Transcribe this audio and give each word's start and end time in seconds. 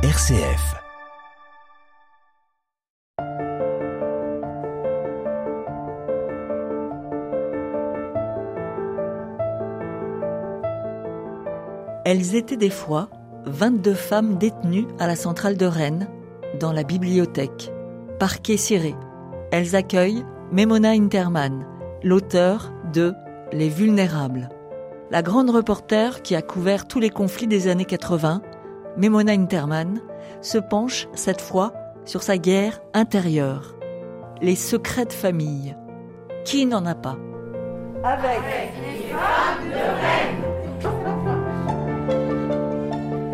RCF. 0.00 0.76
Elles 12.04 12.36
étaient 12.36 12.56
des 12.56 12.70
fois 12.70 13.10
22 13.46 13.92
femmes 13.92 14.38
détenues 14.38 14.86
à 15.00 15.08
la 15.08 15.16
centrale 15.16 15.56
de 15.56 15.66
Rennes, 15.66 16.06
dans 16.60 16.72
la 16.72 16.84
bibliothèque. 16.84 17.72
Parquet 18.20 18.56
ciré. 18.56 18.94
Elles 19.50 19.74
accueillent 19.74 20.24
Memona 20.52 20.90
Interman, 20.90 21.66
l'auteur 22.04 22.72
de 22.92 23.14
Les 23.50 23.68
Vulnérables. 23.68 24.48
La 25.10 25.22
grande 25.22 25.50
reporter 25.50 26.22
qui 26.22 26.36
a 26.36 26.42
couvert 26.42 26.86
tous 26.86 27.00
les 27.00 27.10
conflits 27.10 27.48
des 27.48 27.66
années 27.66 27.84
80, 27.84 28.42
Memona 28.98 29.32
Interman, 29.32 30.00
se 30.40 30.58
penche 30.58 31.06
cette 31.14 31.40
fois 31.40 31.72
sur 32.04 32.22
sa 32.22 32.36
guerre 32.36 32.80
intérieure. 32.94 33.76
Les 34.40 34.56
secrets 34.56 35.04
de 35.04 35.12
famille. 35.12 35.76
Qui 36.44 36.66
n'en 36.66 36.84
a 36.86 36.94
pas? 36.94 37.16
Avec 38.02 38.40
les 38.84 39.08
femmes 39.12 39.68
de 39.70 39.84
Rennes 40.02 40.44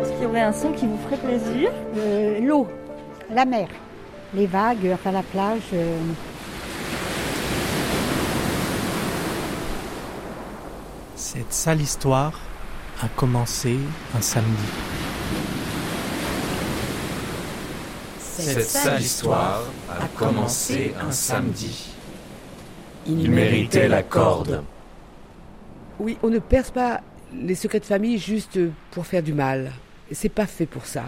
Est-ce 0.01 0.11
qu'il 0.13 0.23
y 0.23 0.25
aurait 0.25 0.41
un 0.41 0.53
son 0.53 0.71
qui 0.71 0.85
vous 0.87 0.97
ferait 0.99 1.17
plaisir? 1.17 1.71
Euh, 1.97 2.39
L'eau, 2.41 2.67
la 3.31 3.45
mer, 3.45 3.67
les 4.33 4.47
vagues, 4.47 4.91
enfin 4.93 5.11
la 5.11 5.23
plage. 5.23 5.61
euh, 5.73 5.97
Cette 11.15 11.53
sale 11.53 11.81
histoire 11.81 12.39
a 13.01 13.07
commencé 13.15 13.77
un 14.17 14.21
samedi. 14.21 14.47
Cette 18.37 18.63
sale 18.63 19.01
histoire 19.01 19.63
a 19.89 20.07
commencé 20.07 20.93
un 20.99 21.11
samedi. 21.11 21.89
Il 23.07 23.31
méritait 23.31 23.87
la 23.87 24.03
corde. 24.03 24.61
Oui, 25.99 26.17
on 26.21 26.29
ne 26.29 26.39
perce 26.39 26.69
pas 26.69 26.99
les 27.33 27.55
secrets 27.55 27.79
de 27.79 27.85
famille 27.85 28.17
juste 28.17 28.59
pour 28.91 29.05
faire 29.05 29.23
du 29.23 29.31
mal. 29.31 29.71
C'est 30.11 30.27
pas 30.27 30.47
fait 30.47 30.65
pour 30.65 30.85
ça, 30.85 31.05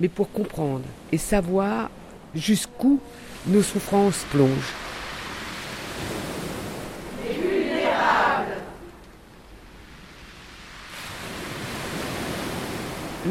mais 0.00 0.08
pour 0.08 0.32
comprendre 0.32 0.84
et 1.12 1.18
savoir 1.18 1.90
jusqu'où 2.34 3.00
nos 3.46 3.62
souffrances 3.62 4.24
plongent. 4.30 4.48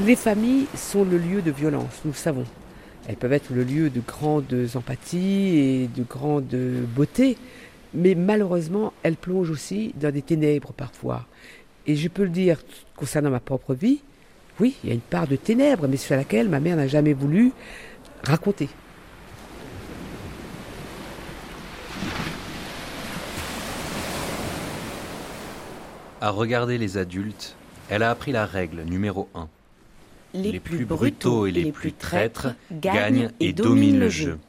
Les 0.06 0.16
familles 0.16 0.68
sont 0.76 1.04
le 1.04 1.18
lieu 1.18 1.42
de 1.42 1.52
violence, 1.52 2.02
nous 2.06 2.12
le 2.12 2.18
savons. 2.18 2.46
Elles 3.12 3.18
peuvent 3.18 3.34
être 3.34 3.52
le 3.52 3.66
lieu 3.66 3.90
de 3.90 4.00
grandes 4.00 4.70
empathies 4.74 5.58
et 5.58 5.90
de 5.94 6.02
grande 6.02 6.56
beauté, 6.96 7.38
mais 7.94 8.16
malheureusement, 8.16 8.94
elles 9.04 9.18
plongent 9.18 9.50
aussi 9.50 9.94
dans 10.00 10.14
des 10.14 10.22
ténèbres 10.22 10.72
parfois. 10.72 11.26
Et 11.88 11.98
je 11.98 12.08
peux 12.08 12.24
le 12.24 12.30
dire 12.30 12.62
concernant 12.96 13.30
ma 13.30 13.42
propre 13.42 13.74
vie, 13.74 14.00
oui, 14.62 14.78
il 14.82 14.88
y 14.88 14.92
a 14.94 14.96
une 14.96 15.02
part 15.02 15.28
de 15.28 15.36
ténèbres, 15.36 15.90
mais 15.90 15.98
sur 15.98 16.16
laquelle 16.16 16.48
ma 16.48 16.62
mère 16.62 16.78
n'a 16.78 16.88
jamais 16.88 17.12
voulu 17.12 17.52
raconter. 18.24 18.70
À 26.22 26.30
regarder 26.30 26.78
les 26.78 26.98
adultes, 26.98 27.58
elle 27.90 28.04
a 28.04 28.10
appris 28.10 28.32
la 28.32 28.46
règle 28.46 28.84
numéro 28.84 29.28
1. 29.36 29.50
Les, 30.34 30.60
plus 30.60 30.86
brutaux 30.86 31.46
et 31.46 31.52
les 31.52 31.72
plus 31.72 31.92
traîtres 31.92 32.56
gagnent 32.72 33.32
et 33.40 33.52
dominent 33.52 34.00
le 34.00 34.10
jeu. 34.10 34.40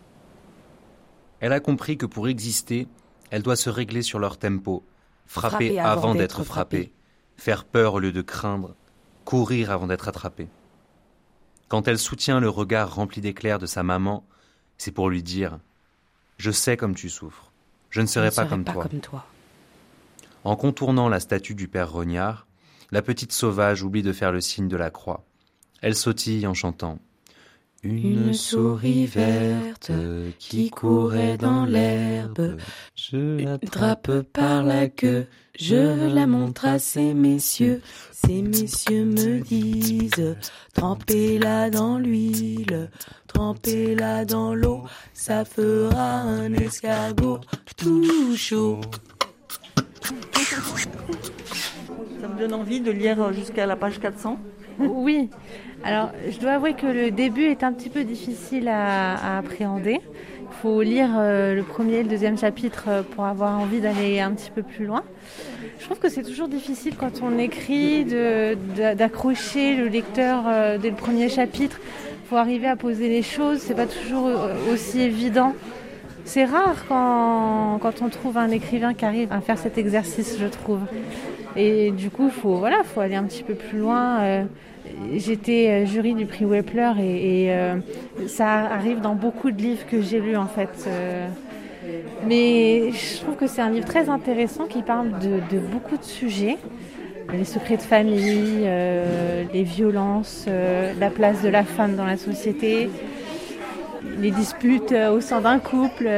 Elle 1.41 1.53
a 1.53 1.61
compris 1.61 1.99
que 1.99 2.07
pour 2.07 2.29
exister, 2.29 2.87
elle 3.31 3.43
doit 3.43 3.57
se 3.57 3.69
régler 3.69 4.03
sur 4.03 4.21
leur 4.21 4.39
tempo, 4.39 4.85
frapper, 5.27 5.81
avant 5.81 6.15
d'être 6.15 6.45
frappée, 6.45 6.93
faire 7.37 7.65
peur 7.65 7.95
au 7.95 7.99
lieu 7.99 8.13
de 8.13 8.23
craindre, 8.23 8.77
courir 9.25 9.73
avant 9.73 9.89
d'être 9.89 10.07
attrapée. 10.07 10.49
Quand 11.69 11.89
elle 11.89 11.99
soutient 11.99 12.39
le 12.39 12.49
regard 12.49 12.95
rempli 12.95 13.21
d'éclairs 13.21 13.59
de 13.59 13.67
sa 13.67 13.83
maman, 13.83 14.25
c'est 14.79 14.93
pour 14.93 15.09
lui 15.09 15.23
dire⁇ 15.23 15.55
Je 16.37 16.51
sais 16.51 16.77
comme 16.77 16.95
tu 16.95 17.09
souffres, 17.09 17.51
je 17.91 18.01
ne 18.01 18.07
serai 18.07 18.31
pas, 18.31 18.47
comme, 18.47 18.65
toi. 18.65 18.87
comme 18.89 19.01
toi. 19.01 19.27
En 20.45 20.55
contournant 20.55 21.09
la 21.09 21.19
statue 21.19 21.55
du 21.55 21.69
père 21.69 21.91
Rognard, 21.91 22.47
la 22.91 23.03
petite 23.03 23.33
sauvage 23.33 23.83
oublie 23.83 24.03
de 24.03 24.13
faire 24.13 24.33
le 24.33 24.41
signe 24.41 24.69
de 24.69 24.77
la 24.77 24.91
croix. 24.91 25.25
Elle 25.83 25.97
sautille 25.97 26.47
en 26.47 26.55
chantant 26.55 26.99
Une 27.83 28.35
souris 28.35 29.07
verte 29.07 29.91
qui 30.39 30.71
courait 30.71 31.37
dans 31.37 31.65
l'herbe, 31.65 32.57
je 32.95 33.43
l'attrape 33.43 34.23
par 34.33 34.63
la 34.63 34.87
queue, 34.87 35.27
je 35.59 36.07
la 36.15 36.29
montre 36.29 36.67
à 36.67 36.79
ces 36.79 37.15
messieurs. 37.15 37.83
Ces 38.13 38.43
messieurs 38.43 39.07
me 39.07 39.41
disent 39.41 40.37
Trempez-la 40.75 41.69
dans 41.71 41.99
l'huile, 41.99 42.89
trempez-la 43.27 44.25
dans 44.25 44.55
l'eau, 44.55 44.85
ça 45.15 45.45
fera 45.45 46.21
un 46.21 46.53
escargot 46.53 47.41
tout 47.77 48.37
chaud. 48.37 48.81
Ça 52.21 52.29
me 52.29 52.39
donne 52.39 52.55
envie 52.55 52.81
de 52.81 52.93
lire 52.93 53.33
jusqu'à 53.33 53.67
la 53.67 53.75
page 53.75 53.99
400. 53.99 54.39
Oui. 54.79 55.29
Alors, 55.85 56.11
je 56.31 56.39
dois 56.39 56.53
avouer 56.53 56.75
que 56.75 56.87
le 56.87 57.11
début 57.11 57.45
est 57.47 57.65
un 57.65 57.73
petit 57.73 57.89
peu 57.89 58.05
difficile 58.05 58.69
à, 58.69 59.15
à 59.15 59.39
appréhender. 59.39 60.01
Il 60.01 60.55
faut 60.63 60.81
lire 60.81 61.11
euh, 61.17 61.57
le 61.57 61.65
premier 61.65 61.97
et 61.97 62.03
le 62.05 62.09
deuxième 62.09 62.39
chapitre 62.39 62.85
euh, 62.87 63.03
pour 63.03 63.25
avoir 63.25 63.59
envie 63.59 63.81
d'aller 63.81 64.21
un 64.21 64.31
petit 64.31 64.53
peu 64.53 64.63
plus 64.63 64.87
loin. 64.87 65.03
Je 65.81 65.85
trouve 65.85 65.99
que 65.99 66.09
c'est 66.09 66.23
toujours 66.23 66.47
difficile 66.47 66.95
quand 66.97 67.21
on 67.21 67.37
écrit 67.37 68.05
d'accrocher 68.97 69.75
le 69.75 69.89
lecteur 69.89 70.45
euh, 70.47 70.79
dès 70.79 70.91
le 70.91 70.95
premier 70.95 71.29
chapitre. 71.29 71.81
Il 72.25 72.29
faut 72.29 72.37
arriver 72.37 72.69
à 72.69 72.77
poser 72.77 73.09
les 73.09 73.23
choses. 73.23 73.59
C'est 73.59 73.75
pas 73.75 73.87
toujours 73.87 74.31
aussi 74.73 75.01
évident. 75.01 75.53
C'est 76.25 76.45
rare 76.45 76.77
quand, 76.87 77.81
quand 77.83 78.03
on 78.03 78.09
trouve 78.09 78.39
un 78.39 78.51
écrivain 78.51 78.95
qui 78.95 79.05
arrive 79.05 79.33
à 79.33 79.41
faire 79.41 79.59
cet 79.59 79.79
exercice, 79.79 80.37
je 80.39 80.47
trouve. 80.47 80.81
Et 81.57 81.91
du 81.91 82.09
coup, 82.09 82.31
faut 82.31 82.55
voilà, 82.55 82.85
faut 82.85 83.01
aller 83.01 83.17
un 83.17 83.25
petit 83.25 83.43
peu 83.43 83.55
plus 83.55 83.79
loin. 83.79 84.47
J'étais 85.15 85.69
euh, 85.69 85.87
jury 85.87 86.15
du 86.15 86.27
prix 86.27 86.45
Wepler 86.45 86.93
et, 87.01 87.45
et, 87.45 87.53
euh, 87.53 87.77
ça 88.27 88.49
arrive 88.49 89.01
dans 89.01 89.15
beaucoup 89.15 89.51
de 89.51 89.61
livres 89.61 89.87
que 89.87 90.01
j'ai 90.01 90.21
lus 90.21 90.37
en 90.37 90.47
fait. 90.47 90.85
Euh, 90.87 91.29
mais 92.27 92.93
je 92.93 93.21
trouve 93.21 93.37
que 93.37 93.47
c'est 93.47 93.63
un 93.63 93.71
livre 93.71 93.87
très 93.87 94.09
intéressant 94.09 94.67
qui 94.67 94.83
parle 94.83 95.11
de, 95.19 95.41
de 95.55 95.61
beaucoup 95.61 95.97
de 95.97 96.05
sujets. 96.05 96.57
Les 97.33 97.45
secrets 97.45 97.77
de 97.77 97.83
famille, 97.83 98.65
euh, 98.65 99.45
les 99.53 99.63
violences, 99.63 100.47
la 100.99 101.11
place 101.11 101.43
de 101.43 101.49
la 101.49 101.65
femme 101.65 101.97
dans 101.97 102.05
la 102.05 102.17
société, 102.17 102.91
les 104.19 104.31
disputes 104.31 104.93
au 104.93 105.21
sein 105.21 105.41
d'un 105.41 105.59
couple, 105.59 106.09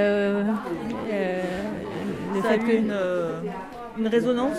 le 2.34 2.42
Ça 2.42 2.48
a 2.48 2.52
fait 2.52 2.58
eu 2.58 2.66
que 2.66 2.76
une, 2.76 2.90
euh, 2.90 3.40
une 3.98 4.08
résonance 4.08 4.58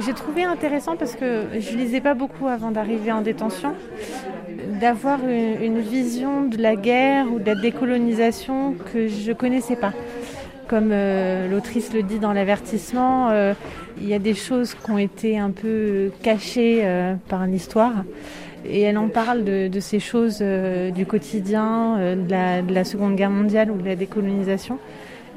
j'ai 0.00 0.12
trouvé 0.12 0.44
intéressant 0.44 0.96
parce 0.96 1.14
que 1.14 1.44
je 1.58 1.76
lisais 1.76 2.00
pas 2.00 2.14
beaucoup 2.14 2.48
avant 2.48 2.70
d'arriver 2.70 3.12
en 3.12 3.22
détention, 3.22 3.74
d'avoir 4.80 5.20
une, 5.26 5.80
vision 5.80 6.42
de 6.42 6.58
la 6.58 6.76
guerre 6.76 7.32
ou 7.32 7.38
de 7.38 7.46
la 7.46 7.54
décolonisation 7.54 8.74
que 8.92 9.08
je 9.08 9.32
connaissais 9.32 9.76
pas. 9.76 9.92
Comme 10.68 10.90
euh, 10.90 11.48
l'autrice 11.48 11.92
le 11.92 12.02
dit 12.02 12.18
dans 12.18 12.32
l'avertissement, 12.32 13.30
euh, 13.30 13.54
il 14.00 14.08
y 14.08 14.14
a 14.14 14.18
des 14.18 14.34
choses 14.34 14.74
qui 14.74 14.90
ont 14.90 14.98
été 14.98 15.38
un 15.38 15.50
peu 15.50 16.10
cachées 16.22 16.80
euh, 16.82 17.14
par 17.28 17.46
l'histoire. 17.46 18.04
Et 18.68 18.80
elle 18.80 18.98
en 18.98 19.08
parle 19.08 19.44
de, 19.44 19.80
ces 19.80 20.00
choses 20.00 20.42
du 20.42 21.06
quotidien, 21.06 22.16
de, 22.16 22.28
la, 22.28 22.62
de 22.62 22.74
la 22.74 22.82
Seconde 22.82 23.14
Guerre 23.14 23.30
mondiale 23.30 23.70
ou 23.70 23.76
de 23.76 23.86
la 23.86 23.94
décolonisation. 23.94 24.80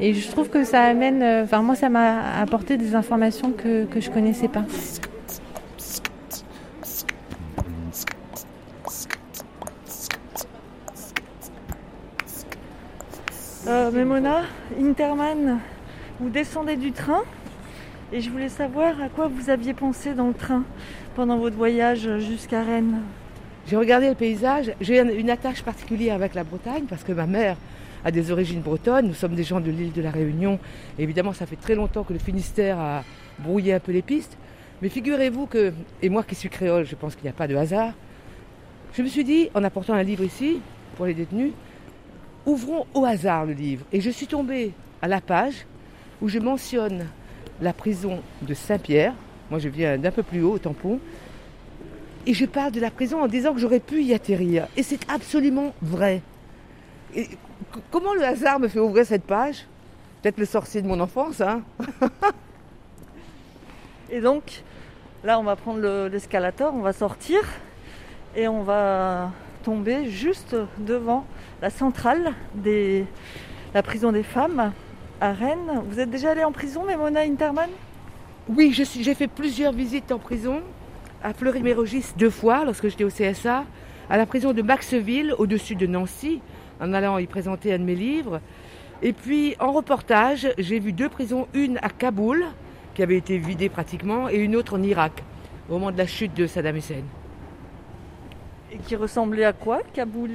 Et 0.02 0.14
je 0.14 0.28
trouve 0.32 0.50
que 0.50 0.64
ça 0.64 0.84
amène, 0.84 1.22
euh, 1.22 1.44
enfin 1.44 1.62
moi 1.62 1.76
ça 1.76 1.90
m'a 1.90 2.40
apporté 2.40 2.78
des 2.78 2.96
informations 2.96 3.52
que, 3.52 3.86
que 3.86 4.00
je 4.00 4.10
connaissais 4.10 4.48
pas. 4.48 4.64
Euh, 13.68 13.92
Memona, 13.92 14.44
Interman, 14.80 15.60
vous 16.20 16.30
descendez 16.30 16.76
du 16.76 16.92
train 16.92 17.22
et 18.14 18.22
je 18.22 18.30
voulais 18.30 18.50
savoir 18.50 19.02
à 19.02 19.10
quoi 19.10 19.28
vous 19.28 19.50
aviez 19.50 19.74
pensé 19.74 20.14
dans 20.14 20.28
le 20.28 20.34
train 20.34 20.64
pendant 21.16 21.38
votre 21.38 21.56
voyage 21.58 22.10
jusqu'à 22.20 22.64
Rennes. 22.64 23.02
J'ai 23.68 23.76
regardé 23.76 24.10
le 24.10 24.16
paysage, 24.16 24.72
j'ai 24.82 25.00
une- 25.00 25.12
une 25.12 25.30
attache 25.30 25.62
particulière 25.62 26.16
avec 26.16 26.34
la 26.34 26.44
Bretagne 26.44 26.86
parce 26.90 27.04
que 27.04 27.12
ma 27.12 27.28
mère 27.28 27.58
a 28.06 28.12
des 28.12 28.32
origines 28.32 28.62
bretonnes, 28.62 29.08
nous 29.08 29.14
sommes 29.14 29.36
des 29.36 29.44
gens 29.44 29.60
de 29.60 29.72
l'île 29.72 29.92
de 29.92 30.02
la 30.02 30.12
Réunion. 30.12 30.60
Évidemment, 30.98 31.34
ça 31.34 31.46
fait 31.46 31.56
très 31.56 31.76
longtemps 31.76 32.04
que 32.04 32.14
le 32.14 32.20
Finistère 32.20 32.80
a 32.80 33.04
brouillé 33.40 33.74
un 33.74 33.80
peu 33.80 33.92
les 33.92 34.02
pistes. 34.02 34.38
Mais 34.82 34.90
figurez-vous 34.90 35.46
que, 35.46 35.74
et 36.02 36.10
moi 36.10 36.24
qui 36.24 36.36
suis 36.36 36.50
créole, 36.50 36.86
je 36.86 36.96
pense 36.96 37.16
qu'il 37.16 37.24
n'y 37.24 37.30
a 37.30 37.34
pas 37.34 37.48
de 37.48 37.56
hasard, 37.56 37.94
Je 38.98 39.04
me 39.04 39.08
suis 39.08 39.24
dit, 39.24 39.50
en 39.54 39.64
apportant 39.64 39.94
un 39.94 40.04
livre 40.04 40.24
ici, 40.24 40.62
pour 40.96 41.06
les 41.06 41.14
détenus, 41.14 41.52
ouvrons 42.46 42.88
au 42.94 43.06
hasard 43.06 43.46
le 43.46 43.54
livre. 43.54 43.86
Et 43.92 44.02
je 44.02 44.10
suis 44.10 44.28
tombée 44.28 44.74
à 45.02 45.08
la 45.08 45.22
page 45.22 45.66
où 46.22 46.28
je 46.28 46.40
mentionne 46.40 47.06
la 47.62 47.74
prison 47.74 48.20
de 48.42 48.54
Saint-Pierre. 48.54 49.14
Moi, 49.50 49.60
je 49.60 49.70
viens 49.70 49.98
d'un 49.98 50.12
peu 50.12 50.24
plus 50.24 50.42
haut, 50.42 50.54
au 50.54 50.60
tampon. 50.60 51.00
Et 52.26 52.34
je 52.34 52.46
parle 52.46 52.72
de 52.72 52.80
la 52.80 52.92
prison 52.92 53.22
en 53.22 53.28
disant 53.28 53.54
que 53.54 53.60
j'aurais 53.60 53.80
pu 53.80 54.02
y 54.04 54.14
atterrir. 54.14 54.68
Et 54.76 54.84
c'est 54.84 55.10
absolument 55.10 55.74
vrai. 55.82 56.22
Et 57.16 57.28
comment 57.92 58.14
le 58.14 58.24
hasard 58.24 58.60
me 58.60 58.68
fait 58.68 58.80
ouvrir 58.80 59.06
cette 59.06 59.24
page? 59.24 59.66
Peut-être 60.22 60.38
le 60.38 60.46
sorcier 60.46 60.82
de 60.82 60.88
mon 60.88 61.00
enfance, 61.00 61.42
hein. 61.42 61.62
Et 64.12 64.22
donc, 64.22 64.64
là, 65.24 65.40
on 65.40 65.44
va 65.44 65.56
prendre 65.56 66.08
l'escalator, 66.08 66.74
on 66.74 66.82
va 66.82 66.94
sortir 66.94 67.42
et 68.36 68.48
on 68.48 68.64
va 68.64 69.32
tomber 69.64 70.10
juste 70.10 70.56
devant 70.80 71.26
la 71.62 71.70
centrale 71.70 72.34
de 72.56 73.04
la 73.74 73.84
prison 73.84 74.12
des 74.12 74.24
femmes 74.24 74.72
à 75.22 75.32
Rennes. 75.32 75.84
Vous 75.90 76.00
êtes 76.00 76.10
déjà 76.10 76.32
allé 76.32 76.44
en 76.44 76.52
prison, 76.52 76.86
Mona 76.86 77.22
Interman 77.22 77.70
Oui, 78.48 78.74
j'ai 78.74 79.14
fait 79.14 79.28
plusieurs 79.28 79.74
visites 79.74 80.12
en 80.12 80.18
prison, 80.18 80.62
à 81.24 81.34
Fleury-Mérogis 81.34 82.14
deux 82.18 82.30
fois 82.30 82.66
lorsque 82.66 82.88
j'étais 82.88 83.04
au 83.04 83.10
CSA, 83.10 83.66
à 84.10 84.18
la 84.18 84.26
prison 84.26 84.54
de 84.54 84.62
Maxville, 84.62 85.36
au-dessus 85.38 85.76
de 85.76 85.86
Nancy, 85.86 86.42
en 86.80 86.94
allant 86.94 87.18
y 87.18 87.28
présenter 87.28 87.74
un 87.74 87.80
de 87.80 87.84
mes 87.84 87.96
livres. 87.96 88.42
Et 89.02 89.14
puis 89.14 89.56
en 89.60 89.72
reportage, 89.72 90.48
j'ai 90.58 90.80
vu 90.80 90.92
deux 90.92 91.10
prisons, 91.10 91.48
une 91.54 91.78
à 91.82 91.90
Kaboul, 91.90 92.46
qui 92.94 93.04
avait 93.04 93.18
été 93.18 93.38
vidée 93.38 93.70
pratiquement, 93.70 94.30
et 94.30 94.38
une 94.38 94.56
autre 94.56 94.78
en 94.78 94.84
Irak, 94.84 95.24
au 95.70 95.74
moment 95.74 95.92
de 95.92 95.98
la 95.98 96.08
chute 96.08 96.34
de 96.34 96.48
Saddam 96.48 96.76
Hussein. 96.76 97.04
Et 98.72 98.78
qui 98.78 98.96
ressemblait 98.96 99.46
à 99.46 99.54
quoi, 99.54 99.82
Kaboul 99.94 100.32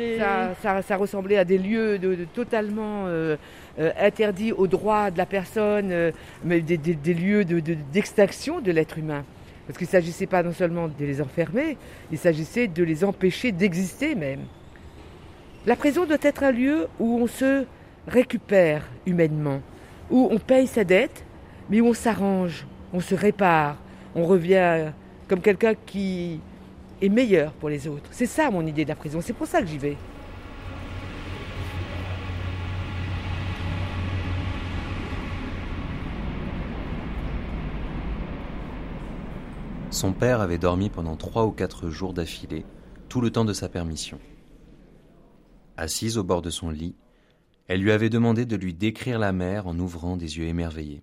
ça, 0.62 0.96
ressemblait 0.96 1.37
à 1.37 1.44
des 1.44 1.58
lieux 1.58 1.99
de, 1.99 2.26
totalement 2.35 3.05
euh, 3.06 3.37
euh, 3.79 3.93
interdits 4.00 4.52
aux 4.52 4.67
droits 4.67 5.11
de 5.11 5.19
la 5.19 5.26
personne, 5.26 5.93
euh, 5.93 6.11
mais 6.43 6.61
des, 6.61 7.14
lieux 7.14 7.44
d'extinction 7.44 8.61
de, 8.61 8.73
l'être 8.73 8.99
humain. 8.99 9.25
Parce 9.67 9.79
qu'il 9.79 9.87
ne 9.87 9.93
s'agissait 9.93 10.26
pas 10.26 10.43
non 10.43 10.52
seulement 10.52 10.88
de 10.88 11.05
les 11.05 11.20
enfermer, 11.20 11.76
il 12.11 12.19
s'agissait 12.19 12.67
de 12.67 12.82
les 12.82 13.05
empêcher 13.05 13.52
d'exister 13.52 14.14
même. 14.14 14.41
La 15.66 15.76
prison 15.76 16.05
doit 16.05 16.19
être 16.20 16.43
un 16.43 16.50
lieu 16.50 16.88
où 17.00 17.19
on 17.22 17.26
se 17.26 17.64
récupère 18.06 18.82
humainement, 19.06 19.62
où 20.11 20.28
on 20.31 20.38
paye 20.38 20.66
sa 20.66 20.84
dette, 20.84 21.25
mais 21.70 21.81
où 21.81 21.87
on 21.87 21.94
s'arrange, 21.94 22.66
on 22.93 23.00
se 23.00 23.14
répare, 23.14 23.78
on 24.14 24.26
revient 24.26 24.93
comme 25.26 25.40
quelqu'un 25.40 25.72
qui 25.75 26.38
est 27.00 27.08
meilleur 27.08 27.52
pour 27.52 27.70
les 27.70 27.88
autres. 27.88 28.11
C'est 28.11 28.26
ça 28.26 28.50
mon 28.50 28.66
idée 28.66 28.84
de 28.84 28.90
la 28.90 28.94
prison, 28.94 29.22
c'est 29.22 29.32
pour 29.32 29.46
ça 29.46 29.62
que 29.62 29.66
j'y 29.66 29.78
vais. 29.78 29.96
Son 39.90 40.12
père 40.12 40.43
avait 40.43 40.58
dormi 40.58 40.90
pendant 40.90 41.17
trois 41.17 41.46
ou 41.46 41.52
quatre 41.52 41.88
jours 41.88 42.12
d'affilée, 42.12 42.67
tout 43.08 43.22
le 43.22 43.31
temps 43.31 43.46
de 43.46 43.55
sa 43.55 43.70
permission. 43.70 44.19
Assise 45.76 46.19
au 46.19 46.25
bord 46.25 46.43
de 46.43 46.50
son 46.50 46.71
lit, 46.71 46.94
elle 47.67 47.81
lui 47.81 47.93
avait 47.93 48.11
demandé 48.11 48.44
de 48.44 48.56
lui 48.56 48.75
décrire 48.75 49.19
la 49.19 49.32
mer 49.32 49.67
en 49.67 49.79
ouvrant 49.79 50.17
des 50.17 50.38
yeux 50.38 50.47
émerveillés. 50.47 51.03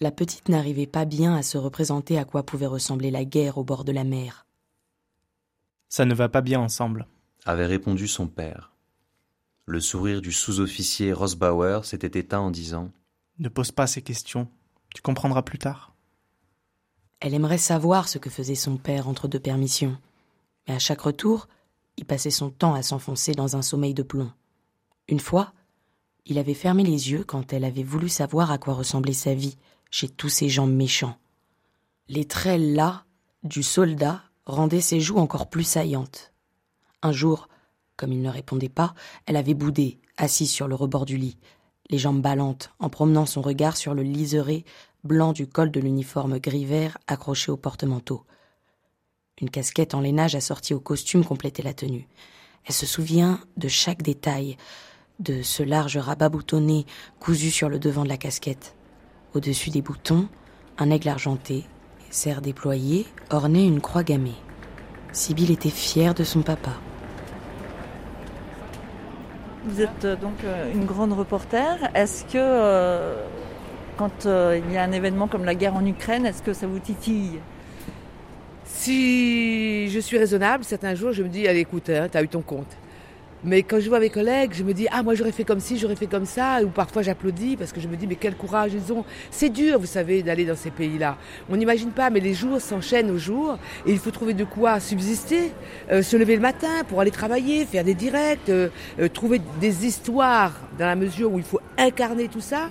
La 0.00 0.10
petite 0.10 0.48
n'arrivait 0.48 0.86
pas 0.86 1.04
bien 1.04 1.36
à 1.36 1.42
se 1.42 1.58
représenter 1.58 2.18
à 2.18 2.24
quoi 2.24 2.42
pouvait 2.42 2.66
ressembler 2.66 3.10
la 3.10 3.24
guerre 3.24 3.58
au 3.58 3.64
bord 3.64 3.84
de 3.84 3.92
la 3.92 4.04
mer. 4.04 4.46
Ça 5.88 6.04
ne 6.04 6.14
va 6.14 6.28
pas 6.28 6.40
bien 6.40 6.60
ensemble, 6.60 7.06
avait 7.44 7.66
répondu 7.66 8.08
son 8.08 8.26
père. 8.26 8.72
Le 9.64 9.78
sourire 9.78 10.20
du 10.20 10.32
sous-officier 10.32 11.12
Rosbauer 11.12 11.84
s'était 11.84 12.18
éteint 12.18 12.40
en 12.40 12.50
disant 12.50 12.90
Ne 13.38 13.48
pose 13.48 13.70
pas 13.70 13.86
ces 13.86 14.02
questions, 14.02 14.48
tu 14.92 15.02
comprendras 15.02 15.42
plus 15.42 15.58
tard. 15.58 15.94
Elle 17.20 17.34
aimerait 17.34 17.58
savoir 17.58 18.08
ce 18.08 18.18
que 18.18 18.30
faisait 18.30 18.56
son 18.56 18.76
père 18.76 19.06
entre 19.08 19.28
deux 19.28 19.38
permissions, 19.38 19.96
mais 20.66 20.74
à 20.74 20.80
chaque 20.80 21.02
retour, 21.02 21.46
il 21.96 22.04
passait 22.04 22.30
son 22.30 22.50
temps 22.50 22.74
à 22.74 22.82
s'enfoncer 22.82 23.32
dans 23.32 23.56
un 23.56 23.62
sommeil 23.62 23.94
de 23.94 24.02
plomb. 24.02 24.30
Une 25.08 25.20
fois, 25.20 25.52
il 26.26 26.38
avait 26.38 26.54
fermé 26.54 26.84
les 26.84 27.10
yeux 27.10 27.24
quand 27.24 27.52
elle 27.52 27.64
avait 27.64 27.82
voulu 27.82 28.08
savoir 28.08 28.50
à 28.50 28.58
quoi 28.58 28.74
ressemblait 28.74 29.12
sa 29.12 29.34
vie 29.34 29.56
chez 29.90 30.08
tous 30.08 30.28
ces 30.28 30.48
gens 30.48 30.66
méchants. 30.66 31.16
Les 32.08 32.24
traits 32.24 32.60
là 32.60 33.04
du 33.42 33.62
soldat 33.62 34.22
rendaient 34.46 34.80
ses 34.80 35.00
joues 35.00 35.18
encore 35.18 35.50
plus 35.50 35.64
saillantes. 35.64 36.32
Un 37.02 37.12
jour, 37.12 37.48
comme 37.96 38.12
il 38.12 38.22
ne 38.22 38.30
répondait 38.30 38.68
pas, 38.68 38.94
elle 39.26 39.36
avait 39.36 39.54
boudé, 39.54 40.00
assise 40.16 40.50
sur 40.50 40.68
le 40.68 40.74
rebord 40.74 41.04
du 41.04 41.16
lit, 41.16 41.38
les 41.90 41.98
jambes 41.98 42.22
ballantes, 42.22 42.70
en 42.78 42.88
promenant 42.88 43.26
son 43.26 43.42
regard 43.42 43.76
sur 43.76 43.94
le 43.94 44.02
liseré 44.02 44.64
blanc 45.04 45.32
du 45.32 45.48
col 45.48 45.70
de 45.70 45.80
l'uniforme 45.80 46.38
gris-vert 46.38 46.98
accroché 47.06 47.50
au 47.50 47.56
porte-manteau. 47.56 48.24
Une 49.42 49.50
casquette 49.50 49.94
en 49.94 50.00
lainage 50.00 50.36
assortie 50.36 50.72
au 50.72 50.78
costume 50.78 51.24
complétait 51.24 51.64
la 51.64 51.74
tenue. 51.74 52.06
Elle 52.64 52.74
se 52.74 52.86
souvient 52.86 53.40
de 53.56 53.66
chaque 53.66 54.00
détail, 54.00 54.56
de 55.18 55.42
ce 55.42 55.64
large 55.64 55.96
rabat 55.96 56.28
boutonné 56.28 56.86
cousu 57.18 57.50
sur 57.50 57.68
le 57.68 57.80
devant 57.80 58.04
de 58.04 58.08
la 58.08 58.16
casquette. 58.16 58.76
Au-dessus 59.34 59.70
des 59.70 59.82
boutons, 59.82 60.28
un 60.78 60.90
aigle 60.90 61.08
argenté, 61.08 61.64
serre 62.08 62.40
déployé, 62.40 63.04
ornait 63.30 63.66
une 63.66 63.80
croix 63.80 64.04
gammée. 64.04 64.36
Sibyl 65.10 65.50
était 65.50 65.70
fière 65.70 66.14
de 66.14 66.22
son 66.22 66.42
papa. 66.42 66.74
Vous 69.64 69.80
êtes 69.80 70.04
euh, 70.04 70.16
donc 70.16 70.44
euh, 70.44 70.72
une 70.72 70.84
grande 70.84 71.12
reporter. 71.12 71.78
Est-ce 71.94 72.24
que 72.24 72.30
euh, 72.36 73.26
quand 73.96 74.24
il 74.24 74.72
y 74.72 74.76
a 74.76 74.82
un 74.84 74.92
événement 74.92 75.26
comme 75.26 75.44
la 75.44 75.56
guerre 75.56 75.74
en 75.74 75.84
Ukraine, 75.84 76.26
est-ce 76.26 76.42
que 76.42 76.52
ça 76.52 76.66
vous 76.66 76.78
titille? 76.78 77.40
Si 78.74 79.88
je 79.90 80.00
suis 80.00 80.18
raisonnable, 80.18 80.64
certains 80.64 80.94
jours, 80.94 81.12
je 81.12 81.22
me 81.22 81.28
dis, 81.28 81.46
allez, 81.46 81.60
écoute, 81.60 81.88
hein, 81.90 82.08
t'as 82.10 82.22
eu 82.22 82.28
ton 82.28 82.40
compte. 82.40 82.76
Mais 83.44 83.64
quand 83.64 83.80
je 83.80 83.88
vois 83.88 83.98
mes 83.98 84.08
collègues, 84.08 84.52
je 84.54 84.62
me 84.62 84.72
dis, 84.72 84.86
ah, 84.92 85.02
moi 85.02 85.16
j'aurais 85.16 85.32
fait 85.32 85.42
comme 85.42 85.58
ci, 85.58 85.76
j'aurais 85.76 85.96
fait 85.96 86.06
comme 86.06 86.26
ça. 86.26 86.62
Ou 86.62 86.68
parfois 86.68 87.02
j'applaudis 87.02 87.56
parce 87.56 87.72
que 87.72 87.80
je 87.80 87.88
me 87.88 87.96
dis, 87.96 88.06
mais 88.06 88.14
quel 88.14 88.36
courage 88.36 88.72
ils 88.72 88.92
ont. 88.92 89.04
C'est 89.32 89.48
dur, 89.48 89.80
vous 89.80 89.86
savez, 89.86 90.22
d'aller 90.22 90.44
dans 90.44 90.54
ces 90.54 90.70
pays-là. 90.70 91.16
On 91.50 91.56
n'imagine 91.56 91.90
pas, 91.90 92.08
mais 92.08 92.20
les 92.20 92.34
jours 92.34 92.60
s'enchaînent 92.60 93.10
aux 93.10 93.18
jours 93.18 93.58
et 93.84 93.90
il 93.90 93.98
faut 93.98 94.12
trouver 94.12 94.34
de 94.34 94.44
quoi 94.44 94.78
subsister, 94.78 95.50
euh, 95.90 96.02
se 96.02 96.16
lever 96.16 96.36
le 96.36 96.42
matin 96.42 96.84
pour 96.88 97.00
aller 97.00 97.10
travailler, 97.10 97.64
faire 97.66 97.82
des 97.82 97.94
directs, 97.94 98.48
euh, 98.48 98.68
euh, 99.00 99.08
trouver 99.08 99.40
des 99.60 99.86
histoires 99.86 100.52
dans 100.78 100.86
la 100.86 100.96
mesure 100.96 101.32
où 101.32 101.38
il 101.38 101.44
faut 101.44 101.60
incarner 101.78 102.28
tout 102.28 102.40
ça. 102.40 102.70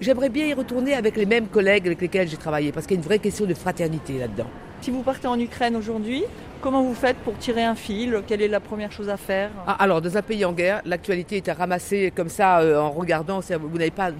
J'aimerais 0.00 0.30
bien 0.30 0.46
y 0.46 0.54
retourner 0.54 0.94
avec 0.94 1.14
les 1.18 1.26
mêmes 1.26 1.46
collègues 1.48 1.86
avec 1.86 2.00
lesquels 2.00 2.26
j'ai 2.26 2.38
travaillé 2.38 2.72
parce 2.72 2.86
qu'il 2.86 2.96
y 2.96 2.98
a 2.98 3.02
une 3.02 3.06
vraie 3.06 3.18
question 3.18 3.44
de 3.44 3.52
fraternité 3.52 4.18
là-dedans. 4.18 4.46
Si 4.80 4.90
vous 4.90 5.02
partez 5.02 5.28
en 5.28 5.38
Ukraine 5.38 5.76
aujourd'hui, 5.76 6.24
comment 6.62 6.82
vous 6.82 6.94
faites 6.94 7.18
pour 7.18 7.36
tirer 7.36 7.64
un 7.64 7.74
fil? 7.74 8.22
Quelle 8.26 8.40
est 8.40 8.48
la 8.48 8.60
première 8.60 8.90
chose 8.92 9.10
à 9.10 9.18
faire? 9.18 9.50
Ah, 9.66 9.76
Alors, 9.78 10.00
dans 10.00 10.16
un 10.16 10.22
pays 10.22 10.42
en 10.46 10.52
guerre, 10.54 10.80
l'actualité 10.86 11.36
est 11.36 11.50
à 11.50 11.52
ramasser 11.52 12.14
comme 12.16 12.30
ça 12.30 12.60
euh, 12.60 12.80
en 12.80 12.90
regardant. 12.90 13.40
Vous 13.40 13.76
n'avez 13.76 13.90
pas 13.90 14.10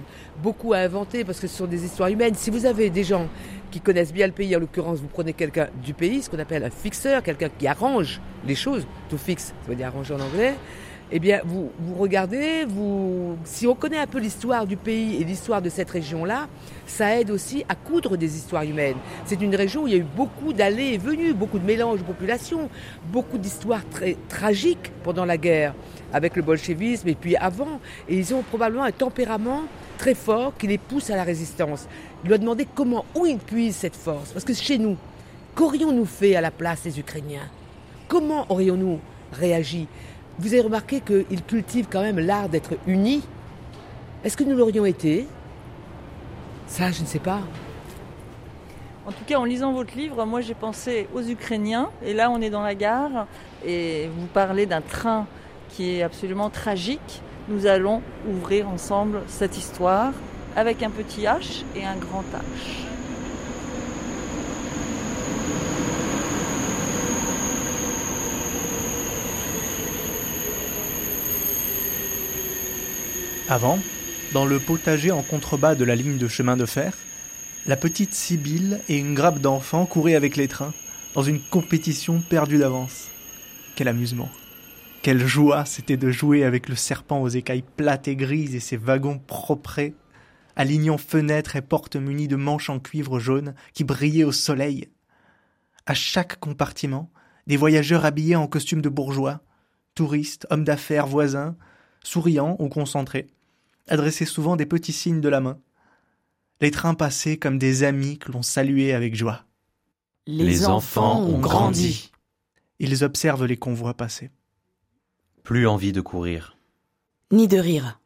beaucoup 0.43 0.73
à 0.73 0.77
inventer 0.77 1.23
parce 1.23 1.39
que 1.39 1.47
ce 1.47 1.57
sont 1.57 1.65
des 1.65 1.83
histoires 1.83 2.09
humaines. 2.09 2.35
Si 2.35 2.51
vous 2.51 2.67
avez 2.67 2.91
des 2.91 3.03
gens 3.03 3.27
qui 3.71 3.81
connaissent 3.81 4.13
bien 4.13 4.27
le 4.27 4.33
pays, 4.33 4.55
en 4.55 4.59
l'occurrence, 4.59 4.99
vous 4.99 5.07
prenez 5.07 5.33
quelqu'un 5.33 5.69
du 5.83 5.95
pays, 5.95 6.21
ce 6.21 6.29
qu'on 6.29 6.37
appelle 6.37 6.63
un 6.63 6.69
fixeur, 6.69 7.23
quelqu'un 7.23 7.49
qui 7.57 7.65
arrange 7.65 8.21
les 8.45 8.53
choses, 8.53 8.85
tout 9.09 9.17
fixe, 9.17 9.45
ça 9.63 9.69
veut 9.69 9.75
dire 9.75 9.87
arranger 9.87 10.13
en 10.13 10.19
anglais 10.19 10.53
eh 11.11 11.19
bien, 11.19 11.41
vous, 11.43 11.71
vous 11.77 11.95
regardez, 11.95 12.65
vous, 12.65 13.37
si 13.43 13.67
on 13.67 13.75
connaît 13.75 13.97
un 13.97 14.07
peu 14.07 14.19
l'histoire 14.19 14.65
du 14.65 14.77
pays 14.77 15.21
et 15.21 15.25
l'histoire 15.25 15.61
de 15.61 15.69
cette 15.69 15.89
région-là, 15.89 16.47
ça 16.87 17.19
aide 17.19 17.31
aussi 17.31 17.65
à 17.67 17.75
coudre 17.75 18.15
des 18.15 18.37
histoires 18.37 18.63
humaines. 18.63 18.95
C'est 19.25 19.41
une 19.41 19.53
région 19.53 19.83
où 19.83 19.87
il 19.87 19.93
y 19.93 19.97
a 19.97 19.99
eu 19.99 20.05
beaucoup 20.15 20.53
d'allées 20.53 20.93
et 20.93 20.97
venues, 20.97 21.33
beaucoup 21.33 21.59
de 21.59 21.65
mélanges 21.65 21.99
de 21.99 22.05
populations, 22.05 22.69
beaucoup 23.11 23.37
d'histoires 23.37 23.87
très 23.89 24.15
tragiques 24.29 24.91
pendant 25.03 25.25
la 25.25 25.37
guerre, 25.37 25.73
avec 26.13 26.37
le 26.37 26.43
bolchevisme 26.43 27.09
et 27.09 27.15
puis 27.15 27.35
avant. 27.35 27.81
Et 28.07 28.17
ils 28.17 28.33
ont 28.33 28.41
probablement 28.41 28.83
un 28.83 28.91
tempérament 28.91 29.63
très 29.97 30.15
fort 30.15 30.53
qui 30.57 30.67
les 30.67 30.77
pousse 30.77 31.09
à 31.09 31.17
la 31.17 31.23
résistance. 31.23 31.87
Il 32.23 32.29
doit 32.29 32.37
demander 32.37 32.65
comment, 32.73 33.03
où 33.15 33.25
ils 33.25 33.37
puisent 33.37 33.75
cette 33.75 33.97
force. 33.97 34.31
Parce 34.31 34.45
que 34.45 34.53
chez 34.53 34.77
nous, 34.77 34.95
qu'aurions-nous 35.55 36.05
fait 36.05 36.37
à 36.37 36.41
la 36.41 36.51
place 36.51 36.83
des 36.83 36.99
Ukrainiens? 36.99 37.49
Comment 38.07 38.45
aurions-nous 38.49 38.99
réagi? 39.33 39.87
Vous 40.41 40.53
avez 40.53 40.61
remarqué 40.61 41.01
qu'ils 41.01 41.43
cultivent 41.43 41.87
quand 41.87 42.01
même 42.01 42.17
l'art 42.17 42.49
d'être 42.49 42.73
unis. 42.87 43.21
Est-ce 44.23 44.35
que 44.35 44.43
nous 44.43 44.55
l'aurions 44.55 44.85
été? 44.85 45.27
Ça, 46.65 46.91
je 46.91 47.01
ne 47.01 47.05
sais 47.05 47.19
pas. 47.19 47.41
En 49.05 49.11
tout 49.11 49.23
cas, 49.25 49.37
en 49.37 49.45
lisant 49.45 49.71
votre 49.71 49.95
livre, 49.95 50.25
moi 50.25 50.41
j'ai 50.41 50.55
pensé 50.55 51.07
aux 51.13 51.21
Ukrainiens. 51.21 51.91
Et 52.03 52.13
là, 52.13 52.31
on 52.31 52.41
est 52.41 52.49
dans 52.49 52.63
la 52.63 52.73
gare 52.73 53.27
et 53.63 54.09
vous 54.17 54.25
parlez 54.25 54.65
d'un 54.65 54.81
train 54.81 55.27
qui 55.69 55.97
est 55.97 56.01
absolument 56.01 56.49
tragique. 56.49 57.21
Nous 57.47 57.67
allons 57.67 58.01
ouvrir 58.27 58.67
ensemble 58.67 59.21
cette 59.27 59.57
histoire 59.57 60.11
avec 60.55 60.81
un 60.81 60.89
petit 60.89 61.21
H 61.21 61.63
et 61.75 61.85
un 61.85 61.97
grand 61.97 62.23
H. 62.33 62.90
Avant, 73.51 73.79
dans 74.31 74.45
le 74.45 74.59
potager 74.59 75.11
en 75.11 75.23
contrebas 75.23 75.75
de 75.75 75.83
la 75.83 75.97
ligne 75.97 76.17
de 76.17 76.29
chemin 76.29 76.55
de 76.55 76.65
fer, 76.65 76.97
la 77.67 77.75
petite 77.75 78.13
Sibylle 78.13 78.79
et 78.87 78.97
une 78.97 79.13
grappe 79.13 79.39
d'enfants 79.39 79.85
couraient 79.85 80.15
avec 80.15 80.37
les 80.37 80.47
trains, 80.47 80.73
dans 81.15 81.21
une 81.21 81.41
compétition 81.41 82.21
perdue 82.21 82.59
d'avance. 82.59 83.09
Quel 83.75 83.89
amusement. 83.89 84.29
Quelle 85.01 85.27
joie 85.27 85.65
c'était 85.65 85.97
de 85.97 86.11
jouer 86.11 86.45
avec 86.45 86.69
le 86.69 86.77
serpent 86.77 87.21
aux 87.21 87.27
écailles 87.27 87.65
plates 87.75 88.07
et 88.07 88.15
grises 88.15 88.55
et 88.55 88.61
ses 88.61 88.77
wagons 88.77 89.19
propres, 89.19 89.91
alignant 90.55 90.97
fenêtres 90.97 91.57
et 91.57 91.61
portes 91.61 91.97
munies 91.97 92.29
de 92.29 92.37
manches 92.37 92.69
en 92.69 92.79
cuivre 92.79 93.19
jaune 93.19 93.53
qui 93.73 93.83
brillaient 93.83 94.23
au 94.23 94.31
soleil. 94.31 94.87
À 95.85 95.93
chaque 95.93 96.39
compartiment, 96.39 97.11
des 97.47 97.57
voyageurs 97.57 98.05
habillés 98.05 98.37
en 98.37 98.47
costumes 98.47 98.81
de 98.81 98.87
bourgeois, 98.87 99.41
touristes, 99.93 100.47
hommes 100.51 100.63
d'affaires, 100.63 101.05
voisins, 101.05 101.57
souriants 102.01 102.55
ou 102.57 102.69
concentrés, 102.69 103.27
adressaient 103.91 104.25
souvent 104.25 104.55
des 104.55 104.65
petits 104.65 104.93
signes 104.93 105.21
de 105.21 105.29
la 105.29 105.41
main. 105.41 105.59
Les 106.61 106.71
trains 106.71 106.93
passaient 106.93 107.37
comme 107.37 107.57
des 107.57 107.83
amis 107.83 108.17
que 108.17 108.31
l'on 108.31 108.41
saluait 108.41 108.93
avec 108.93 109.15
joie. 109.15 109.43
Les 110.27 110.65
enfants 110.65 111.21
ont 111.21 111.39
grandi. 111.39 112.11
Ils 112.79 113.03
observent 113.03 113.45
les 113.45 113.57
convois 113.57 113.93
passer. 113.93 114.31
Plus 115.43 115.67
envie 115.67 115.91
de 115.91 116.01
courir. 116.01 116.55
Ni 117.31 117.47
de 117.47 117.57
rire. 117.57 117.99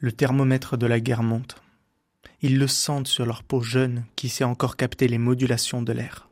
Le 0.00 0.12
thermomètre 0.12 0.78
de 0.78 0.86
la 0.86 1.00
guerre 1.00 1.22
monte. 1.22 1.60
Ils 2.40 2.58
le 2.58 2.68
sentent 2.68 3.08
sur 3.08 3.26
leur 3.26 3.42
peau 3.42 3.60
jeune 3.60 4.04
qui 4.16 4.28
sait 4.28 4.44
encore 4.44 4.76
capter 4.76 5.08
les 5.08 5.18
modulations 5.18 5.82
de 5.82 5.92
l'air. 5.92 6.28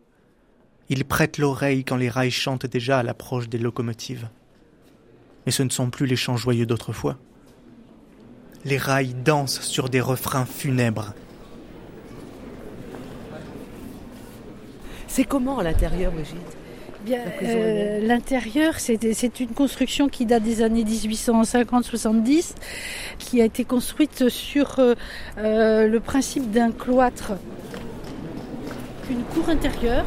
Ils 0.88 1.04
prêtent 1.04 1.38
l'oreille 1.38 1.84
quand 1.84 1.96
les 1.96 2.08
rails 2.08 2.30
chantent 2.30 2.66
déjà 2.66 3.00
à 3.00 3.02
l'approche 3.02 3.48
des 3.48 3.58
locomotives. 3.58 4.28
Mais 5.44 5.52
ce 5.52 5.64
ne 5.64 5.70
sont 5.70 5.90
plus 5.90 6.06
les 6.06 6.16
chants 6.16 6.36
joyeux 6.36 6.66
d'autrefois. 6.66 7.18
Les 8.66 8.78
rails 8.78 9.14
dansent 9.14 9.60
sur 9.60 9.88
des 9.88 10.00
refrains 10.00 10.44
funèbres. 10.44 11.14
C'est 15.06 15.22
comment 15.24 15.60
à 15.60 15.62
l'intérieur, 15.62 16.10
Brigitte 16.10 16.56
Bien, 17.04 17.20
euh, 17.42 18.04
L'intérieur, 18.04 18.80
c'est 18.80 19.14
c'est 19.14 19.38
une 19.38 19.50
construction 19.50 20.08
qui 20.08 20.26
date 20.26 20.42
des 20.42 20.62
années 20.62 20.82
1850-70, 20.82 22.54
qui 23.20 23.40
a 23.40 23.44
été 23.44 23.64
construite 23.64 24.28
sur 24.28 24.80
euh, 24.80 24.94
euh, 25.38 25.86
le 25.86 26.00
principe 26.00 26.50
d'un 26.50 26.72
cloître, 26.72 27.34
une 29.08 29.22
cour 29.22 29.48
intérieure 29.48 30.06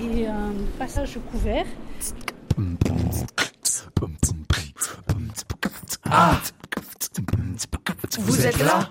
et 0.00 0.28
un 0.28 0.52
passage 0.78 1.18
couvert. 1.32 1.66
Ah 6.08 6.40
Vous 8.18 8.46
êtes 8.46 8.58
là 8.58 8.90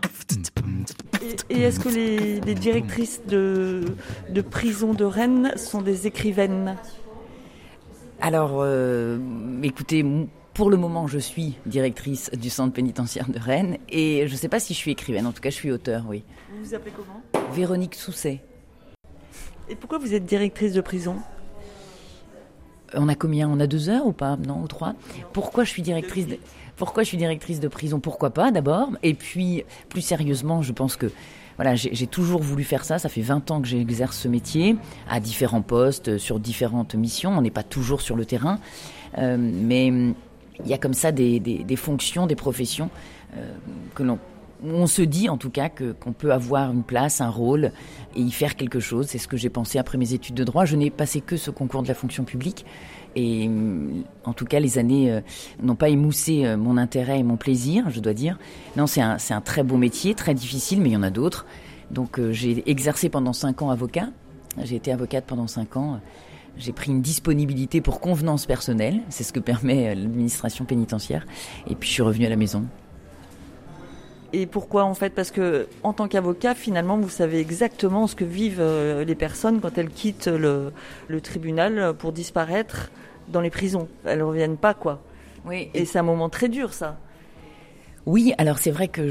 Et, 1.50 1.56
et 1.56 1.62
est-ce 1.62 1.80
que 1.80 1.90
les, 1.90 2.40
les 2.42 2.56
directrices 2.56 3.22
de, 3.28 3.84
de 4.30 4.42
prison 4.42 4.94
de 4.94 5.04
Rennes 5.06 5.54
sont 5.56 5.82
des 5.82 6.08
écrivaines 6.08 6.76
Alors, 8.22 8.58
euh, 8.62 9.18
écoutez, 9.64 10.06
pour 10.54 10.70
le 10.70 10.78
moment, 10.78 11.08
je 11.08 11.20
suis 11.20 11.58
directrice 11.66 12.30
du 12.32 12.50
centre 12.50 12.74
pénitentiaire 12.74 13.30
de 13.30 13.40
Rennes 13.40 13.78
et 13.90 14.28
je 14.28 14.32
ne 14.34 14.38
sais 14.38 14.50
pas 14.50 14.60
si 14.60 14.74
je 14.74 14.80
suis 14.80 14.92
écrivaine. 14.92 15.26
En 15.26 15.32
tout 15.32 15.42
cas, 15.42 15.50
je 15.50 15.56
suis 15.56 15.72
auteur, 15.72 16.06
oui. 16.08 16.24
Vous 16.52 16.64
vous 16.64 16.76
appelez 16.76 16.94
comment 16.96 17.22
Véronique 17.54 17.96
Sousset. 17.96 18.42
Et 19.70 19.76
pourquoi 19.76 19.98
vous 19.98 20.14
êtes 20.14 20.26
directrice 20.26 20.74
de 20.74 20.82
prison 20.82 21.16
On 22.94 23.10
a 23.10 23.16
combien? 23.16 23.50
On 23.50 23.60
a 23.60 23.68
deux 23.68 23.90
heures 23.90 24.06
ou 24.06 24.14
pas? 24.14 24.38
Non, 24.38 24.62
ou 24.62 24.68
trois? 24.68 24.94
Pourquoi 25.34 25.64
je 25.64 25.72
suis 25.72 25.82
directrice 25.82 26.28
de... 26.28 26.38
Pourquoi 26.76 27.04
je 27.04 27.10
suis 27.10 27.18
directrice 27.18 27.60
de 27.60 27.68
prison? 27.68 28.00
Pourquoi 28.00 28.32
pas 28.32 28.52
d'abord? 28.52 28.90
Et 29.04 29.14
puis, 29.14 29.64
plus 29.90 30.02
sérieusement, 30.02 30.62
je 30.62 30.72
pense 30.72 30.96
que 30.96 31.12
voilà, 31.58 31.76
j'ai 31.76 32.08
toujours 32.08 32.42
voulu 32.42 32.66
faire 32.66 32.84
ça. 32.84 33.00
Ça 33.00 33.08
fait 33.08 33.22
20 33.22 33.50
ans 33.52 33.62
que 33.62 33.68
j'exerce 33.68 34.18
ce 34.18 34.28
métier 34.28 34.76
à 35.10 35.22
différents 35.22 35.62
postes, 35.62 36.18
sur 36.18 36.40
différentes 36.40 36.96
missions. 36.96 37.32
On 37.32 37.42
n'est 37.42 37.50
pas 37.50 37.64
toujours 37.64 38.02
sur 38.02 38.16
le 38.16 38.26
terrain, 38.26 38.60
Euh, 39.18 39.38
mais 39.40 39.88
il 39.88 40.68
y 40.68 40.74
a 40.74 40.78
comme 40.78 40.94
ça 40.94 41.12
des, 41.12 41.66
fonctions, 41.78 42.28
des 42.28 42.36
professions 42.36 42.90
euh, 43.38 43.54
que 43.94 44.04
l'on 44.04 44.20
on 44.64 44.88
se 44.88 45.02
dit 45.02 45.28
en 45.30 45.38
tout 45.38 45.50
cas 45.50 45.70
que 45.70 45.92
qu'on 45.92 46.14
peut 46.14 46.32
avoir 46.32 46.72
une 46.72 46.84
place, 46.84 47.20
un 47.20 47.30
rôle 47.30 47.72
et 48.16 48.22
y 48.22 48.32
faire 48.32 48.56
quelque 48.56 48.80
chose. 48.80 49.08
C'est 49.08 49.18
ce 49.18 49.28
que 49.28 49.38
j'ai 49.38 49.50
pensé 49.50 49.78
après 49.78 49.98
mes 49.98 50.14
études 50.14 50.36
de 50.36 50.44
droit. 50.44 50.66
Je 50.66 50.76
n'ai 50.76 50.90
passé 50.90 51.22
que 51.22 51.38
ce 51.38 51.52
concours 51.52 51.84
de 51.84 51.88
la 51.88 51.94
fonction 51.94 52.24
publique 52.24 52.66
et 53.16 53.48
hum, 53.48 54.04
en 54.24 54.34
tout 54.34 54.46
cas 54.46 54.60
les 54.60 54.78
années 54.78 55.12
euh, 55.12 55.22
n'ont 55.62 55.76
pas 55.76 55.90
émoussé 55.90 56.46
euh, 56.46 56.58
mon 56.58 56.78
intérêt 56.78 57.20
et 57.20 57.24
mon 57.24 57.38
plaisir, 57.38 57.90
je 57.90 58.00
dois 58.00 58.14
dire. 58.14 58.38
Non, 58.78 58.88
c'est 58.88 59.02
un 59.02 59.42
très 59.42 59.64
beau 59.64 59.78
métier, 59.78 60.14
très 60.14 60.34
difficile, 60.34 60.82
mais 60.82 60.90
il 60.90 60.94
y 60.94 60.98
en 60.98 61.04
a 61.04 61.10
d'autres. 61.10 61.46
Donc 61.92 62.20
euh, 62.20 62.32
j'ai 62.32 62.70
exercé 62.70 63.10
pendant 63.10 63.34
cinq 63.34 63.62
ans 63.62 63.70
avocat. 63.70 64.10
J'ai 64.64 64.76
été 64.76 64.92
avocate 64.92 65.26
pendant 65.26 65.48
cinq 65.48 65.78
ans. 65.78 66.00
J'ai 66.58 66.72
pris 66.72 66.92
une 66.92 67.02
disponibilité 67.02 67.82
pour 67.82 68.00
convenance 68.00 68.46
personnelle, 68.46 69.02
c'est 69.10 69.24
ce 69.24 69.34
que 69.34 69.40
permet 69.42 69.94
l'administration 69.96 70.66
pénitentiaire. 70.66 71.26
Et 71.68 71.76
puis 71.76 71.90
je 71.90 71.94
suis 71.94 72.04
revenue 72.04 72.26
à 72.26 72.30
la 72.30 72.38
maison. 72.38 72.66
Et 74.34 74.46
pourquoi 74.48 74.84
en 74.84 74.94
fait? 74.94 75.12
Parce 75.12 75.32
que 75.32 75.68
en 75.84 75.94
tant 75.94 76.08
qu'avocat, 76.08 76.56
finalement, 76.56 76.98
vous 76.98 77.10
savez 77.10 77.40
exactement 77.40 78.08
ce 78.08 78.16
que 78.16 78.26
vivent 78.26 78.60
euh, 78.60 79.04
les 79.06 79.16
personnes 79.16 79.62
quand 79.62 79.78
elles 79.78 79.90
quittent 79.90 80.28
le, 80.28 80.74
le 81.08 81.22
tribunal 81.22 81.94
pour 81.98 82.12
disparaître 82.12 82.92
dans 83.28 83.42
les 83.42 83.50
prisons. 83.50 83.88
Elles 84.04 84.24
reviennent 84.24 84.58
pas, 84.58 84.74
quoi. 84.74 85.02
Oui, 85.46 85.70
Et 85.74 85.86
c'est 85.86 86.00
un 86.00 86.04
moment 86.04 86.30
très 86.30 86.50
dur, 86.50 86.74
ça. 86.74 86.98
Oui, 88.06 88.36
alors 88.38 88.60
c'est 88.60 88.70
vrai 88.70 88.88
que 88.88 89.10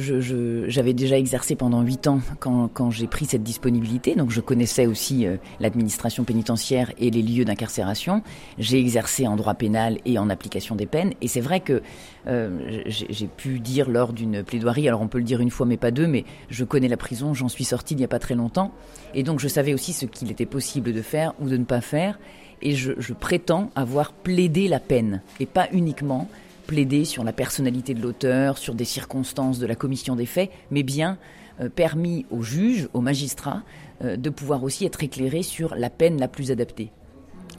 j'avais 0.69 0.93
déjà 0.93 1.19
exercé 1.19 1.57
pendant 1.57 1.83
huit 1.83 2.07
ans 2.07 2.21
quand, 2.39 2.91
j'ai 2.91 3.09
pris 3.09 3.25
cette 3.25 3.43
disponibilité, 3.43 4.15
donc 4.15 4.31
je 4.31 4.41
connaissais 4.41 4.87
aussi 4.87 5.27
euh, 5.27 5.37
l'administration 5.59 6.23
pénitentiaire 6.23 6.93
et 6.99 7.11
les 7.11 7.23
lieux 7.23 7.45
d'incarcération. 7.45 8.23
J'ai 8.57 8.79
exercé 8.79 9.27
en 9.27 9.35
droit 9.35 9.55
pénal 9.55 9.99
et 10.05 10.17
en 10.17 10.31
application 10.31 10.77
des 10.77 10.87
peines, 10.87 11.13
et 11.21 11.27
c'est 11.27 11.41
vrai 11.41 11.59
que 11.59 11.83
euh, 12.29 12.85
j'ai, 12.87 13.27
pu 13.27 13.59
dire 13.59 13.91
lors 13.91 14.13
d'une 14.13 14.45
plaidoirie, 14.45 14.87
alors 14.87 15.01
on 15.01 15.09
peut 15.09 15.19
le 15.19 15.25
dire 15.25 15.41
une 15.41 15.51
fois 15.51 15.67
mais 15.67 15.77
pas 15.77 15.91
deux, 15.91 16.07
mais 16.07 16.25
je 16.49 16.63
connais 16.63 16.87
la 16.87 16.97
prison, 16.97 17.35
j'en 17.35 17.49
suis 17.49 17.65
sortie 17.65 17.95
il 17.95 17.97
n'y 17.97 18.05
a 18.05 18.09
pas 18.09 18.21
très 18.21 18.37
longtemps, 18.37 18.71
et 19.13 19.25
donc 19.25 19.41
je 19.41 19.49
savais 19.49 19.75
aussi 19.75 19.93
ce 19.93 20.07
qu'il 20.07 20.31
était 20.31 20.47
possible 20.47 20.93
de 20.93 21.03
faire 21.03 21.35
ou 21.41 21.49
de 21.49 21.57
ne 21.57 21.65
pas 21.65 21.81
faire, 21.81 22.21
et 22.63 22.77
je 22.77 23.13
prétends 23.13 23.71
avoir 23.75 24.13
plaidé 24.13 24.69
la 24.69 24.79
peine, 24.79 25.21
et 25.41 25.47
pas 25.47 25.67
uniquement 25.73 26.29
plaider 26.67 27.05
sur 27.05 27.25
la 27.25 27.33
personnalité 27.33 27.95
de 27.95 28.03
l'auteur, 28.03 28.59
sur 28.59 28.75
des 28.75 28.85
circonstances 28.85 29.59
de 29.59 29.67
la 29.67 29.75
commission 29.75 30.17
des 30.17 30.27
faits, 30.27 30.51
mais 30.71 30.83
bien 30.83 31.19
euh, 31.61 31.69
permis 31.69 32.27
aux 32.31 32.43
juges, 32.43 32.89
aux 32.95 33.01
magistrats, 33.01 33.63
euh, 34.03 34.17
de 34.17 34.31
pouvoir 34.31 34.63
aussi 34.65 34.85
être 34.85 35.03
éclairés 35.03 35.43
sur 35.43 35.75
la 35.77 35.91
peine 35.91 36.19
la 36.19 36.29
plus 36.29 36.51
adaptée. 36.51 36.91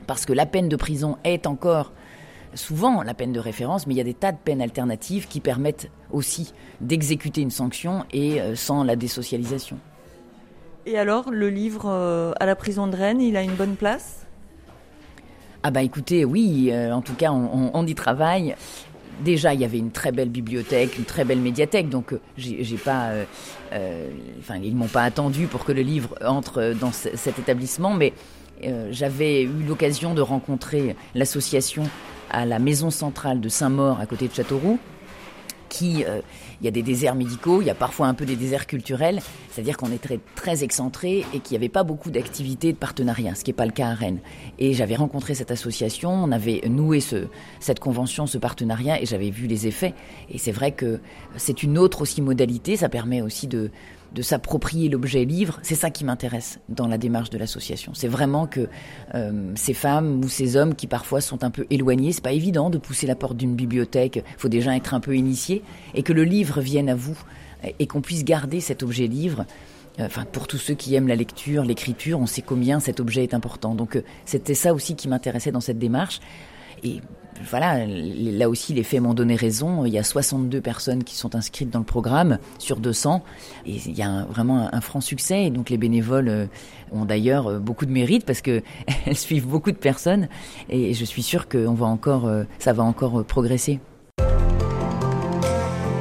Parce 0.07 0.25
que 0.25 0.33
la 0.33 0.45
peine 0.45 0.69
de 0.69 0.75
prison 0.75 1.17
est 1.23 1.47
encore 1.47 1.93
souvent 2.53 3.01
la 3.03 3.13
peine 3.13 3.33
de 3.33 3.39
référence, 3.39 3.85
mais 3.87 3.93
il 3.93 3.97
y 3.97 4.01
a 4.01 4.05
des 4.05 4.13
tas 4.13 4.31
de 4.31 4.37
peines 4.43 4.61
alternatives 4.61 5.27
qui 5.27 5.39
permettent 5.39 5.89
aussi 6.11 6.53
d'exécuter 6.81 7.41
une 7.41 7.51
sanction 7.51 8.05
et 8.11 8.41
euh, 8.41 8.55
sans 8.55 8.83
la 8.83 8.95
désocialisation. 8.95 9.77
Et 10.85 10.97
alors, 10.99 11.31
le 11.31 11.49
livre 11.49 11.89
à 12.39 12.45
la 12.45 12.55
prison 12.55 12.85
de 12.85 12.95
Rennes, 12.95 13.19
il 13.19 13.35
a 13.37 13.41
une 13.41 13.55
bonne 13.55 13.75
place? 13.75 14.25
Ah 15.63 15.71
bah 15.71 15.81
écoutez, 15.81 16.25
oui, 16.25 16.69
euh, 16.71 16.93
en 16.93 17.01
tout 17.01 17.15
cas, 17.15 17.31
on, 17.31 17.49
on- 17.51 17.71
on 17.73 17.87
y 17.87 17.95
travaille. 17.95 18.55
Déjà, 19.23 19.53
il 19.53 19.61
y 19.61 19.65
avait 19.65 19.77
une 19.77 19.91
très 19.91 20.11
belle 20.11 20.29
bibliothèque, 20.29 20.97
une 20.97 21.05
très 21.05 21.23
belle 21.23 21.39
médiathèque, 21.39 21.89
donc 21.89 22.11
euh, 22.13 22.19
j'ai 22.37 22.77
pas, 22.77 23.05
euh, 23.09 23.23
euh, 23.73 24.09
enfin, 24.39 24.55
ils 24.61 24.75
m'ont 24.75 24.87
pas 24.87 25.03
attendu 25.03 25.47
pour 25.47 25.63
que 25.63 25.71
le 25.71 25.81
livre 25.81 26.15
entre 26.25 26.73
dans 26.79 26.91
ce- 26.91 27.15
cet 27.15 27.39
établissement, 27.39 27.93
mais 27.93 28.13
j'avais 28.91 29.43
eu 29.43 29.63
l'occasion 29.67 30.13
de 30.13 30.21
rencontrer 30.21 30.95
l'association 31.13 31.83
à 32.31 32.45
la 32.45 32.57
maison 32.57 32.89
centrale 32.89 33.39
de 33.41 33.49
Saint-Maur, 33.49 33.99
à 33.99 34.05
côté 34.05 34.27
de 34.27 34.33
Châteauroux, 34.33 34.79
qui, 35.69 36.05
il 36.61 36.65
y 36.65 36.67
a 36.67 36.71
des 36.71 36.83
déserts 36.83 37.15
médicaux, 37.15 37.61
il 37.61 37.67
y 37.67 37.69
a 37.69 37.75
parfois 37.75 38.07
un 38.07 38.13
peu 38.13 38.25
des 38.25 38.35
déserts 38.35 38.67
culturels, 38.67 39.21
c'est-à-dire 39.51 39.77
qu'on 39.77 39.89
très, 39.97 40.19
très 40.35 40.63
excentré 40.63 41.25
et 41.33 41.39
qu'il 41.39 41.51
n'y 41.51 41.57
avait 41.57 41.69
pas 41.69 41.83
beaucoup 41.83 42.11
d'activités 42.11 42.73
de 42.73 42.77
partenariat, 42.77 43.35
ce 43.35 43.43
qui 43.43 43.51
n'est 43.51 43.55
pas 43.55 43.65
le 43.65 43.71
cas 43.71 43.87
à 43.87 43.93
Rennes. 43.93 44.19
Et 44.59 44.73
j'avais 44.73 44.95
rencontré 44.95 45.35
cette 45.35 45.51
association, 45.51 46.11
on 46.11 46.31
avait 46.31 46.61
noué 46.67 46.99
ce, 46.99 47.27
cette 47.59 47.79
convention, 47.79 48.27
ce 48.27 48.37
partenariat, 48.37 49.01
et 49.01 49.05
j'avais 49.05 49.29
vu 49.29 49.47
les 49.47 49.67
effets. 49.67 49.93
Et 50.29 50.37
c'est 50.37 50.51
vrai 50.51 50.71
que 50.71 50.99
c'est 51.37 51.63
une 51.63 51.77
autre 51.77 52.01
aussi 52.01 52.21
modalité, 52.21 52.77
ça 52.77 52.89
permet 52.89 53.21
aussi 53.21 53.47
de, 53.47 53.71
de 54.15 54.21
s'approprier 54.21 54.89
l'objet 54.89 55.25
livre. 55.25 55.59
C'est 55.61 55.75
ça 55.75 55.91
qui 55.91 56.05
m'intéresse 56.05 56.59
dans 56.69 56.87
la 56.87 56.97
démarche 56.97 57.29
de 57.29 57.37
l'association. 57.37 57.93
C'est 57.93 58.07
vraiment 58.07 58.47
que 58.47 58.67
euh, 59.13 59.51
ces 59.55 59.73
femmes 59.73 60.23
ou 60.23 60.29
ces 60.29 60.55
hommes 60.55 60.73
qui 60.73 60.87
parfois 60.87 61.21
sont 61.21 61.43
un 61.43 61.51
peu 61.51 61.67
éloignés, 61.69 62.13
c'est 62.13 62.23
pas 62.23 62.31
évident 62.31 62.69
de 62.69 62.77
pousser 62.77 63.05
la 63.05 63.15
porte 63.15 63.35
d'une 63.35 63.55
bibliothèque, 63.55 64.23
faut 64.37 64.47
déjà 64.47 64.75
être 64.75 64.93
un 64.93 65.01
peu 65.01 65.15
initié, 65.15 65.61
et 65.93 66.01
que 66.01 66.13
le 66.13 66.23
livre 66.23 66.61
vienne 66.61 66.89
à 66.89 66.95
vous 66.95 67.17
et 67.79 67.87
qu'on 67.87 68.01
puisse 68.01 68.23
garder 68.23 68.61
cet 68.61 68.83
objet 68.83 69.07
livre. 69.07 69.45
Euh, 69.99 70.05
Enfin, 70.07 70.25
pour 70.25 70.47
tous 70.47 70.57
ceux 70.57 70.73
qui 70.73 70.93
aiment 70.95 71.07
la 71.07 71.15
lecture, 71.15 71.63
l'écriture, 71.63 72.19
on 72.19 72.25
sait 72.25 72.41
combien 72.41 72.79
cet 72.79 72.99
objet 72.99 73.23
est 73.23 73.33
important. 73.33 73.75
Donc, 73.75 73.95
euh, 73.95 74.03
c'était 74.25 74.53
ça 74.53 74.73
aussi 74.73 74.95
qui 74.95 75.07
m'intéressait 75.07 75.51
dans 75.51 75.61
cette 75.61 75.79
démarche. 75.79 76.19
Et 76.83 77.01
voilà, 77.43 77.85
là 77.85 78.49
aussi, 78.49 78.73
les 78.73 78.83
faits 78.83 79.01
m'ont 79.01 79.13
donné 79.13 79.35
raison. 79.35 79.85
Il 79.85 79.93
y 79.93 79.97
a 79.97 80.03
62 80.03 80.61
personnes 80.61 81.03
qui 81.03 81.15
sont 81.15 81.35
inscrites 81.35 81.69
dans 81.69 81.79
le 81.79 81.85
programme 81.85 82.39
sur 82.59 82.77
200. 82.77 83.23
Et 83.65 83.75
il 83.85 83.97
y 83.97 84.03
a 84.03 84.25
vraiment 84.25 84.69
un, 84.73 84.81
franc 84.81 85.01
succès. 85.01 85.45
Et 85.45 85.49
donc, 85.49 85.69
les 85.69 85.77
bénévoles 85.77 86.29
euh, 86.29 86.45
ont 86.91 87.05
d'ailleurs 87.05 87.47
euh, 87.47 87.59
beaucoup 87.59 87.85
de 87.85 87.91
mérite 87.91 88.25
parce 88.25 88.41
qu'elles 88.41 88.63
suivent 89.13 89.47
beaucoup 89.47 89.71
de 89.71 89.77
personnes. 89.77 90.27
Et 90.69 90.93
je 90.93 91.05
suis 91.05 91.23
sûre 91.23 91.47
que 91.47 91.57
va 91.57 91.85
encore, 91.85 92.25
euh, 92.25 92.43
ça 92.59 92.73
va 92.73 92.83
encore 92.83 93.23
progresser. 93.25 93.79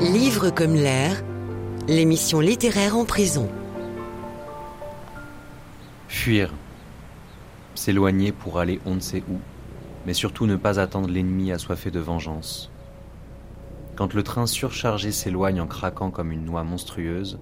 Livre 0.01 0.51
comme 0.51 0.75
l'air, 0.75 1.23
l'émission 1.89 2.41
littéraire 2.41 2.97
en 2.97 3.05
prison. 3.05 3.49
Fuir. 6.09 6.53
S'éloigner 7.75 8.31
pour 8.31 8.61
aller 8.61 8.79
on 8.87 8.95
ne 8.95 9.01
sait 9.01 9.25
où 9.29 9.39
mais 10.07 10.15
surtout 10.15 10.47
ne 10.47 10.57
pas 10.57 10.81
attendre 10.81 11.09
l'ennemi 11.09 11.53
assoiffé 11.53 11.91
de 11.91 12.01
vengeance. 12.01 12.71
Quand 13.97 14.13
le 14.15 14.23
train 14.23 14.47
surchargé 14.47 15.13
s'éloigne 15.13 15.61
en 15.61 15.67
craquant 15.67 16.11
comme 16.11 16.33
une 16.33 16.45
noix 16.45 16.65
monstrueuse, 16.65 17.39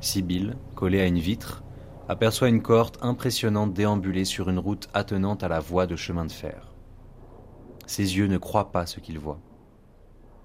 Sibylle, 0.00 0.56
collée 0.74 1.00
à 1.00 1.06
une 1.06 1.18
vitre, 1.18 1.62
aperçoit 2.08 2.48
une 2.48 2.60
cohorte 2.60 2.98
impressionnante 3.02 3.72
déambuler 3.72 4.24
sur 4.24 4.50
une 4.50 4.58
route 4.58 4.88
attenante 4.94 5.44
à 5.44 5.48
la 5.48 5.60
voie 5.60 5.86
de 5.86 5.94
chemin 5.94 6.24
de 6.24 6.32
fer. 6.32 6.72
Ses 7.86 8.16
yeux 8.16 8.26
ne 8.26 8.38
croient 8.38 8.72
pas 8.72 8.86
ce 8.86 9.00
qu'ils 9.00 9.18
voient. 9.18 9.40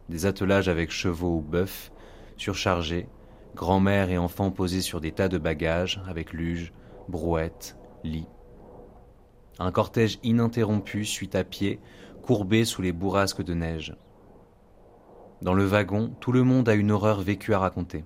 Des 0.10 0.26
attelages 0.26 0.70
avec 0.70 0.92
chevaux 0.92 1.38
ou 1.38 1.42
bœufs, 1.42 1.92
surchargés, 2.38 3.10
grand-mère 3.56 4.12
et 4.12 4.18
enfants 4.18 4.52
posés 4.52 4.82
sur 4.82 5.02
des 5.02 5.12
tas 5.12 5.28
de 5.28 5.40
bagages 5.40 6.02
avec 6.08 6.34
luge, 6.34 6.72
brouettes, 7.10 7.78
lits. 8.04 8.28
Un 9.60 9.72
cortège 9.72 10.20
ininterrompu 10.24 11.06
suit 11.06 11.30
à 11.34 11.44
pied, 11.44 11.80
courbé 12.22 12.66
sous 12.66 12.82
les 12.82 12.92
bourrasques 12.92 13.44
de 13.44 13.54
neige. 13.54 13.96
Dans 15.42 15.54
le 15.54 15.66
wagon, 15.66 16.14
tout 16.20 16.32
le 16.32 16.44
monde 16.44 16.70
a 16.70 16.74
une 16.74 16.92
horreur 16.92 17.22
vécue 17.22 17.54
à 17.54 17.60
raconter. 17.60 18.06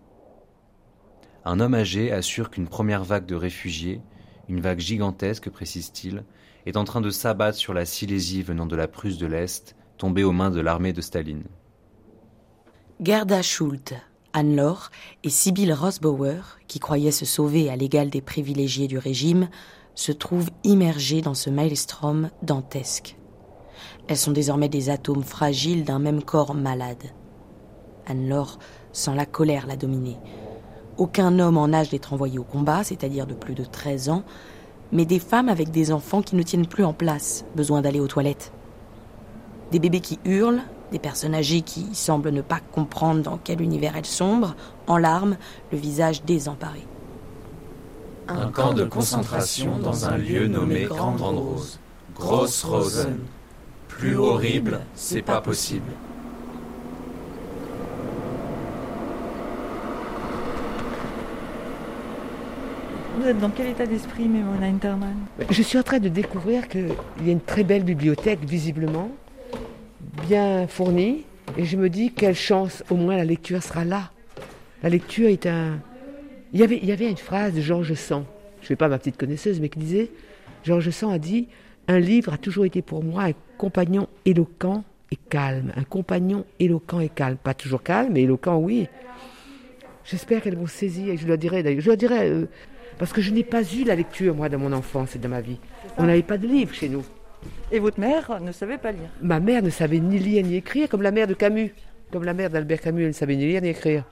Un 1.43 1.59
homme 1.59 1.73
âgé 1.73 2.11
assure 2.11 2.49
qu'une 2.49 2.67
première 2.67 3.03
vague 3.03 3.25
de 3.25 3.35
réfugiés, 3.35 4.01
une 4.47 4.61
vague 4.61 4.79
gigantesque, 4.79 5.49
précise-t-il, 5.49 6.23
est 6.65 6.77
en 6.77 6.83
train 6.83 7.01
de 7.01 7.09
s'abattre 7.09 7.57
sur 7.57 7.73
la 7.73 7.85
Silésie 7.85 8.43
venant 8.43 8.65
de 8.65 8.75
la 8.75 8.87
Prusse 8.87 9.17
de 9.17 9.25
l'Est, 9.25 9.75
tombée 9.97 10.23
aux 10.23 10.31
mains 10.31 10.51
de 10.51 10.59
l'armée 10.59 10.93
de 10.93 11.01
Staline. 11.01 11.45
Gerda 13.01 13.41
Schult, 13.41 13.95
Anne-Laure 14.33 14.91
et 15.23 15.29
Sibylle 15.29 15.73
Rosbauer, 15.73 16.59
qui 16.67 16.79
croyaient 16.79 17.11
se 17.11 17.25
sauver 17.25 17.69
à 17.69 17.75
l'égal 17.75 18.09
des 18.09 18.21
privilégiés 18.21 18.87
du 18.87 18.97
régime, 18.97 19.49
se 19.95 20.11
trouvent 20.11 20.49
immergées 20.63 21.21
dans 21.21 21.33
ce 21.33 21.49
maelstrom 21.49 22.29
dantesque. 22.41 23.17
Elles 24.07 24.17
sont 24.17 24.31
désormais 24.31 24.69
des 24.69 24.89
atomes 24.89 25.23
fragiles 25.23 25.83
d'un 25.83 25.99
même 25.99 26.23
corps 26.23 26.53
malade. 26.53 27.03
Anne-Laure 28.07 28.59
sent 28.93 29.15
la 29.15 29.25
colère 29.25 29.67
la 29.67 29.75
dominer. 29.75 30.17
Aucun 30.97 31.39
homme 31.39 31.57
en 31.57 31.71
âge 31.73 31.89
d'être 31.89 32.13
envoyé 32.13 32.39
au 32.39 32.43
combat, 32.43 32.83
c'est-à-dire 32.83 33.25
de 33.25 33.33
plus 33.33 33.53
de 33.53 33.63
13 33.63 34.09
ans, 34.09 34.23
mais 34.91 35.05
des 35.05 35.19
femmes 35.19 35.49
avec 35.49 35.71
des 35.71 35.91
enfants 35.91 36.21
qui 36.21 36.35
ne 36.35 36.43
tiennent 36.43 36.67
plus 36.67 36.83
en 36.83 36.93
place, 36.93 37.45
besoin 37.55 37.81
d'aller 37.81 37.99
aux 37.99 38.07
toilettes. 38.07 38.51
Des 39.71 39.79
bébés 39.79 40.01
qui 40.01 40.19
hurlent, 40.25 40.61
des 40.91 40.99
personnes 40.99 41.33
âgées 41.33 41.61
qui 41.61 41.95
semblent 41.95 42.31
ne 42.31 42.41
pas 42.41 42.59
comprendre 42.59 43.21
dans 43.21 43.37
quel 43.37 43.61
univers 43.61 43.95
elles 43.95 44.05
sombrent, 44.05 44.55
en 44.87 44.97
larmes, 44.97 45.37
le 45.71 45.77
visage 45.77 46.23
désemparé 46.23 46.85
un 48.39 48.51
camp 48.51 48.73
de 48.73 48.83
concentration 48.83 49.77
dans 49.77 50.05
un 50.05 50.17
lieu 50.17 50.47
nommé 50.47 50.83
Grande 50.85 51.21
Rose. 51.21 51.79
Grosse 52.15 52.63
Rosen. 52.63 53.19
Plus 53.87 54.15
horrible, 54.15 54.81
c'est 54.95 55.21
pas 55.21 55.41
possible. 55.41 55.91
Vous 63.19 63.27
êtes 63.27 63.39
dans 63.39 63.49
quel 63.49 63.67
état 63.67 63.85
d'esprit, 63.85 64.27
Mémona 64.27 64.65
Interman 64.65 65.15
Je 65.49 65.61
suis 65.61 65.77
en 65.77 65.83
train 65.83 65.99
de 65.99 66.09
découvrir 66.09 66.67
qu'il 66.67 66.89
y 67.23 67.29
a 67.29 67.31
une 67.31 67.41
très 67.41 67.63
belle 67.63 67.83
bibliothèque, 67.83 68.39
visiblement, 68.43 69.11
bien 70.27 70.65
fournie, 70.67 71.25
et 71.57 71.65
je 71.65 71.77
me 71.77 71.89
dis 71.89 72.11
quelle 72.11 72.35
chance, 72.35 72.83
au 72.89 72.95
moins 72.95 73.17
la 73.17 73.25
lecture 73.25 73.61
sera 73.61 73.85
là. 73.85 74.11
La 74.81 74.89
lecture 74.89 75.27
est 75.27 75.45
un, 75.45 75.77
il 76.53 76.59
y 76.59 76.63
avait, 76.63 76.77
il 76.77 76.85
y 76.85 76.91
avait 76.91 77.09
une 77.09 77.17
phrase 77.17 77.53
de 77.53 77.61
Georges 77.61 77.93
Sand, 77.93 78.25
je 78.57 78.63
ne 78.63 78.65
suis 78.65 78.75
pas 78.75 78.87
ma 78.87 78.97
petite 78.97 79.17
connaisseuse, 79.17 79.59
mais 79.59 79.69
qui 79.69 79.79
disait, 79.79 80.09
Georges 80.63 80.89
Sand 80.91 81.13
a 81.13 81.19
dit, 81.19 81.47
un 81.87 81.99
livre 81.99 82.33
a 82.33 82.37
toujours 82.37 82.65
été 82.65 82.81
pour 82.81 83.03
moi 83.03 83.23
un 83.23 83.33
compagnon 83.57 84.07
éloquent 84.25 84.83
et 85.11 85.17
calme. 85.29 85.71
Un 85.75 85.83
compagnon 85.83 86.45
éloquent 86.59 86.99
et 86.99 87.09
calme. 87.09 87.37
Pas 87.37 87.53
toujours 87.53 87.83
calme, 87.83 88.13
mais 88.13 88.21
éloquent, 88.21 88.57
oui. 88.57 88.87
J'espère 90.05 90.41
qu'elles 90.41 90.57
vont 90.57 90.67
saisir, 90.67 91.13
et 91.13 91.17
je 91.17 91.27
leur 91.27 91.37
dirai 91.37 91.63
d'ailleurs, 91.63 91.81
je 91.81 91.87
leur 91.87 91.97
dirai, 91.97 92.29
euh, 92.29 92.45
parce 92.97 93.13
que 93.13 93.21
je 93.21 93.31
n'ai 93.31 93.43
pas 93.43 93.63
eu 93.63 93.83
la 93.83 93.95
lecture, 93.95 94.35
moi, 94.35 94.49
dans 94.49 94.59
mon 94.59 94.73
enfance 94.73 95.15
et 95.15 95.19
dans 95.19 95.29
ma 95.29 95.41
vie. 95.41 95.59
On 95.97 96.03
n'avait 96.03 96.21
pas 96.21 96.37
de 96.37 96.47
livre 96.47 96.73
chez 96.73 96.89
nous. 96.89 97.03
Et 97.71 97.79
votre 97.79 97.99
mère 97.99 98.39
ne 98.41 98.51
savait 98.51 98.77
pas 98.77 98.91
lire 98.91 99.09
Ma 99.21 99.39
mère 99.39 99.63
ne 99.63 99.69
savait 99.69 99.99
ni 99.99 100.19
lire 100.19 100.45
ni 100.45 100.55
écrire, 100.55 100.89
comme 100.89 101.01
la 101.01 101.11
mère 101.11 101.27
de 101.27 101.33
Camus. 101.33 101.73
Comme 102.11 102.23
la 102.23 102.33
mère 102.33 102.49
d'Albert 102.49 102.81
Camus, 102.81 103.03
elle 103.03 103.09
ne 103.09 103.13
savait 103.13 103.35
ni 103.35 103.47
lire 103.47 103.61
ni 103.61 103.69
écrire. 103.69 104.03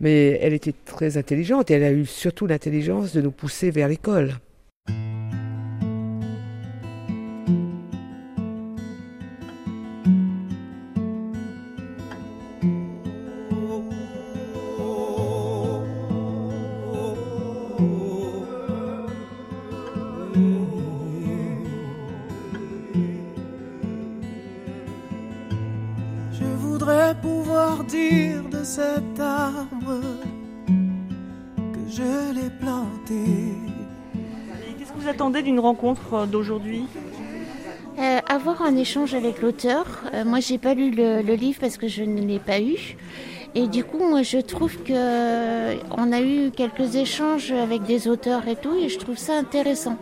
Mais 0.00 0.38
elle 0.40 0.52
était 0.52 0.74
très 0.84 1.16
intelligente 1.16 1.70
et 1.70 1.74
elle 1.74 1.84
a 1.84 1.92
eu 1.92 2.06
surtout 2.06 2.46
l'intelligence 2.46 3.12
de 3.12 3.20
nous 3.20 3.32
pousser 3.32 3.70
vers 3.70 3.88
l'école. 3.88 4.34
Cet 28.68 29.18
arbre 29.18 29.98
que 31.56 31.90
je 31.90 32.34
l'ai 32.34 32.50
planté. 32.50 33.24
Qu'est-ce 34.78 34.92
que 34.92 34.98
vous 34.98 35.08
attendez 35.08 35.40
d'une 35.40 35.58
rencontre 35.58 36.26
d'aujourd'hui? 36.26 36.84
Euh, 37.98 38.18
avoir 38.28 38.60
un 38.60 38.76
échange 38.76 39.14
avec 39.14 39.40
l'auteur. 39.40 39.86
Euh, 40.12 40.22
moi, 40.26 40.40
j'ai 40.40 40.58
pas 40.58 40.74
lu 40.74 40.90
le, 40.90 41.22
le, 41.22 41.34
livre 41.34 41.58
parce 41.60 41.78
que 41.78 41.88
je 41.88 42.02
ne 42.02 42.20
l'ai 42.20 42.40
pas 42.40 42.60
eu. 42.60 42.98
Et 43.54 43.68
du 43.68 43.84
coup, 43.84 44.06
moi, 44.06 44.20
je 44.22 44.36
trouve 44.36 44.76
que 44.82 45.78
on 45.96 46.12
a 46.12 46.20
eu 46.20 46.50
quelques 46.50 46.94
échanges 46.94 47.50
avec 47.50 47.84
des 47.84 48.06
auteurs 48.06 48.46
et 48.48 48.56
tout, 48.56 48.76
et 48.76 48.90
je 48.90 48.98
trouve 48.98 49.16
ça 49.16 49.38
intéressant. 49.38 49.96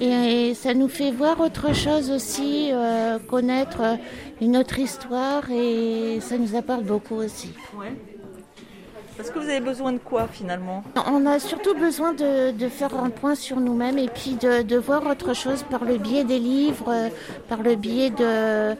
Et, 0.00 0.54
ça 0.54 0.72
nous 0.74 0.88
fait 0.88 1.10
voir 1.10 1.40
autre 1.40 1.74
chose 1.74 2.10
aussi, 2.10 2.70
euh, 2.72 3.18
connaître 3.18 3.98
une 4.40 4.56
autre 4.56 4.78
histoire, 4.78 5.50
et 5.50 6.18
ça 6.20 6.38
nous 6.38 6.56
apporte 6.56 6.84
beaucoup 6.84 7.16
aussi. 7.16 7.52
Ouais. 7.78 7.92
Est-ce 9.18 9.30
que 9.30 9.38
vous 9.38 9.50
avez 9.50 9.60
besoin 9.60 9.92
de 9.92 9.98
quoi 9.98 10.26
finalement? 10.28 10.82
On 11.06 11.26
a 11.26 11.38
surtout 11.38 11.74
besoin 11.74 12.14
de, 12.14 12.52
de, 12.52 12.68
faire 12.68 12.98
un 12.98 13.10
point 13.10 13.34
sur 13.34 13.60
nous-mêmes 13.60 13.98
et 13.98 14.08
puis 14.08 14.36
de, 14.40 14.62
de, 14.62 14.76
voir 14.78 15.06
autre 15.06 15.34
chose 15.34 15.62
par 15.70 15.84
le 15.84 15.98
biais 15.98 16.24
des 16.24 16.38
livres, 16.38 16.88
euh, 16.88 17.08
par 17.50 17.62
le 17.62 17.74
biais 17.74 18.08
de, 18.08 18.16
euh, 18.20 18.74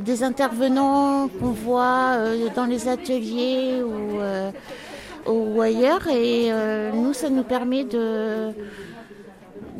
des 0.00 0.22
intervenants 0.22 1.28
qu'on 1.28 1.50
voit 1.50 2.16
dans 2.56 2.64
les 2.64 2.88
ateliers 2.88 3.82
ou, 3.82 5.30
ou 5.30 5.60
ailleurs. 5.60 6.08
Et 6.08 6.50
nous, 6.94 7.12
ça 7.12 7.28
nous 7.28 7.44
permet 7.44 7.84
de 7.84 8.54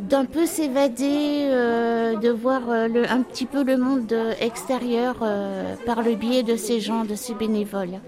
d'un 0.08 0.26
peu 0.26 0.44
s'évader, 0.44 1.48
euh, 1.50 2.16
de 2.16 2.28
voir 2.28 2.68
euh, 2.68 2.88
le, 2.88 3.10
un 3.10 3.22
petit 3.22 3.46
peu 3.46 3.64
le 3.64 3.76
monde 3.78 4.14
extérieur 4.40 5.16
euh, 5.22 5.76
par 5.86 6.02
le 6.02 6.14
biais 6.14 6.42
de 6.42 6.56
ces 6.56 6.80
gens, 6.80 7.04
de 7.04 7.14
ces 7.14 7.34
bénévoles. 7.34 8.00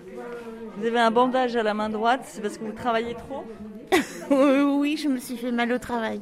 Vous 0.76 0.86
avez 0.86 1.00
un 1.00 1.10
bandage 1.10 1.56
à 1.56 1.62
la 1.62 1.72
main 1.72 1.88
droite, 1.88 2.20
c'est 2.24 2.42
parce 2.42 2.58
que 2.58 2.64
vous 2.64 2.72
travaillez 2.72 3.14
trop 3.14 3.44
Oui, 4.78 4.96
je 4.96 5.08
me 5.08 5.18
suis 5.18 5.36
fait 5.38 5.52
mal 5.52 5.72
au 5.72 5.78
travail. 5.78 6.20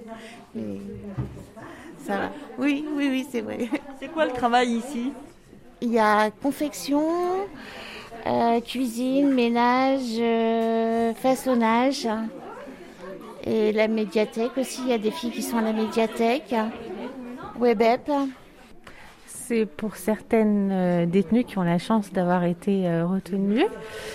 Mais 0.54 0.78
ça 1.98 2.18
va. 2.18 2.30
Oui, 2.58 2.84
oui, 2.94 3.08
oui, 3.10 3.26
c'est 3.28 3.40
vrai. 3.40 3.68
C'est 3.98 4.08
quoi 4.08 4.26
le 4.26 4.32
travail 4.32 4.70
ici? 4.70 5.12
Il 5.80 5.90
y 5.90 5.98
a 5.98 6.30
confection, 6.30 7.02
euh, 8.26 8.60
cuisine, 8.60 9.32
ménage, 9.32 10.22
façonnage. 11.16 12.06
Et 13.46 13.72
la 13.72 13.88
médiathèque 13.88 14.56
aussi, 14.56 14.82
il 14.82 14.88
y 14.88 14.92
a 14.92 14.98
des 14.98 15.10
filles 15.10 15.30
qui 15.30 15.42
sont 15.42 15.58
à 15.58 15.62
la 15.62 15.72
médiathèque. 15.72 16.54
Webep. 17.58 18.10
C'est 19.26 19.66
pour 19.66 19.96
certaines 19.96 20.70
euh, 20.72 21.04
détenues 21.06 21.44
qui 21.44 21.58
ont 21.58 21.62
la 21.62 21.78
chance 21.78 22.10
d'avoir 22.10 22.44
été 22.44 22.88
euh, 22.88 23.06
retenues. 23.06 23.66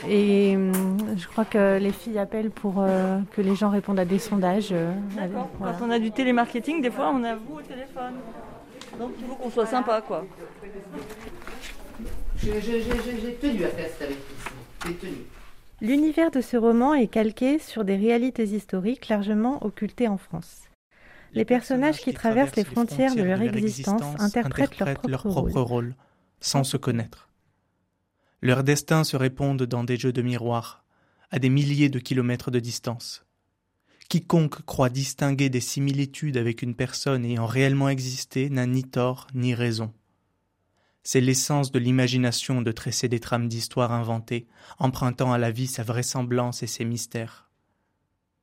Et 0.08 0.56
euh, 0.56 0.72
je 1.16 1.28
crois 1.28 1.46
que 1.46 1.78
les 1.78 1.92
filles 1.92 2.18
appellent 2.18 2.50
pour 2.50 2.76
euh, 2.80 3.20
que 3.36 3.42
les 3.42 3.54
gens 3.54 3.70
répondent 3.70 4.00
à 4.00 4.06
des 4.06 4.18
sondages. 4.18 4.74
D'accord. 5.16 5.50
Voilà. 5.60 5.78
Quand 5.78 5.86
on 5.86 5.92
a 5.92 6.00
du 6.00 6.10
télémarketing, 6.10 6.82
des 6.82 6.90
fois 6.90 7.12
on 7.14 7.24
a 7.24 7.36
vous 7.36 7.58
au 7.58 7.62
téléphone. 7.62 8.16
Donc 8.98 9.12
il 9.20 9.28
faut 9.28 9.36
qu'on 9.36 9.52
soit 9.52 9.68
sympa, 9.68 10.02
quoi. 10.02 10.26
J'ai 12.42 13.36
tenu 13.40 13.66
à 13.66 13.68
faire 13.68 13.90
cette 14.00 14.18
J'ai 14.84 14.96
tenu. 14.96 15.26
L'univers 15.82 16.30
de 16.30 16.42
ce 16.42 16.58
roman 16.58 16.94
est 16.94 17.08
calqué 17.08 17.58
sur 17.58 17.86
des 17.86 17.96
réalités 17.96 18.44
historiques 18.44 19.08
largement 19.08 19.64
occultées 19.66 20.10
en 20.10 20.18
France. 20.18 20.64
Les 21.34 21.46
personnages 21.46 22.00
qui 22.02 22.14
traversent 22.14 22.58
les 22.58 22.66
frontières 22.66 23.16
de 23.16 23.22
leur 23.22 23.42
existence 23.42 24.20
interprètent 24.20 24.78
leur 25.08 25.24
propre 25.24 25.62
rôle, 25.62 25.96
sans 26.42 26.66
se 26.66 26.76
connaître. 26.76 27.30
Leurs 28.42 28.64
destins 28.64 29.06
se 29.06 29.16
répondent 29.16 29.64
dans 29.64 29.86
des 29.86 29.96
jeux 29.96 30.12
de 30.12 30.22
miroirs, 30.22 30.84
à 31.32 31.40
des 31.40 31.50
milliers 31.50 31.90
de 31.90 32.00
kilomètres 32.00 32.52
de 32.52 32.60
distance. 32.60 33.26
Quiconque 34.10 34.66
croit 34.66 34.90
distinguer 34.90 35.50
des 35.50 35.60
similitudes 35.62 36.36
avec 36.36 36.62
une 36.62 36.76
personne 36.76 37.24
ayant 37.24 37.46
réellement 37.46 37.90
existé 37.90 38.50
n'a 38.50 38.66
ni 38.66 38.84
tort 38.84 39.28
ni 39.34 39.54
raison. 39.54 39.94
C'est 41.12 41.22
l'essence 41.22 41.72
de 41.72 41.80
l'imagination 41.80 42.62
de 42.62 42.72
tresser 42.72 43.10
des 43.10 43.20
trames 43.20 43.48
d'histoire 43.48 43.92
inventées, 43.92 44.46
empruntant 44.78 45.34
à 45.34 45.40
la 45.40 45.50
vie 45.50 45.66
sa 45.66 45.82
vraisemblance 45.82 46.62
et 46.62 46.68
ses 46.68 46.86
mystères. 46.86 47.50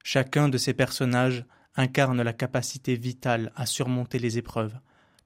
Chacun 0.02 0.48
de 0.48 0.58
ces 0.58 0.74
personnages 0.74 1.46
incarne 1.76 2.20
la 2.20 2.32
capacité 2.32 2.96
vitale 2.96 3.52
à 3.54 3.66
surmonter 3.66 4.18
les 4.18 4.36
épreuves, 4.36 4.74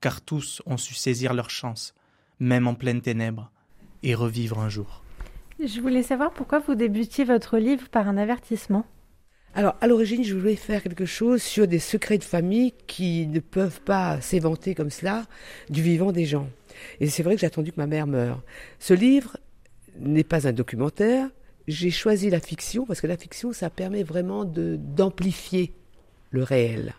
car 0.03 0.21
tous 0.21 0.61
ont 0.67 0.77
su 0.77 0.93
saisir 0.93 1.33
leur 1.33 1.49
chance, 1.49 1.95
même 2.41 2.69
en 2.69 2.75
pleine 2.75 3.01
ténèbres, 3.01 3.51
et 4.03 4.15
revivre 4.15 4.59
un 4.59 4.69
jour. 4.69 5.03
Je 5.59 5.81
voulais 5.81 6.03
savoir 6.03 6.35
pourquoi 6.35 6.59
vous 6.59 6.75
débutiez 6.75 7.25
votre 7.25 7.57
livre 7.57 7.89
par 7.89 8.07
un 8.07 8.19
avertissement. 8.19 8.85
Alors, 9.53 9.75
à 9.81 9.89
l'origine, 9.89 10.23
je 10.23 10.37
voulais 10.37 10.55
faire 10.55 10.83
quelque 10.83 11.07
chose 11.07 11.43
sur 11.43 11.67
des 11.67 11.81
secrets 11.81 12.19
de 12.19 12.25
famille 12.25 12.73
qui 12.87 13.27
ne 13.27 13.41
peuvent 13.41 13.81
pas 13.81 14.21
s'éventer 14.21 14.77
comme 14.77 14.91
cela 14.91 15.27
du 15.69 15.83
vivant 15.83 16.13
des 16.13 16.25
gens. 16.25 16.49
Et 17.01 17.09
c'est 17.09 17.25
vrai 17.25 17.35
que 17.35 17.41
j'ai 17.41 17.49
attendu 17.49 17.73
que 17.73 17.81
ma 17.81 17.89
mère 17.89 18.07
meure. 18.07 18.43
Ce 18.79 18.95
livre 18.95 19.37
n'est 19.99 20.25
pas 20.25 20.47
un 20.47 20.53
documentaire. 20.53 21.29
J'ai 21.67 21.91
choisi 21.91 22.31
la 22.31 22.39
fiction 22.39 22.87
parce 22.87 23.01
que 23.01 23.09
la 23.09 23.17
fiction, 23.17 23.53
ça 23.53 23.71
permet 23.71 24.05
vraiment 24.05 24.45
d'amplifier 24.45 25.73
le 26.31 26.45
réel. 26.45 26.95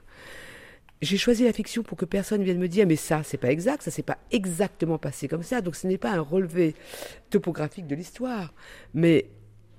J'ai 1.01 1.17
choisi 1.17 1.45
la 1.45 1.53
fiction 1.53 1.83
pour 1.83 1.97
que 1.97 2.05
personne 2.05 2.43
vienne 2.43 2.59
me 2.59 2.67
dire 2.67 2.85
mais 2.85 2.95
ça 2.95 3.23
c'est 3.23 3.37
pas 3.37 3.49
exact, 3.49 3.81
ça 3.81 3.89
s'est 3.89 4.03
pas 4.03 4.19
exactement 4.29 4.99
passé 4.99 5.27
comme 5.27 5.41
ça. 5.41 5.61
Donc 5.61 5.75
ce 5.75 5.87
n'est 5.87 5.97
pas 5.97 6.11
un 6.11 6.19
relevé 6.19 6.75
topographique 7.31 7.87
de 7.87 7.95
l'histoire, 7.95 8.53
mais 8.93 9.25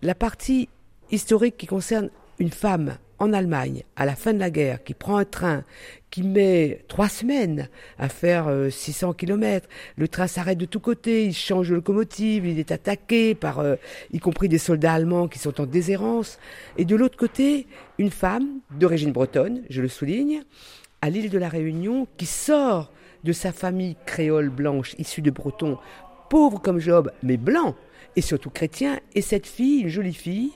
la 0.00 0.16
partie 0.16 0.68
historique 1.12 1.56
qui 1.56 1.66
concerne 1.66 2.10
une 2.42 2.50
femme 2.50 2.98
en 3.20 3.32
Allemagne, 3.32 3.84
à 3.94 4.04
la 4.04 4.16
fin 4.16 4.34
de 4.34 4.40
la 4.40 4.50
guerre, 4.50 4.82
qui 4.82 4.94
prend 4.94 5.16
un 5.16 5.24
train, 5.24 5.62
qui 6.10 6.24
met 6.24 6.84
trois 6.88 7.08
semaines 7.08 7.68
à 8.00 8.08
faire 8.08 8.50
600 8.68 9.10
euh, 9.10 9.12
km, 9.12 9.68
le 9.96 10.08
train 10.08 10.26
s'arrête 10.26 10.58
de 10.58 10.64
tous 10.64 10.80
côtés, 10.80 11.24
il 11.24 11.34
change 11.34 11.68
de 11.68 11.76
locomotive, 11.76 12.44
il 12.44 12.58
est 12.58 12.72
attaqué 12.72 13.36
par, 13.36 13.60
euh, 13.60 13.76
y 14.12 14.18
compris 14.18 14.48
des 14.48 14.58
soldats 14.58 14.94
allemands 14.94 15.28
qui 15.28 15.38
sont 15.38 15.60
en 15.60 15.66
déshérence. 15.66 16.40
Et 16.78 16.84
de 16.84 16.96
l'autre 16.96 17.16
côté, 17.16 17.68
une 17.98 18.10
femme 18.10 18.58
d'origine 18.72 19.12
bretonne, 19.12 19.62
je 19.70 19.82
le 19.82 19.88
souligne, 19.88 20.42
à 21.00 21.08
l'île 21.08 21.30
de 21.30 21.38
la 21.38 21.48
Réunion, 21.48 22.08
qui 22.16 22.26
sort 22.26 22.90
de 23.22 23.32
sa 23.32 23.52
famille 23.52 23.94
créole 24.04 24.48
blanche 24.48 24.96
issue 24.98 25.22
de 25.22 25.30
Bretons, 25.30 25.78
pauvre 26.28 26.60
comme 26.60 26.80
Job, 26.80 27.12
mais 27.22 27.36
blanc, 27.36 27.76
et 28.16 28.20
surtout 28.20 28.50
chrétien, 28.50 28.98
et 29.14 29.22
cette 29.22 29.46
fille, 29.46 29.82
une 29.82 29.88
jolie 29.88 30.12
fille, 30.12 30.50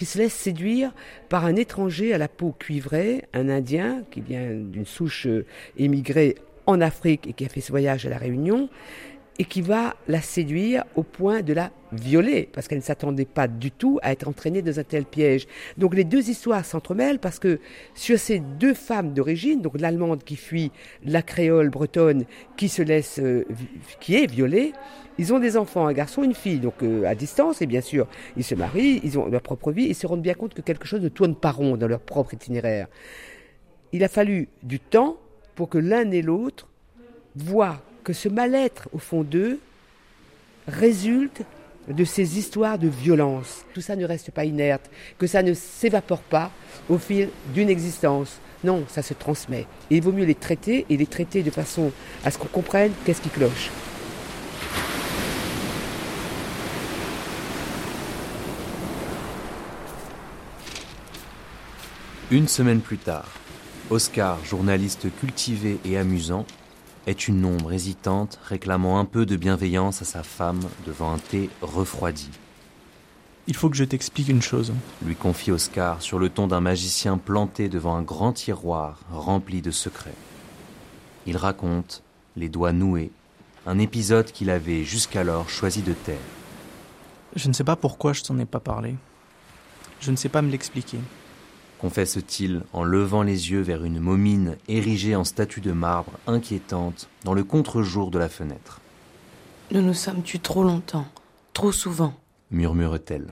qui 0.00 0.06
se 0.06 0.16
laisse 0.16 0.32
séduire 0.32 0.94
par 1.28 1.44
un 1.44 1.56
étranger 1.56 2.14
à 2.14 2.18
la 2.18 2.26
peau 2.26 2.54
cuivrée, 2.58 3.26
un 3.34 3.50
Indien 3.50 4.02
qui 4.10 4.22
vient 4.22 4.48
d'une 4.50 4.86
souche 4.86 5.26
euh, 5.26 5.44
émigrée 5.76 6.36
en 6.64 6.80
Afrique 6.80 7.26
et 7.26 7.34
qui 7.34 7.44
a 7.44 7.50
fait 7.50 7.60
ce 7.60 7.70
voyage 7.70 8.06
à 8.06 8.08
la 8.08 8.16
Réunion, 8.16 8.70
et 9.38 9.44
qui 9.44 9.60
va 9.60 9.96
la 10.08 10.22
séduire 10.22 10.84
au 10.94 11.02
point 11.02 11.42
de 11.42 11.52
la 11.52 11.70
violer, 11.92 12.48
parce 12.50 12.66
qu'elle 12.66 12.78
ne 12.78 12.82
s'attendait 12.82 13.26
pas 13.26 13.46
du 13.46 13.70
tout 13.70 13.98
à 14.02 14.12
être 14.12 14.26
entraînée 14.26 14.62
dans 14.62 14.80
un 14.80 14.84
tel 14.84 15.04
piège. 15.04 15.46
Donc 15.76 15.94
les 15.94 16.04
deux 16.04 16.30
histoires 16.30 16.64
s'entremêlent 16.64 17.18
parce 17.18 17.38
que 17.38 17.60
sur 17.94 18.18
ces 18.18 18.38
deux 18.38 18.74
femmes 18.74 19.12
d'origine, 19.12 19.60
donc 19.60 19.78
l'allemande 19.78 20.24
qui 20.24 20.36
fuit, 20.36 20.72
la 21.04 21.20
créole 21.20 21.68
bretonne 21.68 22.24
qui 22.56 22.70
se 22.70 22.80
laisse, 22.80 23.18
euh, 23.18 23.44
qui 24.00 24.14
est 24.14 24.30
violée, 24.30 24.72
ils 25.20 25.34
ont 25.34 25.38
des 25.38 25.58
enfants, 25.58 25.86
un 25.86 25.92
garçon, 25.92 26.22
une 26.22 26.32
fille, 26.32 26.60
donc 26.60 26.82
euh, 26.82 27.04
à 27.04 27.14
distance, 27.14 27.60
et 27.60 27.66
bien 27.66 27.82
sûr, 27.82 28.06
ils 28.38 28.42
se 28.42 28.54
marient, 28.54 29.02
ils 29.04 29.18
ont 29.18 29.26
leur 29.26 29.42
propre 29.42 29.70
vie, 29.70 29.84
ils 29.84 29.94
se 29.94 30.06
rendent 30.06 30.22
bien 30.22 30.32
compte 30.32 30.54
que 30.54 30.62
quelque 30.62 30.86
chose 30.86 31.02
ne 31.02 31.10
tourne 31.10 31.34
pas 31.34 31.50
rond 31.50 31.76
dans 31.76 31.86
leur 31.86 32.00
propre 32.00 32.32
itinéraire. 32.32 32.86
Il 33.92 34.02
a 34.02 34.08
fallu 34.08 34.48
du 34.62 34.80
temps 34.80 35.18
pour 35.56 35.68
que 35.68 35.76
l'un 35.76 36.10
et 36.10 36.22
l'autre 36.22 36.68
voient 37.36 37.82
que 38.02 38.14
ce 38.14 38.30
mal-être 38.30 38.88
au 38.94 38.98
fond 38.98 39.22
d'eux 39.22 39.60
résulte 40.66 41.42
de 41.86 42.04
ces 42.06 42.38
histoires 42.38 42.78
de 42.78 42.88
violence. 42.88 43.66
Tout 43.74 43.82
ça 43.82 43.96
ne 43.96 44.06
reste 44.06 44.30
pas 44.30 44.46
inerte, 44.46 44.90
que 45.18 45.26
ça 45.26 45.42
ne 45.42 45.52
s'évapore 45.52 46.22
pas 46.22 46.50
au 46.88 46.96
fil 46.96 47.28
d'une 47.52 47.68
existence. 47.68 48.38
Non, 48.64 48.84
ça 48.88 49.02
se 49.02 49.12
transmet. 49.12 49.66
Et 49.90 49.96
il 49.96 50.02
vaut 50.02 50.12
mieux 50.12 50.24
les 50.24 50.34
traiter 50.34 50.86
et 50.88 50.96
les 50.96 51.06
traiter 51.06 51.42
de 51.42 51.50
façon 51.50 51.92
à 52.24 52.30
ce 52.30 52.38
qu'on 52.38 52.48
comprenne 52.48 52.92
qu'est-ce 53.04 53.20
qui 53.20 53.28
cloche. 53.28 53.70
Une 62.32 62.46
semaine 62.46 62.80
plus 62.80 62.98
tard, 62.98 63.26
Oscar, 63.90 64.38
journaliste 64.44 65.08
cultivé 65.18 65.80
et 65.84 65.98
amusant, 65.98 66.46
est 67.08 67.26
une 67.26 67.44
ombre 67.44 67.72
hésitante 67.72 68.38
réclamant 68.44 69.00
un 69.00 69.04
peu 69.04 69.26
de 69.26 69.34
bienveillance 69.34 70.00
à 70.00 70.04
sa 70.04 70.22
femme 70.22 70.60
devant 70.86 71.12
un 71.12 71.18
thé 71.18 71.50
refroidi. 71.60 72.30
Il 73.48 73.56
faut 73.56 73.68
que 73.68 73.76
je 73.76 73.82
t'explique 73.82 74.28
une 74.28 74.42
chose, 74.42 74.72
lui 75.04 75.16
confie 75.16 75.50
Oscar 75.50 76.02
sur 76.02 76.20
le 76.20 76.28
ton 76.28 76.46
d'un 76.46 76.60
magicien 76.60 77.18
planté 77.18 77.68
devant 77.68 77.96
un 77.96 78.02
grand 78.02 78.32
tiroir 78.32 79.00
rempli 79.10 79.60
de 79.60 79.72
secrets. 79.72 80.14
Il 81.26 81.36
raconte, 81.36 82.04
les 82.36 82.48
doigts 82.48 82.72
noués, 82.72 83.10
un 83.66 83.80
épisode 83.80 84.30
qu'il 84.30 84.50
avait 84.50 84.84
jusqu'alors 84.84 85.50
choisi 85.50 85.82
de 85.82 85.94
taire. 85.94 86.16
Je 87.34 87.48
ne 87.48 87.52
sais 87.52 87.64
pas 87.64 87.74
pourquoi 87.74 88.12
je 88.12 88.22
t'en 88.22 88.38
ai 88.38 88.46
pas 88.46 88.60
parlé. 88.60 88.94
Je 90.00 90.12
ne 90.12 90.16
sais 90.16 90.28
pas 90.28 90.42
me 90.42 90.50
l'expliquer 90.52 91.00
confesse-t-il 91.80 92.62
en 92.74 92.84
levant 92.84 93.22
les 93.22 93.50
yeux 93.50 93.62
vers 93.62 93.84
une 93.84 94.00
momine 94.00 94.56
érigée 94.68 95.16
en 95.16 95.24
statue 95.24 95.62
de 95.62 95.72
marbre 95.72 96.12
inquiétante 96.26 97.08
dans 97.24 97.32
le 97.32 97.42
contre-jour 97.42 98.10
de 98.10 98.18
la 98.18 98.28
fenêtre. 98.28 98.80
Nous 99.70 99.80
nous 99.80 99.94
sommes 99.94 100.22
tus 100.22 100.40
trop 100.40 100.62
longtemps, 100.62 101.06
trop 101.54 101.72
souvent, 101.72 102.14
murmure-t-elle. 102.50 103.28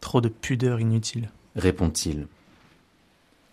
Trop 0.00 0.22
de 0.22 0.28
pudeur 0.28 0.80
inutile, 0.80 1.30
répond-il. 1.54 2.28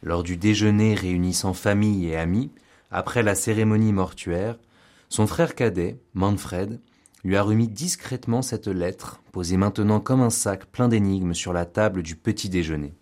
Lors 0.03 0.23
du 0.23 0.37
déjeuner 0.37 0.95
réunissant 0.95 1.53
famille 1.53 2.07
et 2.07 2.15
amis, 2.15 2.49
après 2.91 3.23
la 3.23 3.35
cérémonie 3.35 3.91
mortuaire, 3.91 4.57
son 5.09 5.27
frère 5.27 5.53
cadet, 5.53 5.99
Manfred, 6.13 6.79
lui 7.25 7.35
a 7.35 7.43
remis 7.43 7.67
discrètement 7.67 8.41
cette 8.41 8.67
lettre, 8.67 9.21
posée 9.31 9.57
maintenant 9.57 9.99
comme 9.99 10.21
un 10.21 10.29
sac 10.29 10.65
plein 10.65 10.87
d'énigmes 10.87 11.33
sur 11.33 11.51
la 11.51 11.65
table 11.65 12.03
du 12.03 12.15
petit 12.15 12.49
déjeuner. 12.49 12.93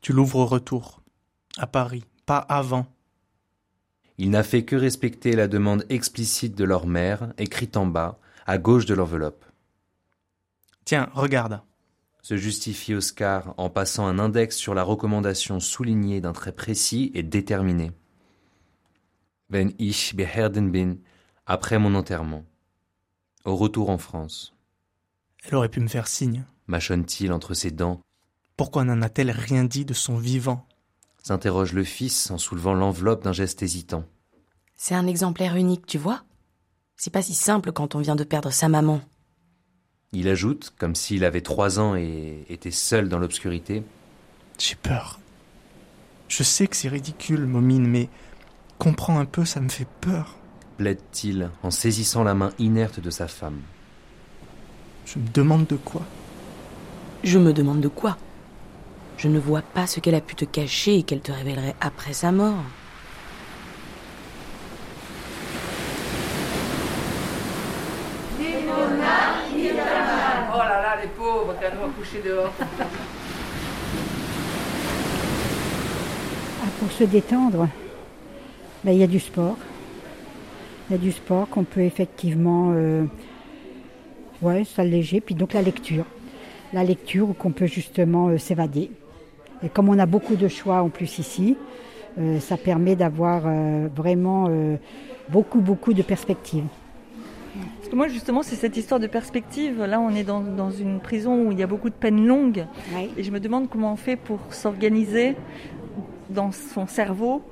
Tu 0.00 0.12
l'ouvres 0.12 0.40
au 0.40 0.46
retour, 0.46 1.02
à 1.58 1.66
Paris, 1.66 2.04
pas 2.26 2.38
avant. 2.38 2.86
Il 4.18 4.30
n'a 4.30 4.42
fait 4.42 4.64
que 4.64 4.76
respecter 4.76 5.32
la 5.32 5.48
demande 5.48 5.84
explicite 5.88 6.54
de 6.54 6.64
leur 6.64 6.86
mère, 6.86 7.32
écrite 7.38 7.76
en 7.76 7.86
bas, 7.86 8.18
à 8.46 8.58
gauche 8.58 8.86
de 8.86 8.94
l'enveloppe. 8.94 9.44
Tiens, 10.84 11.10
regarde. 11.14 11.60
Se 12.22 12.36
justifie 12.36 12.94
Oscar 12.94 13.54
en 13.56 13.70
passant 13.70 14.06
un 14.06 14.18
index 14.18 14.56
sur 14.56 14.74
la 14.74 14.82
recommandation 14.82 15.58
soulignée 15.58 16.20
d'un 16.20 16.32
trait 16.32 16.52
précis 16.52 17.10
et 17.14 17.22
déterminé. 17.22 17.92
Wenn 19.48 19.72
ich 19.78 20.14
beherden 20.14 20.70
bin, 20.70 20.96
après 21.46 21.78
mon 21.78 21.94
enterrement. 21.94 22.44
Au 23.44 23.56
retour 23.56 23.90
en 23.90 23.98
France. 23.98 24.54
Elle 25.44 25.54
aurait 25.54 25.70
pu 25.70 25.80
me 25.80 25.88
faire 25.88 26.08
signe. 26.08 26.44
Mâchonne-t-il 26.66 27.32
entre 27.32 27.54
ses 27.54 27.70
dents 27.70 28.00
pourquoi 28.60 28.84
n'en 28.84 29.00
a-t-elle 29.00 29.30
rien 29.30 29.64
dit 29.64 29.86
de 29.86 29.94
son 29.94 30.18
vivant? 30.18 30.66
S'interroge 31.22 31.72
le 31.72 31.82
fils 31.82 32.30
en 32.30 32.36
soulevant 32.36 32.74
l'enveloppe 32.74 33.24
d'un 33.24 33.32
geste 33.32 33.62
hésitant. 33.62 34.04
C'est 34.76 34.94
un 34.94 35.06
exemplaire 35.06 35.56
unique, 35.56 35.86
tu 35.86 35.96
vois? 35.96 36.24
C'est 36.98 37.08
pas 37.08 37.22
si 37.22 37.32
simple 37.32 37.72
quand 37.72 37.94
on 37.94 38.00
vient 38.00 38.16
de 38.16 38.22
perdre 38.22 38.50
sa 38.50 38.68
maman. 38.68 39.00
Il 40.12 40.28
ajoute, 40.28 40.74
comme 40.78 40.94
s'il 40.94 41.24
avait 41.24 41.40
trois 41.40 41.80
ans 41.80 41.96
et 41.96 42.44
était 42.50 42.70
seul 42.70 43.08
dans 43.08 43.18
l'obscurité. 43.18 43.82
J'ai 44.58 44.74
peur. 44.74 45.20
Je 46.28 46.42
sais 46.42 46.66
que 46.66 46.76
c'est 46.76 46.88
ridicule, 46.88 47.46
Momine, 47.46 47.86
mais 47.86 48.10
comprends 48.76 49.18
un 49.18 49.24
peu, 49.24 49.46
ça 49.46 49.62
me 49.62 49.70
fait 49.70 49.88
peur. 50.02 50.36
Plaide-t-il 50.76 51.48
en 51.62 51.70
saisissant 51.70 52.24
la 52.24 52.34
main 52.34 52.52
inerte 52.58 53.00
de 53.00 53.08
sa 53.08 53.26
femme. 53.26 53.62
Je 55.06 55.18
me 55.18 55.26
demande 55.32 55.66
de 55.66 55.76
quoi? 55.76 56.02
Je 57.24 57.38
me 57.38 57.54
demande 57.54 57.80
de 57.80 57.88
quoi? 57.88 58.18
Je 59.20 59.28
ne 59.28 59.38
vois 59.38 59.60
pas 59.60 59.86
ce 59.86 60.00
qu'elle 60.00 60.14
a 60.14 60.22
pu 60.22 60.34
te 60.34 60.46
cacher 60.46 60.96
et 60.96 61.02
qu'elle 61.02 61.20
te 61.20 61.30
révélerait 61.30 61.74
après 61.82 62.14
sa 62.14 62.32
mort. 62.32 62.64
Oh 68.40 68.44
là 70.56 70.82
là, 70.82 70.96
les 71.02 71.08
pauvres, 71.08 71.54
coucher 71.98 72.22
dehors. 72.24 72.54
Ah, 76.62 76.68
pour 76.78 76.90
se 76.90 77.04
détendre, 77.04 77.68
ben, 78.82 78.92
il 78.92 78.98
y 78.98 79.02
a 79.02 79.06
du 79.06 79.20
sport. 79.20 79.58
Il 80.88 80.92
y 80.92 80.94
a 80.94 80.98
du 80.98 81.12
sport 81.12 81.46
qu'on 81.50 81.64
peut 81.64 81.82
effectivement 81.82 82.72
euh, 82.74 83.04
ouais, 84.40 84.64
s'alléger. 84.64 85.20
Puis 85.20 85.34
donc 85.34 85.52
la 85.52 85.60
lecture. 85.60 86.06
La 86.72 86.84
lecture 86.84 87.28
où 87.28 87.34
qu'on 87.34 87.52
peut 87.52 87.66
justement 87.66 88.28
euh, 88.28 88.38
s'évader. 88.38 88.90
Et 89.62 89.68
comme 89.68 89.88
on 89.88 89.98
a 89.98 90.06
beaucoup 90.06 90.36
de 90.36 90.48
choix 90.48 90.82
en 90.82 90.88
plus 90.88 91.18
ici, 91.18 91.56
euh, 92.18 92.40
ça 92.40 92.56
permet 92.56 92.96
d'avoir 92.96 93.42
euh, 93.46 93.88
vraiment 93.94 94.46
euh, 94.48 94.76
beaucoup, 95.28 95.60
beaucoup 95.60 95.92
de 95.92 96.02
perspectives. 96.02 96.64
Parce 97.78 97.88
que 97.88 97.96
moi, 97.96 98.08
justement, 98.08 98.42
c'est 98.42 98.56
cette 98.56 98.76
histoire 98.76 99.00
de 99.00 99.06
perspective. 99.06 99.82
Là, 99.82 100.00
on 100.00 100.10
est 100.10 100.24
dans, 100.24 100.40
dans 100.40 100.70
une 100.70 101.00
prison 101.00 101.46
où 101.46 101.52
il 101.52 101.58
y 101.58 101.62
a 101.62 101.66
beaucoup 101.66 101.88
de 101.88 101.94
peines 101.94 102.24
longues. 102.24 102.64
Et 103.16 103.22
je 103.22 103.30
me 103.30 103.40
demande 103.40 103.68
comment 103.68 103.92
on 103.92 103.96
fait 103.96 104.16
pour 104.16 104.38
s'organiser 104.50 105.34
dans 106.30 106.52
son 106.52 106.86
cerveau 106.86 107.42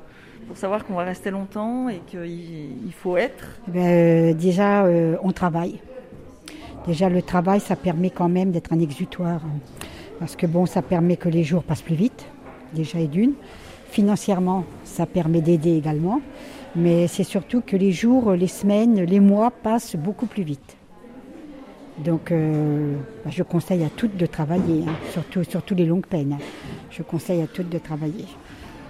pour 0.47 0.57
savoir 0.57 0.87
qu'on 0.87 0.95
va 0.95 1.05
rester 1.05 1.31
longtemps 1.31 1.91
et 1.91 2.01
qu'il 2.07 2.25
il 2.25 2.93
faut 2.93 3.19
être. 3.19 3.61
Eh 3.69 3.71
ben, 3.71 4.35
déjà, 4.35 4.87
on 5.23 5.31
travaille. 5.33 5.79
Déjà, 6.87 7.11
le 7.11 7.21
travail, 7.21 7.61
ça 7.61 7.77
permet 7.77 8.09
quand 8.09 8.31
même 8.31 8.51
d'être 8.51 8.73
un 8.73 8.81
exutoire. 8.81 9.43
Parce 10.19 10.37
que 10.37 10.47
bon, 10.47 10.67
ça 10.67 10.83
permet 10.83 11.17
que 11.17 11.29
les 11.29 11.45
jours 11.45 11.63
passent 11.63 11.83
plus 11.83 11.95
vite, 11.95 12.27
déjà 12.73 12.99
et 12.99 13.07
d'une. 13.07 13.35
Financièrement, 13.91 14.65
ça 14.85 15.07
permet 15.07 15.41
d'aider 15.41 15.77
également. 15.77 16.21
Mais 16.77 17.07
c'est 17.07 17.25
surtout 17.25 17.61
que 17.61 17.77
les 17.77 17.93
jours, 17.93 18.33
les 18.33 18.47
semaines, 18.47 19.03
les 19.03 19.21
mois 19.21 19.51
passent 19.51 19.97
beaucoup 19.97 20.27
plus 20.27 20.43
vite. 20.43 20.77
Donc, 21.99 22.31
euh, 22.31 22.95
bah, 23.25 23.31
je 23.33 23.43
conseille 23.43 23.83
à 23.83 23.89
toutes 23.89 24.17
de 24.17 24.27
travailler, 24.27 24.85
hein, 24.87 24.93
surtout, 25.11 25.43
surtout 25.45 25.75
les 25.75 25.87
longues 25.87 26.07
peines. 26.07 26.35
hein. 26.35 26.45
Je 26.91 27.03
conseille 27.03 27.43
à 27.43 27.47
toutes 27.47 27.71
de 27.71 27.79
travailler. 27.79 28.27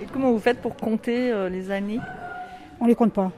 Et 0.03 0.07
comment 0.13 0.33
vous 0.33 0.39
faites 0.39 0.61
pour 0.61 0.77
compter 0.77 1.33
euh, 1.33 1.49
les 1.49 1.71
années? 1.71 2.01
On 2.81 2.87
les 2.87 2.95
compte 2.95 3.13
pas. 3.13 3.33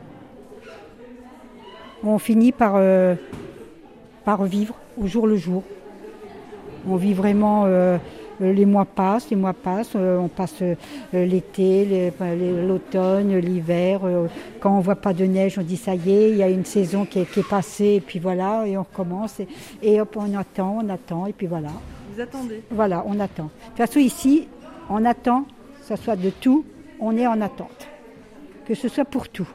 On 2.03 2.19
finit 2.19 2.53
par, 2.53 2.73
euh, 2.77 3.15
par 4.25 4.45
vivre 4.45 4.75
au 5.01 5.07
jour 5.07 5.27
le 5.27 5.37
jour. 5.37 5.63
On 6.89 6.97
vit 6.97 7.13
vraiment, 7.13 7.65
euh, 7.67 7.99
les 8.41 8.65
mois 8.65 8.85
passent, 8.85 9.29
les 9.31 9.37
mois 9.37 9.53
passent, 9.53 9.93
euh, 9.97 10.19
on 10.19 10.29
passe 10.29 10.63
euh, 10.63 10.75
l'été, 11.13 12.13
l'automne, 12.67 13.37
l'hiver. 13.39 14.01
quand 14.61 14.77
on 14.77 14.81
voit 14.81 14.97
pas 14.97 15.13
de 15.13 15.25
neige, 15.25 15.59
on 15.59 15.63
dit 15.63 15.77
ça 15.77 15.95
y 15.95 16.11
est, 16.11 16.31
il 16.31 16.37
y 16.37 16.43
a 16.43 16.49
une 16.49 16.65
saison 16.65 17.05
qui 17.05 17.21
est, 17.21 17.31
qui 17.31 17.41
est 17.41 17.49
passée, 17.49 17.95
et 17.97 18.01
puis 18.01 18.19
voilà, 18.19 18.67
et 18.67 18.77
on 18.77 18.83
recommence. 18.83 19.41
Et, 19.41 19.49
et 19.83 20.01
hop, 20.01 20.17
on 20.19 20.37
attend, 20.37 20.79
on 20.83 20.89
attend, 20.89 21.27
et 21.27 21.33
puis 21.33 21.47
voilà. 21.47 21.71
Vous 22.15 22.21
attendez 22.21 22.63
Voilà, 22.71 23.05
on 23.07 23.21
attend. 23.21 23.45
De 23.45 23.51
toute 23.69 23.77
façon, 23.77 24.01
ici, 24.01 24.49
on 24.89 25.05
attend, 25.05 25.43
que 25.43 25.97
ce 25.97 26.03
soit 26.03 26.17
de 26.17 26.31
tout, 26.31 26.65
on 26.99 27.17
est 27.17 27.27
en 27.27 27.41
attente. 27.41 27.89
Que 28.67 28.75
ce 28.75 28.89
soit 28.89 29.05
pour 29.05 29.29
tout. 29.29 29.49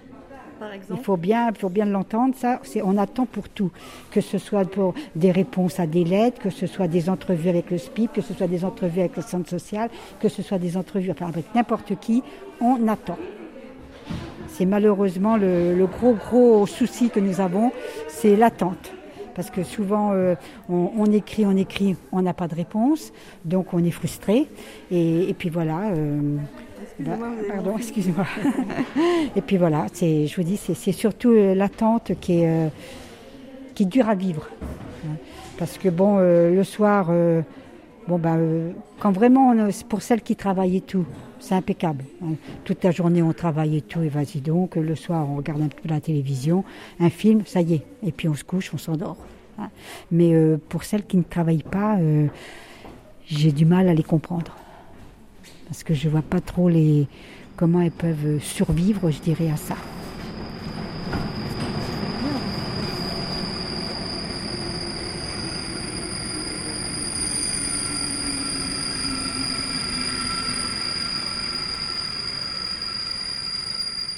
Par 0.65 0.73
exemple 0.73 0.99
Il 0.99 1.03
faut 1.03 1.17
bien, 1.17 1.53
faut 1.53 1.69
bien 1.69 1.85
l'entendre, 1.85 2.33
ça. 2.35 2.59
C'est, 2.63 2.81
on 2.81 2.97
attend 2.97 3.27
pour 3.27 3.49
tout. 3.49 3.69
Que 4.09 4.19
ce 4.19 4.39
soit 4.39 4.65
pour 4.65 4.95
des 5.15 5.31
réponses 5.31 5.79
à 5.79 5.85
des 5.85 6.03
lettres, 6.03 6.41
que 6.41 6.49
ce 6.49 6.65
soit 6.65 6.87
des 6.87 7.07
entrevues 7.07 7.49
avec 7.49 7.69
le 7.69 7.77
SPIP, 7.77 8.13
que 8.13 8.21
ce 8.21 8.33
soit 8.33 8.47
des 8.47 8.65
entrevues 8.65 9.01
avec 9.01 9.15
le 9.15 9.21
centre 9.21 9.47
social, 9.47 9.89
que 10.19 10.27
ce 10.27 10.41
soit 10.41 10.57
des 10.57 10.75
entrevues 10.75 11.11
enfin, 11.11 11.27
avec 11.27 11.53
n'importe 11.53 11.99
qui, 11.99 12.23
on 12.59 12.87
attend. 12.87 13.19
C'est 14.47 14.65
malheureusement 14.65 15.37
le, 15.37 15.75
le 15.75 15.85
gros, 15.85 16.13
gros 16.13 16.65
souci 16.65 17.11
que 17.11 17.19
nous 17.19 17.41
avons, 17.41 17.71
c'est 18.07 18.35
l'attente. 18.35 18.91
Parce 19.35 19.51
que 19.51 19.61
souvent, 19.63 20.13
euh, 20.13 20.33
on, 20.67 20.91
on 20.97 21.05
écrit, 21.11 21.45
on 21.45 21.55
écrit, 21.57 21.95
on 22.11 22.23
n'a 22.23 22.33
pas 22.33 22.47
de 22.47 22.55
réponse, 22.55 23.11
donc 23.43 23.73
on 23.73 23.83
est 23.83 23.91
frustré. 23.91 24.47
Et, 24.89 25.29
et 25.29 25.33
puis 25.35 25.49
voilà. 25.49 25.91
euh, 25.91 26.37
bah, 26.99 27.17
pardon, 27.47 27.77
excusez-moi. 27.77 28.25
et 29.35 29.41
puis 29.41 29.57
voilà, 29.57 29.85
c'est, 29.93 30.27
je 30.27 30.35
vous 30.35 30.43
dis, 30.43 30.57
c'est, 30.57 30.91
surtout 30.91 31.31
euh, 31.31 31.55
l'attente 31.55 32.11
qui, 32.21 32.41
est, 32.41 32.47
euh, 32.49 32.67
qui 33.73 33.85
dure 33.85 34.09
à 34.09 34.15
vivre. 34.15 34.47
Parce 35.57 35.77
que 35.77 35.89
bon, 35.89 36.17
euh, 36.19 36.53
le 36.53 36.63
soir, 36.63 37.07
euh, 37.09 37.41
bon 38.07 38.17
ben, 38.17 38.37
euh, 38.37 38.71
quand 38.99 39.11
vraiment, 39.11 39.51
on 39.51 39.69
pour 39.87 40.01
celles 40.01 40.21
qui 40.21 40.35
travaillent 40.35 40.77
et 40.77 40.81
tout, 40.81 41.05
c'est 41.39 41.55
impeccable. 41.55 42.03
hein. 42.23 42.33
Toute 42.65 42.83
la 42.83 42.91
journée, 42.91 43.21
on 43.21 43.31
travaille 43.33 43.77
et 43.77 43.81
tout, 43.81 44.01
et 44.01 44.09
vas-y 44.09 44.41
donc. 44.41 44.75
Le 44.75 44.95
soir, 44.95 45.25
on 45.29 45.35
regarde 45.37 45.61
un 45.61 45.67
peu 45.67 45.87
la 45.87 46.01
télévision, 46.01 46.63
un 46.99 47.09
film, 47.09 47.43
ça 47.45 47.61
y 47.61 47.75
est. 47.75 47.83
Et 48.03 48.11
puis 48.11 48.27
on 48.27 48.33
se 48.35 48.43
couche, 48.43 48.71
on 48.73 48.77
s'endort. 48.77 49.17
hein. 49.59 49.69
Mais 50.11 50.33
pour 50.69 50.83
celles 50.83 51.05
qui 51.05 51.17
ne 51.17 51.23
travaillent 51.23 51.63
pas, 51.63 51.97
j'ai 53.27 53.51
du 53.51 53.65
mal 53.65 53.87
à 53.87 53.93
les 53.93 54.03
comprendre. 54.03 54.55
Parce 55.67 55.83
que 55.83 55.93
je 55.93 56.09
vois 56.09 56.21
pas 56.21 56.41
trop 56.41 56.69
les 56.69 57.07
comment 57.55 57.81
elles 57.81 57.91
peuvent 57.91 58.39
survivre, 58.41 59.11
je 59.11 59.19
dirais, 59.19 59.49
à 59.49 59.57
ça. 59.57 59.75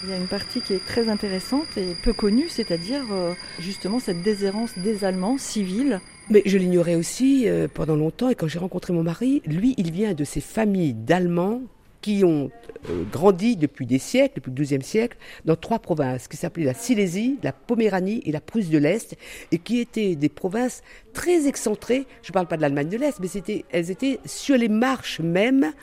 Il 0.08 0.12
y 0.12 0.14
a 0.14 0.18
une 0.18 0.28
partie 0.28 0.62
qui 0.62 0.74
est 0.74 0.86
très 0.86 1.10
intéressante 1.10 1.68
et 1.76 1.94
peu 2.02 2.14
connue, 2.14 2.48
c'est-à-dire 2.48 3.04
euh, 3.12 3.34
justement 3.60 4.00
cette 4.00 4.22
déshérence 4.22 4.78
des 4.78 5.04
Allemands 5.04 5.38
civils. 5.38 6.00
Mais 6.30 6.42
je 6.46 6.58
l'ignorais 6.58 6.96
aussi 6.96 7.48
euh, 7.48 7.68
pendant 7.74 7.96
longtemps. 7.96 8.30
Et 8.30 8.36
quand 8.36 8.48
j'ai 8.48 8.60
rencontré 8.60 8.92
mon 8.92 9.04
mari, 9.04 9.42
lui, 9.46 9.74
il 9.78 9.92
vient 9.92 10.14
de 10.14 10.24
ces 10.24 10.42
familles 10.42 10.94
d'Allemands 10.94 11.62
qui 12.08 12.24
ont 12.24 12.50
euh, 12.90 13.04
grandi 13.12 13.58
depuis 13.58 13.86
des 13.86 14.00
siècles, 14.00 14.36
depuis 14.38 14.52
le 14.52 14.64
XIIe 14.64 14.82
siècle, 14.82 15.18
dans 15.44 15.58
trois 15.58 15.80
provinces 15.80 16.30
qui 16.30 16.38
s'appelaient 16.38 16.64
la 16.64 16.74
Silésie, 16.74 17.38
la 17.44 17.52
Poméranie 17.52 18.22
et 18.26 18.32
la 18.32 18.40
Prusse 18.40 18.70
de 18.70 18.78
l'Est, 18.78 19.18
et 19.52 19.58
qui 19.58 19.80
étaient 19.82 20.16
des 20.16 20.30
provinces 20.30 20.84
très 21.12 21.50
excentrées. 21.50 22.06
Je 22.24 22.30
ne 22.30 22.34
parle 22.34 22.48
pas 22.48 22.56
de 22.56 22.62
l'Allemagne 22.62 22.88
de 22.88 22.96
l'Est, 22.96 23.20
mais 23.20 23.28
c'était, 23.28 23.66
elles 23.74 23.92
étaient 23.92 24.22
sur 24.26 24.56
les 24.56 24.70
marches 24.70 25.20
même 25.20 25.74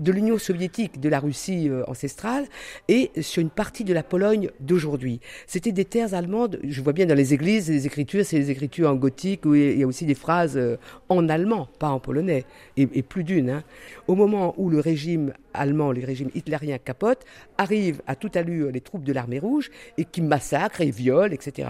de 0.00 0.10
l'Union 0.10 0.38
soviétique, 0.38 1.00
de 1.00 1.08
la 1.10 1.20
Russie 1.20 1.68
euh, 1.68 1.84
ancestrale, 1.86 2.46
et 2.88 3.10
sur 3.20 3.42
une 3.42 3.50
partie 3.50 3.84
de 3.84 3.92
la 3.92 4.02
Pologne 4.02 4.48
d'aujourd'hui. 4.60 5.20
C'était 5.46 5.70
des 5.70 5.84
terres 5.84 6.14
allemandes, 6.14 6.58
je 6.66 6.80
vois 6.80 6.94
bien 6.94 7.04
dans 7.04 7.14
les 7.14 7.34
églises, 7.34 7.68
les 7.68 7.86
écritures, 7.86 8.24
c'est 8.24 8.38
les 8.38 8.50
écritures 8.50 8.88
en 8.88 8.94
gothique, 8.94 9.44
où 9.44 9.54
il 9.54 9.78
y 9.78 9.82
a 9.82 9.86
aussi 9.86 10.06
des 10.06 10.14
phrases 10.14 10.56
euh, 10.56 10.78
en 11.10 11.28
allemand, 11.28 11.68
pas 11.78 11.90
en 11.90 12.00
polonais, 12.00 12.46
et, 12.78 12.86
plus 13.02 13.22
d'une. 13.22 13.50
hein. 13.50 13.64
Au 14.08 14.14
moment 14.14 14.54
où 14.56 14.70
le 14.70 14.80
régime 14.80 15.34
allemand, 15.54 15.92
le 15.92 16.04
régime 16.04 16.30
hitlérien 16.34 16.78
capote, 16.78 17.24
arrivent 17.58 18.02
à 18.06 18.16
toute 18.16 18.36
allure 18.36 18.70
les 18.70 18.80
troupes 18.80 19.04
de 19.04 19.12
l'armée 19.12 19.38
rouge, 19.38 19.70
et 19.96 20.04
qui 20.04 20.20
massacrent 20.20 20.80
et 20.80 20.90
violent, 20.90 21.32
etc. 21.32 21.68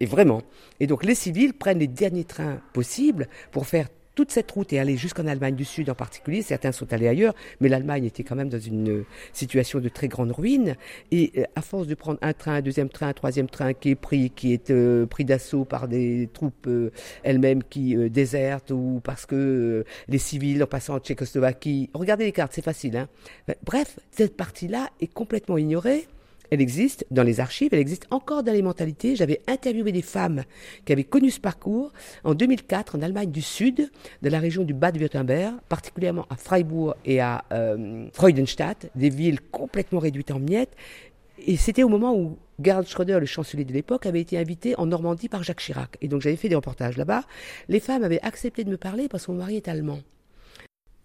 Et 0.00 0.06
vraiment. 0.06 0.42
Et 0.80 0.86
donc 0.86 1.04
les 1.04 1.14
civils 1.14 1.54
prennent 1.54 1.78
les 1.78 1.86
derniers 1.86 2.24
trains 2.24 2.60
possibles 2.72 3.28
pour 3.52 3.66
faire 3.66 3.88
toute 4.16 4.32
cette 4.32 4.50
route 4.50 4.72
est 4.72 4.78
allée 4.78 4.96
jusqu'en 4.96 5.26
Allemagne 5.26 5.54
du 5.54 5.66
Sud 5.66 5.90
en 5.90 5.94
particulier. 5.94 6.40
Certains 6.40 6.72
sont 6.72 6.92
allés 6.92 7.06
ailleurs, 7.06 7.34
mais 7.60 7.68
l'Allemagne 7.68 8.06
était 8.06 8.24
quand 8.24 8.34
même 8.34 8.48
dans 8.48 8.58
une 8.58 8.88
euh, 8.88 9.06
situation 9.34 9.78
de 9.78 9.88
très 9.90 10.08
grande 10.08 10.32
ruine. 10.32 10.74
Et 11.12 11.32
euh, 11.36 11.44
à 11.54 11.60
force 11.60 11.86
de 11.86 11.94
prendre 11.94 12.18
un 12.22 12.32
train, 12.32 12.54
un 12.54 12.62
deuxième 12.62 12.88
train, 12.88 13.08
un 13.08 13.12
troisième 13.12 13.48
train 13.48 13.74
qui 13.74 13.90
est 13.90 13.94
pris, 13.94 14.30
qui 14.30 14.54
est 14.54 14.70
euh, 14.70 15.04
pris 15.04 15.26
d'assaut 15.26 15.66
par 15.66 15.86
des 15.86 16.30
troupes 16.32 16.68
elles-mêmes 17.22 17.62
qui 17.62 17.94
désertent 18.08 18.70
ou 18.70 19.02
parce 19.04 19.26
que 19.26 19.84
les 20.08 20.18
civils 20.18 20.62
en 20.62 20.66
passant 20.66 20.94
en 20.94 20.98
Tchécoslovaquie. 20.98 21.90
Regardez 21.92 22.24
les 22.24 22.32
cartes, 22.32 22.52
c'est 22.54 22.64
facile. 22.64 22.96
Hein 22.96 23.08
Bref, 23.64 23.98
cette 24.10 24.36
partie-là 24.36 24.88
est 25.00 25.12
complètement 25.12 25.58
ignorée. 25.58 26.06
Elle 26.50 26.60
existe 26.60 27.06
dans 27.10 27.22
les 27.22 27.40
archives, 27.40 27.70
elle 27.72 27.80
existe 27.80 28.06
encore 28.10 28.42
dans 28.42 28.52
les 28.52 28.62
mentalités. 28.62 29.16
J'avais 29.16 29.40
interviewé 29.46 29.92
des 29.92 30.02
femmes 30.02 30.44
qui 30.84 30.92
avaient 30.92 31.04
connu 31.04 31.30
ce 31.30 31.40
parcours 31.40 31.92
en 32.24 32.34
2004 32.34 32.96
en 32.96 33.02
Allemagne 33.02 33.30
du 33.30 33.42
Sud, 33.42 33.90
de 34.22 34.28
la 34.28 34.38
région 34.38 34.64
du 34.64 34.74
Bade-Württemberg, 34.74 35.54
particulièrement 35.68 36.26
à 36.30 36.36
Freiburg 36.36 36.94
et 37.04 37.20
à 37.20 37.44
euh, 37.52 38.08
Freudenstadt, 38.12 38.90
des 38.94 39.10
villes 39.10 39.40
complètement 39.40 39.98
réduites 39.98 40.30
en 40.30 40.38
miettes. 40.38 40.74
Et 41.38 41.56
c'était 41.56 41.82
au 41.82 41.88
moment 41.88 42.14
où 42.16 42.38
Gerhard 42.62 42.86
Schröder, 42.86 43.18
le 43.20 43.26
chancelier 43.26 43.64
de 43.64 43.72
l'époque, 43.72 44.06
avait 44.06 44.20
été 44.20 44.38
invité 44.38 44.74
en 44.78 44.86
Normandie 44.86 45.28
par 45.28 45.42
Jacques 45.42 45.60
Chirac. 45.60 45.96
Et 46.00 46.08
donc 46.08 46.22
j'avais 46.22 46.36
fait 46.36 46.48
des 46.48 46.54
reportages 46.54 46.96
là-bas. 46.96 47.24
Les 47.68 47.80
femmes 47.80 48.04
avaient 48.04 48.22
accepté 48.22 48.64
de 48.64 48.70
me 48.70 48.76
parler 48.76 49.08
parce 49.08 49.26
que 49.26 49.32
mon 49.32 49.38
mari 49.38 49.56
est 49.56 49.68
allemand. 49.68 50.00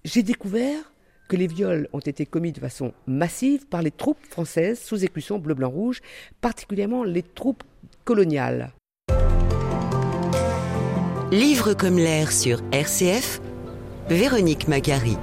J'ai 0.05 0.23
découvert 0.23 0.90
que 1.31 1.37
les 1.37 1.47
viols 1.47 1.87
ont 1.93 1.99
été 1.99 2.25
commis 2.25 2.51
de 2.51 2.59
façon 2.59 2.91
massive 3.07 3.65
par 3.65 3.81
les 3.81 3.89
troupes 3.89 4.19
françaises 4.29 4.81
sous 4.81 5.05
écusson 5.05 5.39
bleu-blanc-rouge, 5.39 6.01
particulièrement 6.41 7.05
les 7.05 7.23
troupes 7.23 7.63
coloniales. 8.03 8.73
Livre 11.31 11.73
comme 11.73 11.95
l'air 11.95 12.33
sur 12.33 12.59
RCF, 12.73 13.39
Véronique 14.09 14.67
Magari. 14.67 15.15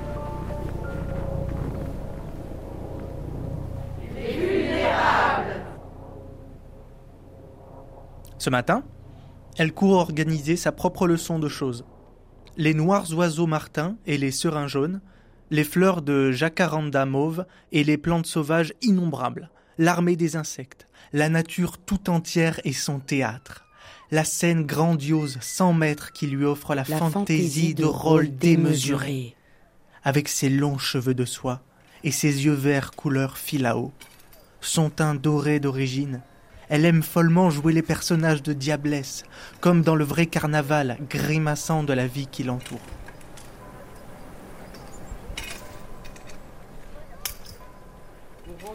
Ce 8.39 8.49
matin, 8.49 8.83
Elle 9.59 9.75
court 9.75 9.99
organiser 9.99 10.57
sa 10.57 10.73
propre 10.73 11.07
leçon 11.07 11.39
de 11.39 11.49
choses. 11.49 11.85
Les 12.57 12.73
noirs 12.73 13.13
oiseaux 13.13 13.47
martins 13.47 13.97
et 14.07 14.17
les 14.17 14.31
serins 14.31 14.69
jaunes, 14.69 15.03
les 15.51 15.65
fleurs 15.65 16.03
de 16.03 16.31
jacaranda 16.31 17.07
mauve 17.07 17.47
et 17.73 17.85
les 17.85 17.97
plantes 17.97 18.27
sauvages 18.27 18.75
innombrables, 18.83 19.51
l'armée 19.79 20.17
des 20.17 20.37
insectes, 20.37 20.89
la 21.13 21.29
nature 21.29 21.79
tout 21.79 22.11
entière 22.11 22.61
et 22.65 22.73
son 22.73 22.99
théâtre. 22.99 23.65
La 24.11 24.25
scène 24.25 24.65
grandiose 24.65 25.39
sans 25.41 25.73
maître 25.73 26.13
qui 26.13 26.27
lui 26.27 26.45
offre 26.45 26.75
la, 26.75 26.85
fantaisie 26.85 27.75
de 27.75 27.85
rôles 27.85 28.35
démesurés. 28.35 29.35
Avec 30.03 30.29
ses 30.29 30.49
longs 30.49 30.79
cheveux 30.79 31.15
de 31.15 31.25
soie 31.25 31.61
et 32.05 32.11
ses 32.11 32.45
yeux 32.47 32.55
verts 32.55 32.93
couleur 32.93 33.37
filao. 33.37 33.93
Son 34.61 34.89
teint 34.89 35.15
doré 35.15 35.61
d'origine, 35.61 36.23
elle 36.69 36.85
aime 36.85 37.03
follement 37.03 37.51
jouer 37.51 37.73
les 37.73 37.83
personnages 37.83 38.43
de 38.43 38.53
diablesse, 38.53 39.25
comme 39.61 39.83
dans 39.83 39.95
le 39.95 40.05
vrai 40.05 40.27
carnaval 40.27 40.99
grimaçant 41.09 41.83
de 41.83 41.93
la 41.93 42.07
vie 42.07 42.27
qui 42.27 42.45
l'entoure. 42.45 42.81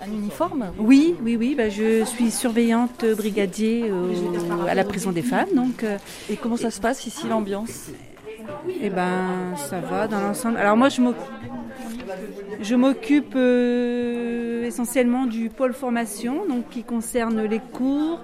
Un 0.05 0.11
uniforme 0.11 0.65
Oui, 0.77 1.15
oui, 1.23 1.37
oui. 1.37 1.55
Bah, 1.55 1.69
je 1.69 2.03
suis 2.03 2.29
surveillante 2.29 3.05
brigadier 3.15 3.85
euh, 3.89 4.67
à 4.67 4.75
la 4.75 4.83
prison 4.83 5.11
des 5.11 5.21
femmes. 5.21 5.47
Donc, 5.55 5.83
euh, 5.83 5.97
et 6.29 6.35
comment 6.35 6.57
ça 6.57 6.71
se 6.71 6.81
passe 6.81 7.05
ici, 7.05 7.27
l'ambiance? 7.27 7.89
Eh 8.81 8.89
ben, 8.89 9.55
ça 9.55 9.79
va 9.79 10.07
dans 10.09 10.19
l'ensemble. 10.19 10.57
Alors 10.57 10.75
moi, 10.75 10.89
je 10.89 10.99
m'occupe, 10.99 11.23
je 12.61 12.75
m'occupe 12.75 13.33
euh, 13.35 14.65
essentiellement 14.65 15.25
du 15.25 15.49
pôle 15.49 15.73
formation, 15.73 16.45
donc 16.49 16.69
qui 16.69 16.83
concerne 16.83 17.41
les 17.41 17.59
cours, 17.59 18.19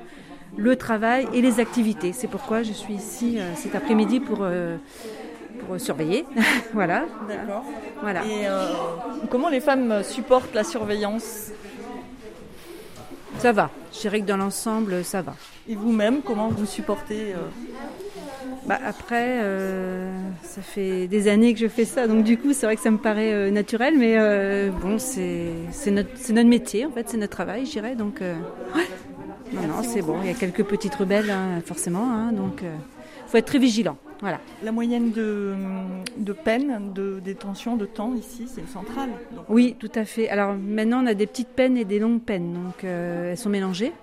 le 0.58 0.76
travail 0.76 1.28
et 1.34 1.42
les 1.42 1.62
activités. 1.62 2.12
C'est 2.12 2.28
pourquoi 2.28 2.62
je 2.62 2.74
suis 2.74 2.96
ici 2.96 3.38
cet 3.56 3.76
après-midi 3.76 4.20
pour 4.20 4.46
pour 5.65 5.80
surveiller. 5.80 6.26
voilà. 6.74 7.06
D'accord. 7.28 7.63
Voilà. 8.02 8.26
Et 8.26 8.48
comment 9.30 9.50
les 9.50 9.62
femmes 9.62 10.04
supportent 10.04 10.54
la 10.54 10.65
surveillance? 10.65 11.52
Ça 13.39 13.52
va. 13.54 13.69
Je 13.93 13.99
dirais 14.02 14.19
que 14.21 14.25
dans 14.25 14.38
l'ensemble, 14.38 15.04
ça 15.04 15.21
va. 15.21 15.34
Et 15.67 15.75
vous-même, 15.75 16.21
comment 16.21 16.49
vous 16.49 16.65
supportez 16.65 17.34
euh 17.34 17.38
bah 18.65 18.78
Après, 18.86 19.39
euh, 19.41 20.12
ça 20.43 20.62
fait 20.62 21.08
des 21.08 21.28
années 21.28 21.54
que 21.54 21.60
je 21.60 21.67
fais 21.67 21.86
ça, 21.86 22.08
donc 22.08 22.23
du 22.23 22.38
coup, 22.38 22.54
c'est 22.54 22.65
vrai 22.65 22.75
que 22.75 22.82
ça 22.82 22.91
me 22.91 22.97
paraît 22.97 23.34
euh, 23.34 23.49
naturel, 23.49 23.97
mais 23.97 24.17
bon, 24.82 24.99
c'est 24.99 25.91
notre, 25.91 26.10
notre 26.34 26.49
métier, 26.49 26.86
en 26.86 26.91
fait, 26.91 27.10
c'est 27.10 27.17
notre 27.17 27.32
travail, 27.32 27.65
je 27.65 27.71
dirais. 27.71 27.95
Donc, 27.95 28.19
ouais. 28.21 28.88
Non, 29.54 29.62
non, 29.62 29.84
c'est 29.84 30.02
bon. 30.02 30.17
Il 30.21 30.28
y 30.28 30.32
a 30.32 30.36
quelques 30.36 30.63
petites 30.63 30.93
rebelles, 30.93 31.32
hein, 31.32 31.62
forcément, 31.65 32.12
hein, 32.12 32.32
donc 32.32 32.62
il 32.62 33.32
faut 33.32 33.38
être 33.38 33.45
très 33.45 33.60
vigilant. 33.60 33.97
Voilà. 34.21 34.39
La 34.63 34.71
moyenne 34.71 35.12
de, 35.12 35.55
de 36.17 36.34
peine, 36.34 36.91
de 36.93 37.19
détention, 37.23 37.77
de 37.77 37.86
temps 37.86 38.13
ici, 38.15 38.47
c'est 38.53 38.62
une 38.62 38.67
centrale. 38.67 39.10
Oui, 39.47 39.75
tout 39.79 39.91
à 39.95 40.03
fait. 40.03 40.29
Alors 40.29 40.55
maintenant, 40.55 41.01
on 41.03 41.08
a 41.08 41.13
des 41.13 41.25
petites 41.25 41.49
peines 41.49 41.77
et 41.77 41.86
des 41.86 41.99
longues 41.99 42.21
peines, 42.21 42.53
donc 42.53 42.84
euh, 42.84 43.32
elles 43.32 43.38
sont 43.38 43.49
mélangées. 43.49 43.93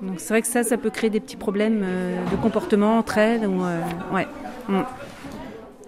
Donc 0.00 0.18
c'est 0.18 0.30
vrai 0.30 0.42
que 0.42 0.48
ça, 0.48 0.64
ça 0.64 0.76
peut 0.76 0.90
créer 0.90 1.10
des 1.10 1.20
petits 1.20 1.36
problèmes 1.36 1.82
euh, 1.84 2.16
de 2.30 2.36
comportement 2.36 2.98
entre 2.98 3.18
elles. 3.18 3.46
Ou, 3.46 3.64
euh, 3.64 3.80
ouais. 4.12 4.26
Mm. 4.68 4.82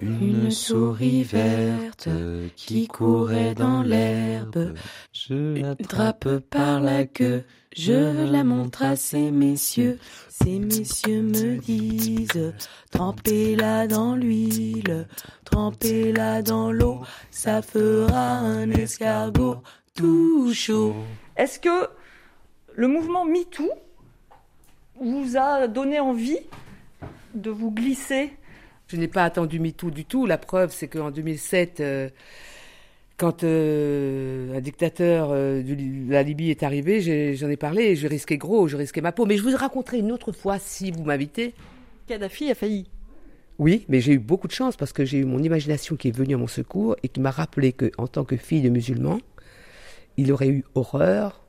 Une 0.01 0.51
souris 0.51 1.23
verte 1.23 2.09
qui 2.55 2.87
courait 2.87 3.55
dans 3.55 3.83
l'herbe. 3.83 4.75
Je 5.13 5.61
l'attrape 5.61 6.39
par 6.51 6.81
la 6.81 7.07
queue, 7.07 7.45
je 7.75 8.31
la 8.31 8.45
montre 8.45 8.83
à 8.83 8.97
ces 8.97 9.31
messieurs. 9.31 9.99
Ces 10.29 10.59
messieurs 10.59 11.23
me 11.23 11.57
disent 11.57 12.53
Trempez-la 12.91 13.87
dans 13.87 14.17
l'huile, 14.17 15.09
trempez-la 15.45 16.43
dans 16.43 16.71
l'eau, 16.71 17.01
ça 17.31 17.63
fera 17.63 18.39
un 18.39 18.71
escargot 18.71 19.63
tout 19.95 20.53
chaud. 20.53 20.95
Est-ce 21.37 21.59
que 21.59 21.89
le 22.75 22.89
mouvement 22.89 23.25
MeToo 23.25 23.71
vous 25.01 25.37
a 25.37 25.69
donné 25.69 26.01
envie 26.01 26.41
de 27.35 27.51
vous 27.51 27.71
glisser 27.71 28.33
je 28.89 28.97
n'ai 28.97 29.09
pas 29.09 29.25
attendu 29.25 29.59
MeToo 29.59 29.91
du 29.91 30.05
tout. 30.05 30.27
La 30.27 30.39
preuve, 30.39 30.73
c'est 30.73 30.89
qu'en 30.89 31.11
2007, 31.11 31.81
euh, 31.81 32.09
quand 33.17 33.45
euh, 33.45 34.57
un 34.57 34.61
dictateur 34.61 35.31
euh, 35.31 35.63
de 35.63 36.11
la 36.11 36.23
Libye 36.23 36.51
est 36.51 36.63
arrivé, 36.63 37.35
j'en 37.35 37.49
ai, 37.49 37.57
parlé, 37.57 37.97
je 37.97 38.07
risquais 38.07 38.37
gros, 38.37 38.69
je 38.69 38.77
risquais 38.77 39.01
ma 39.01 39.13
peau. 39.13 39.27
Mais 39.27 39.37
je 39.37 39.43
vous 39.43 39.57
raconterai 39.57 39.99
une 39.99 40.13
autre 40.13 40.33
fois 40.33 40.59
si 40.59 40.91
vous 40.91 41.05
m'invitez. 41.05 41.55
Kadhafi 42.07 42.51
a 42.51 42.55
failli. 42.55 42.89
Oui, 43.59 43.87
mais 43.89 44.01
j'ai 44.01 44.13
eu 44.13 44.19
beaucoup 44.19 44.49
de 44.49 44.53
chance 44.53 44.77
parce 44.77 44.93
que 44.93 45.05
j'ai 45.05 45.19
eu 45.19 45.25
mon 45.25 45.43
imagination 45.43 45.97
qui 45.97 46.09
est 46.09 46.17
venue 46.17 46.35
à 46.35 46.39
mon 46.39 46.47
secours 46.47 46.95
et 47.03 47.09
qui 47.09 47.21
m'a 47.21 47.31
rappelé 47.31 47.73
qu'en 47.73 48.07
tant 48.07 48.25
que 48.25 48.37
fille 48.37 48.61
de 48.61 48.69
musulman, 48.69 49.19
il 50.19 50.31
aurait 50.31 50.49
eu 50.49 50.65
horreur 50.75 51.43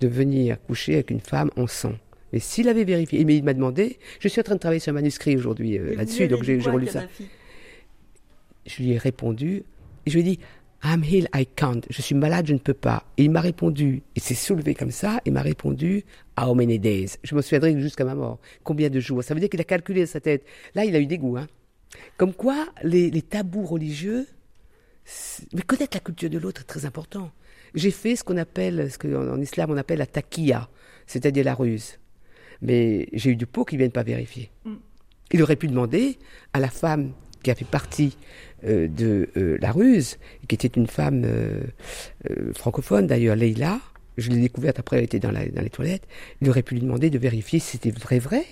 de 0.00 0.06
venir 0.06 0.56
coucher 0.62 0.94
avec 0.94 1.10
une 1.10 1.20
femme 1.20 1.50
en 1.56 1.66
sang. 1.66 1.94
Mais 2.32 2.40
s'il 2.40 2.68
avait 2.68 2.84
vérifié, 2.84 3.24
mais 3.24 3.36
il 3.36 3.44
m'a 3.44 3.54
demandé, 3.54 3.98
je 4.20 4.28
suis 4.28 4.40
en 4.40 4.44
train 4.44 4.54
de 4.54 4.60
travailler 4.60 4.80
sur 4.80 4.90
un 4.90 4.94
manuscrit 4.94 5.36
aujourd'hui 5.36 5.78
euh, 5.78 5.94
là-dessus, 5.94 6.28
donc 6.28 6.42
j'ai 6.42 6.58
relu 6.60 6.86
ça. 6.86 7.04
Je 8.66 8.82
lui 8.82 8.92
ai 8.92 8.98
répondu, 8.98 9.62
et 10.04 10.10
je 10.10 10.14
lui 10.14 10.20
ai 10.20 10.24
dit, 10.24 10.38
I'm 10.84 11.02
ill, 11.02 11.28
I 11.34 11.46
can't. 11.46 11.80
Je 11.90 12.02
suis 12.02 12.14
malade, 12.14 12.46
je 12.46 12.52
ne 12.52 12.58
peux 12.58 12.74
pas. 12.74 13.04
Et 13.16 13.24
il 13.24 13.30
m'a 13.30 13.40
répondu, 13.40 14.02
il 14.14 14.22
s'est 14.22 14.34
soulevé 14.34 14.74
comme 14.74 14.90
ça, 14.90 15.20
et 15.24 15.30
m'a 15.30 15.42
répondu, 15.42 16.04
How 16.38 16.54
many 16.54 16.78
days? 16.78 17.16
Je 17.24 17.34
me 17.34 17.42
souviendrai 17.42 17.80
jusqu'à 17.80 18.04
ma 18.04 18.14
mort. 18.14 18.38
Combien 18.62 18.90
de 18.90 19.00
jours? 19.00 19.24
Ça 19.24 19.34
veut 19.34 19.40
dire 19.40 19.48
qu'il 19.48 19.60
a 19.60 19.64
calculé 19.64 20.02
dans 20.02 20.10
sa 20.10 20.20
tête. 20.20 20.44
Là, 20.74 20.84
il 20.84 20.94
a 20.94 21.00
eu 21.00 21.06
des 21.06 21.18
goûts. 21.18 21.36
Hein. 21.36 21.48
Comme 22.16 22.32
quoi, 22.32 22.66
les, 22.84 23.10
les 23.10 23.22
tabous 23.22 23.64
religieux, 23.64 24.26
mais 25.52 25.62
connaître 25.62 25.96
la 25.96 26.00
culture 26.00 26.30
de 26.30 26.38
l'autre 26.38 26.60
est 26.60 26.64
très 26.64 26.84
important. 26.84 27.32
J'ai 27.74 27.90
fait 27.90 28.14
ce 28.16 28.22
qu'on 28.22 28.36
appelle, 28.36 28.90
ce 28.90 28.98
qu'en 28.98 29.40
islam 29.40 29.70
on 29.70 29.76
appelle 29.76 29.98
la 29.98 30.06
taqiya, 30.06 30.68
c'est-à-dire 31.06 31.44
la 31.44 31.54
ruse 31.54 31.98
mais 32.62 33.08
j'ai 33.12 33.30
eu 33.30 33.36
du 33.36 33.46
pot 33.46 33.64
qui 33.64 33.76
ne 33.76 33.78
viennent 33.78 33.92
pas 33.92 34.02
vérifier. 34.02 34.50
Mm. 34.64 34.74
Il 35.32 35.42
aurait 35.42 35.56
pu 35.56 35.68
demander 35.68 36.18
à 36.52 36.60
la 36.60 36.68
femme 36.68 37.12
qui 37.42 37.50
a 37.50 37.54
fait 37.54 37.66
partie 37.66 38.16
euh, 38.64 38.88
de 38.88 39.28
euh, 39.36 39.56
la 39.60 39.70
ruse, 39.70 40.18
qui 40.48 40.54
était 40.54 40.68
une 40.68 40.86
femme 40.86 41.22
euh, 41.24 41.62
francophone 42.54 43.06
d'ailleurs, 43.06 43.36
Leila, 43.36 43.80
je 44.16 44.30
l'ai 44.30 44.40
découverte 44.40 44.78
après, 44.78 44.98
elle 44.98 45.04
était 45.04 45.20
dans, 45.20 45.30
les 45.30 45.70
toilettes, 45.70 46.08
il 46.40 46.50
aurait 46.50 46.62
pu 46.62 46.74
lui 46.74 46.80
demander 46.80 47.10
de 47.10 47.18
vérifier 47.18 47.60
si 47.60 47.72
c'était 47.72 47.92
vrai 47.92 48.18
vrai. 48.18 48.44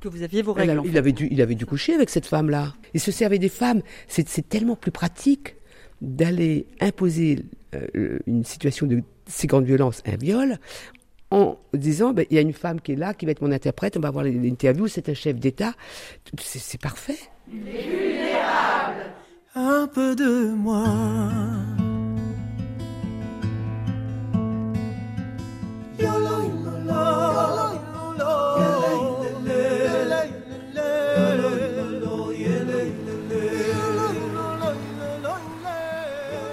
Que 0.00 0.08
vous 0.08 0.22
aviez 0.22 0.42
vos 0.42 0.52
règles. 0.52 0.80
il, 0.84 0.96
avait 0.96 1.12
dû, 1.12 1.28
il 1.30 1.42
avait 1.42 1.56
dû 1.56 1.66
coucher 1.66 1.94
avec 1.94 2.08
cette 2.10 2.26
femme-là. 2.26 2.74
Il 2.94 3.00
se 3.00 3.10
servait 3.10 3.38
des 3.38 3.50
femmes. 3.50 3.82
C'est 4.08 4.48
tellement 4.48 4.76
plus 4.76 4.92
pratique 4.92 5.56
d'aller 6.00 6.64
imposer 6.80 7.44
une 8.26 8.44
situation 8.44 8.86
de 8.86 9.02
si 9.26 9.46
grande 9.46 9.66
violence, 9.66 10.02
un 10.06 10.16
viol, 10.16 10.58
en 11.30 11.58
disant 11.74 12.12
ben, 12.12 12.26
il 12.30 12.36
y 12.36 12.38
a 12.38 12.42
une 12.42 12.52
femme 12.52 12.80
qui 12.80 12.92
est 12.92 12.96
là, 12.96 13.14
qui 13.14 13.26
va 13.26 13.32
être 13.32 13.42
mon 13.42 13.52
interprète, 13.52 13.96
on 13.96 14.00
va 14.00 14.10
voir 14.10 14.24
l'interview, 14.24 14.88
c'est 14.88 15.08
un 15.08 15.14
chef 15.14 15.36
d'État. 15.36 15.72
C'est 16.38 16.80
parfait. 16.80 17.18
Un 19.54 19.88
peu 19.92 20.14
de 20.14 20.54
moi. 20.54 20.84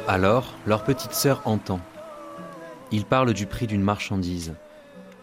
Alors, 0.08 0.56
leur 0.66 0.84
petite 0.84 1.14
sœur 1.14 1.42
entend. 1.46 1.80
Il 2.92 3.06
parle 3.06 3.34
du 3.34 3.46
prix 3.46 3.68
d'une 3.68 3.84
marchandise 3.84 4.56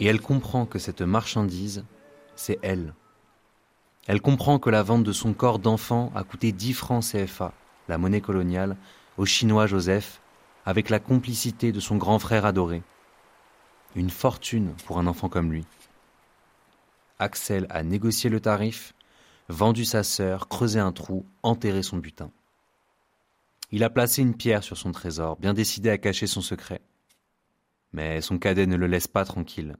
et 0.00 0.06
elle 0.06 0.20
comprend 0.20 0.66
que 0.66 0.78
cette 0.78 1.02
marchandise, 1.02 1.84
c'est 2.36 2.58
elle. 2.62 2.94
Elle 4.06 4.20
comprend 4.20 4.58
que 4.58 4.70
la 4.70 4.82
vente 4.82 5.04
de 5.04 5.12
son 5.12 5.32
corps 5.32 5.58
d'enfant 5.58 6.12
a 6.14 6.24
coûté 6.24 6.52
10 6.52 6.74
francs 6.74 7.04
CFA, 7.04 7.52
la 7.88 7.98
monnaie 7.98 8.20
coloniale, 8.20 8.76
au 9.16 9.24
chinois 9.24 9.66
Joseph, 9.66 10.20
avec 10.66 10.90
la 10.90 10.98
complicité 10.98 11.72
de 11.72 11.80
son 11.80 11.96
grand 11.96 12.18
frère 12.18 12.44
adoré. 12.44 12.82
Une 13.94 14.10
fortune 14.10 14.74
pour 14.86 14.98
un 14.98 15.06
enfant 15.06 15.28
comme 15.28 15.52
lui. 15.52 15.64
Axel 17.18 17.66
a 17.70 17.82
négocié 17.82 18.28
le 18.28 18.40
tarif, 18.40 18.94
vendu 19.48 19.84
sa 19.84 20.02
sœur, 20.02 20.48
creusé 20.48 20.80
un 20.80 20.92
trou, 20.92 21.24
enterré 21.42 21.82
son 21.82 21.98
butin. 21.98 22.30
Il 23.70 23.84
a 23.84 23.90
placé 23.90 24.22
une 24.22 24.36
pierre 24.36 24.64
sur 24.64 24.76
son 24.76 24.92
trésor, 24.92 25.36
bien 25.36 25.54
décidé 25.54 25.90
à 25.90 25.98
cacher 25.98 26.26
son 26.26 26.40
secret. 26.40 26.80
Mais 27.94 28.20
son 28.20 28.40
cadet 28.40 28.66
ne 28.66 28.74
le 28.74 28.88
laisse 28.88 29.06
pas 29.06 29.24
tranquille. 29.24 29.76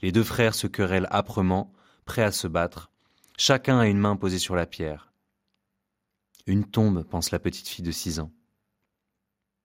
Les 0.00 0.12
deux 0.12 0.24
frères 0.24 0.54
se 0.54 0.66
querellent 0.66 1.08
âprement, 1.10 1.74
prêts 2.06 2.22
à 2.22 2.32
se 2.32 2.48
battre. 2.48 2.90
Chacun 3.36 3.78
a 3.78 3.86
une 3.86 3.98
main 3.98 4.16
posée 4.16 4.38
sur 4.38 4.56
la 4.56 4.64
pierre. 4.64 5.12
Une 6.46 6.64
tombe, 6.64 7.04
pense 7.04 7.30
la 7.30 7.38
petite 7.38 7.68
fille 7.68 7.84
de 7.84 7.90
six 7.92 8.18
ans. 8.18 8.32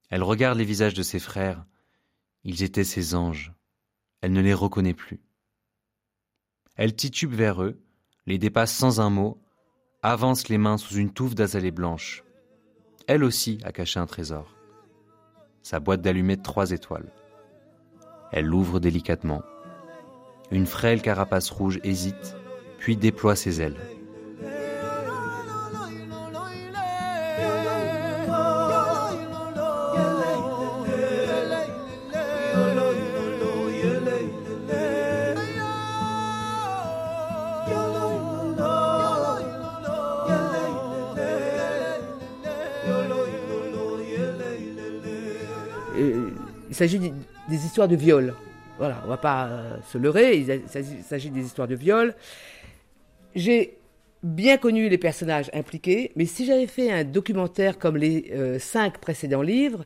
Elle 0.09 0.23
regarde 0.23 0.57
les 0.57 0.65
visages 0.65 0.93
de 0.93 1.03
ses 1.03 1.19
frères. 1.19 1.65
Ils 2.43 2.63
étaient 2.63 2.83
ses 2.83 3.15
anges. 3.15 3.53
Elle 4.19 4.33
ne 4.33 4.41
les 4.41 4.53
reconnaît 4.53 4.93
plus. 4.93 5.21
Elle 6.75 6.97
titube 6.97 7.33
vers 7.33 7.63
eux, 7.63 7.81
les 8.25 8.39
dépasse 8.39 8.75
sans 8.75 8.99
un 8.99 9.09
mot, 9.09 9.41
avance 10.01 10.49
les 10.49 10.57
mains 10.57 10.77
sous 10.77 10.95
une 10.95 11.13
touffe 11.13 11.33
d'azalées 11.33 11.71
blanches. 11.71 12.25
Elle 13.07 13.23
aussi 13.23 13.59
a 13.63 13.71
caché 13.71 14.01
un 14.01 14.05
trésor. 14.05 14.53
Sa 15.61 15.79
boîte 15.79 16.01
d'allumettes 16.01 16.43
trois 16.43 16.71
étoiles. 16.71 17.09
Elle 18.35 18.45
l'ouvre 18.45 18.79
délicatement. 18.79 19.43
Une 20.49 20.65
frêle 20.65 21.03
carapace 21.03 21.51
rouge 21.51 21.79
hésite, 21.83 22.35
puis 22.79 22.97
déploie 22.97 23.35
ses 23.35 23.61
ailes. 23.61 23.77
Euh, 45.95 46.31
il 46.69 46.75
s'agit 46.75 47.13
des- 47.49 47.65
histoires 47.65 47.87
de 47.87 47.95
viol. 47.95 48.33
Voilà, 48.77 49.01
on 49.05 49.07
va 49.07 49.17
pas 49.17 49.47
euh, 49.47 49.77
se 49.91 49.97
leurrer, 49.97 50.37
il 50.37 50.61
s'agit- 51.05 51.29
des 51.29 51.45
histoires 51.45 51.67
de 51.67 51.75
viol. 51.75 52.15
J'ai 53.35 53.77
bien 54.23 54.57
connu 54.57 54.89
les 54.89 54.97
personnages 54.97 55.49
impliqués, 55.53 56.11
mais 56.15 56.25
si 56.25 56.45
j'avais 56.45 56.67
fait 56.67 56.91
un 56.91 57.03
documentaire 57.03 57.77
comme 57.77 57.97
les 57.97 58.31
euh, 58.31 58.57
cinq 58.59 58.97
précédents 58.99 59.41
livres, 59.41 59.85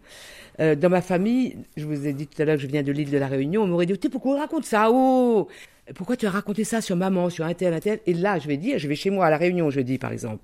euh, 0.60 0.76
dans 0.76 0.89
ma 0.89 1.01
famille, 1.01 1.58
je 1.76 1.86
vous 1.86 2.08
ai 2.08 2.14
dit 2.14 2.28
tout 2.28 2.41
à 2.41 2.45
l'heure 2.45 2.55
que 2.55 2.62
je 2.62 2.68
viens 2.68 2.84
de 2.84 2.91
l'île 2.91 3.10
de 3.12 3.18
la 3.18 3.28
Réunion, 3.28 3.64
on 3.64 3.68
m'aurait 3.68 3.86
dit, 3.86 3.97
T'es, 3.97 4.10
pourquoi 4.10 4.36
on 4.36 4.39
raconte 4.39 4.66
ça 4.66 4.89
Oh? 4.91 5.47
Pourquoi 5.95 6.18
tu 6.18 6.26
as 6.26 6.32
raconté 6.32 6.66
ça 6.66 6.82
sur 6.82 6.95
maman, 6.97 7.30
sur 7.30 7.45
un 7.45 7.53
tel, 7.53 7.74
un 7.74 7.80
tel? 7.80 7.99
Et 8.05 8.14
là, 8.14 8.39
je 8.39 8.47
vais 8.47 8.58
dire, 8.58 8.78
je 8.78 8.88
vais 8.88 8.95
chez 8.95 9.10
moi 9.10 9.26
à 9.28 9.30
la 9.30 9.38
Réunion, 9.38 9.70
je 9.70 9.80
dis 9.80 9.97
par 9.97 10.12
exemple. 10.12 10.43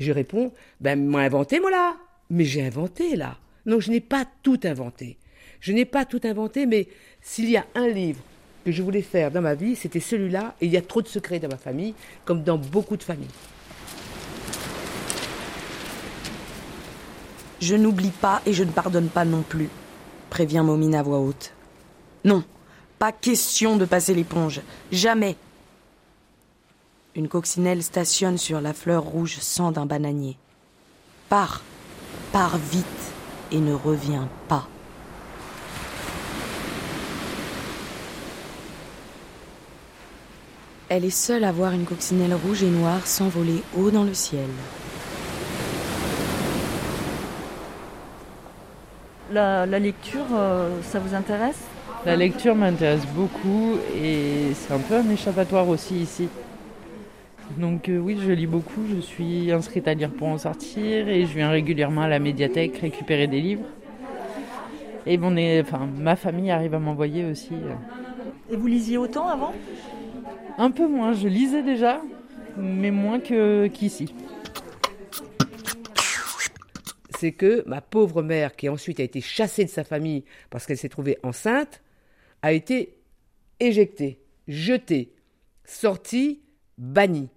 Je 0.00 0.10
réponds, 0.12 0.52
ben, 0.80 1.06
moi 1.08 1.20
inventé, 1.22 1.60
moi 1.60 1.70
là. 1.70 1.96
Mais 2.28 2.44
j'ai 2.44 2.64
inventé 2.66 3.16
là. 3.16 3.36
Non, 3.66 3.78
je 3.80 3.90
n'ai 3.90 4.00
pas 4.00 4.24
tout 4.42 4.58
inventé. 4.64 5.16
Je 5.60 5.72
n'ai 5.72 5.84
pas 5.84 6.04
tout 6.04 6.20
inventé, 6.24 6.66
mais 6.66 6.88
s'il 7.20 7.50
y 7.50 7.56
a 7.56 7.66
un 7.74 7.88
livre 7.88 8.20
que 8.64 8.72
je 8.72 8.82
voulais 8.82 9.02
faire 9.02 9.30
dans 9.30 9.42
ma 9.42 9.54
vie, 9.54 9.76
c'était 9.76 10.00
celui-là. 10.00 10.54
Et 10.60 10.66
il 10.66 10.72
y 10.72 10.76
a 10.76 10.82
trop 10.82 11.02
de 11.02 11.08
secrets 11.08 11.38
dans 11.38 11.48
ma 11.48 11.56
famille, 11.56 11.94
comme 12.24 12.42
dans 12.42 12.58
beaucoup 12.58 12.96
de 12.96 13.02
familles. 13.02 13.28
Je 17.60 17.74
n'oublie 17.76 18.10
pas 18.10 18.40
et 18.46 18.54
je 18.54 18.64
ne 18.64 18.70
pardonne 18.70 19.08
pas 19.08 19.26
non 19.26 19.42
plus, 19.42 19.68
prévient 20.30 20.62
Momine 20.64 20.94
à 20.94 21.02
voix 21.02 21.18
haute. 21.18 21.52
Non, 22.24 22.42
pas 22.98 23.12
question 23.12 23.76
de 23.76 23.84
passer 23.84 24.14
l'éponge. 24.14 24.62
Jamais. 24.90 25.36
Une 27.14 27.28
coccinelle 27.28 27.82
stationne 27.82 28.38
sur 28.38 28.62
la 28.62 28.72
fleur 28.72 29.02
rouge 29.02 29.38
sang 29.40 29.72
d'un 29.72 29.84
bananier. 29.84 30.38
Pars, 31.28 31.62
pars 32.32 32.56
vite 32.56 32.86
et 33.52 33.58
ne 33.58 33.74
reviens 33.74 34.28
pas. 34.48 34.66
Elle 40.92 41.04
est 41.04 41.10
seule 41.10 41.44
à 41.44 41.52
voir 41.52 41.72
une 41.72 41.84
coccinelle 41.84 42.34
rouge 42.34 42.64
et 42.64 42.68
noire 42.68 43.06
s'envoler 43.06 43.62
haut 43.78 43.92
dans 43.92 44.02
le 44.02 44.12
ciel. 44.12 44.48
La, 49.32 49.66
la 49.66 49.78
lecture, 49.78 50.26
euh, 50.34 50.82
ça 50.82 50.98
vous 50.98 51.14
intéresse? 51.14 51.60
La 52.04 52.16
lecture 52.16 52.56
m'intéresse 52.56 53.06
beaucoup 53.14 53.76
et 54.02 54.52
c'est 54.54 54.74
un 54.74 54.80
peu 54.80 54.96
un 54.96 55.08
échappatoire 55.10 55.68
aussi 55.68 55.94
ici. 55.94 56.28
Donc 57.56 57.88
euh, 57.88 57.98
oui, 57.98 58.18
je 58.20 58.32
lis 58.32 58.48
beaucoup, 58.48 58.80
je 58.92 59.00
suis 59.00 59.52
inscrite 59.52 59.86
à 59.86 59.94
lire 59.94 60.10
pour 60.10 60.26
en 60.26 60.38
sortir 60.38 61.08
et 61.08 61.24
je 61.24 61.32
viens 61.32 61.50
régulièrement 61.50 62.00
à 62.02 62.08
la 62.08 62.18
médiathèque 62.18 62.78
récupérer 62.78 63.28
des 63.28 63.40
livres. 63.40 63.62
Et 65.06 65.16
mon, 65.18 65.36
enfin, 65.60 65.88
ma 65.98 66.16
famille 66.16 66.50
arrive 66.50 66.74
à 66.74 66.80
m'envoyer 66.80 67.26
aussi. 67.26 67.52
euh, 67.52 68.52
Et 68.52 68.56
vous 68.56 68.66
lisiez 68.66 68.98
autant 68.98 69.28
avant? 69.28 69.52
Un 70.62 70.70
peu 70.72 70.86
moins, 70.86 71.14
je 71.14 71.26
lisais 71.26 71.62
déjà, 71.62 72.02
mais 72.58 72.90
moins 72.90 73.18
que 73.18 73.66
qu'ici. 73.68 74.14
c'est 77.18 77.32
que 77.32 77.62
ma 77.66 77.80
pauvre 77.80 78.22
mère, 78.22 78.56
qui 78.56 78.68
ensuite 78.68 79.00
a 79.00 79.02
été 79.02 79.22
chassée 79.22 79.64
de 79.64 79.70
sa 79.70 79.84
famille 79.84 80.24
parce 80.50 80.66
qu'elle 80.66 80.76
s'est 80.76 80.90
trouvée 80.90 81.16
enceinte, 81.22 81.82
a 82.42 82.52
été 82.52 82.98
éjectée, 83.58 84.20
jetée, 84.48 85.14
sortie, 85.64 86.42
bannie. 86.76 87.30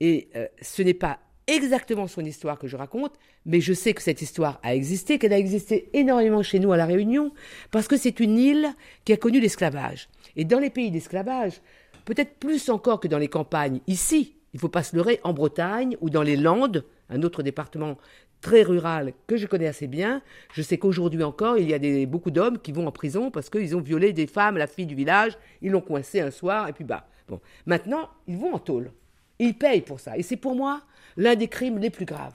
Et 0.00 0.28
euh, 0.34 0.48
ce 0.60 0.82
n'est 0.82 0.94
pas 0.94 1.20
exactement 1.46 2.08
son 2.08 2.24
histoire 2.24 2.58
que 2.58 2.66
je 2.66 2.76
raconte, 2.76 3.14
mais 3.46 3.60
je 3.60 3.72
sais 3.72 3.94
que 3.94 4.02
cette 4.02 4.20
histoire 4.20 4.58
a 4.64 4.74
existé, 4.74 5.20
qu'elle 5.20 5.32
a 5.32 5.38
existé 5.38 5.90
énormément 5.92 6.42
chez 6.42 6.58
nous 6.58 6.72
à 6.72 6.76
La 6.76 6.86
Réunion, 6.86 7.32
parce 7.70 7.86
que 7.86 7.96
c'est 7.96 8.18
une 8.18 8.36
île 8.36 8.68
qui 9.04 9.12
a 9.12 9.16
connu 9.16 9.38
l'esclavage. 9.38 10.08
Et 10.34 10.44
dans 10.44 10.58
les 10.58 10.70
pays 10.70 10.90
d'esclavage, 10.90 11.60
peut-être 12.04 12.38
plus 12.38 12.68
encore 12.68 13.00
que 13.00 13.08
dans 13.08 13.18
les 13.18 13.28
campagnes, 13.28 13.80
ici, 13.86 14.36
il 14.52 14.56
ne 14.56 14.60
faut 14.60 14.68
pas 14.68 14.82
se 14.82 14.94
leurrer, 14.94 15.20
en 15.24 15.32
Bretagne 15.32 15.96
ou 16.00 16.10
dans 16.10 16.22
les 16.22 16.36
Landes, 16.36 16.84
un 17.10 17.22
autre 17.22 17.42
département 17.42 17.98
très 18.40 18.62
rural 18.62 19.14
que 19.26 19.36
je 19.36 19.46
connais 19.46 19.66
assez 19.66 19.86
bien, 19.86 20.20
je 20.52 20.60
sais 20.60 20.76
qu'aujourd'hui 20.76 21.22
encore, 21.22 21.56
il 21.56 21.68
y 21.68 21.74
a 21.74 22.06
beaucoup 22.06 22.30
d'hommes 22.30 22.58
qui 22.58 22.72
vont 22.72 22.86
en 22.86 22.92
prison 22.92 23.30
parce 23.30 23.48
qu'ils 23.48 23.74
ont 23.74 23.80
violé 23.80 24.12
des 24.12 24.26
femmes, 24.26 24.58
la 24.58 24.66
fille 24.66 24.86
du 24.86 24.94
village, 24.94 25.38
ils 25.62 25.72
l'ont 25.72 25.80
coincé 25.80 26.20
un 26.20 26.30
soir, 26.30 26.68
et 26.68 26.72
puis 26.72 26.84
bah, 26.84 27.06
bon. 27.26 27.40
Maintenant, 27.66 28.10
ils 28.28 28.36
vont 28.36 28.54
en 28.54 28.58
tôle. 28.58 28.92
Ils 29.38 29.54
payent 29.54 29.80
pour 29.80 29.98
ça. 29.98 30.16
Et 30.18 30.22
c'est 30.22 30.36
pour 30.36 30.54
moi 30.54 30.82
l'un 31.16 31.34
des 31.36 31.48
crimes 31.48 31.78
les 31.78 31.90
plus 31.90 32.04
graves. 32.04 32.34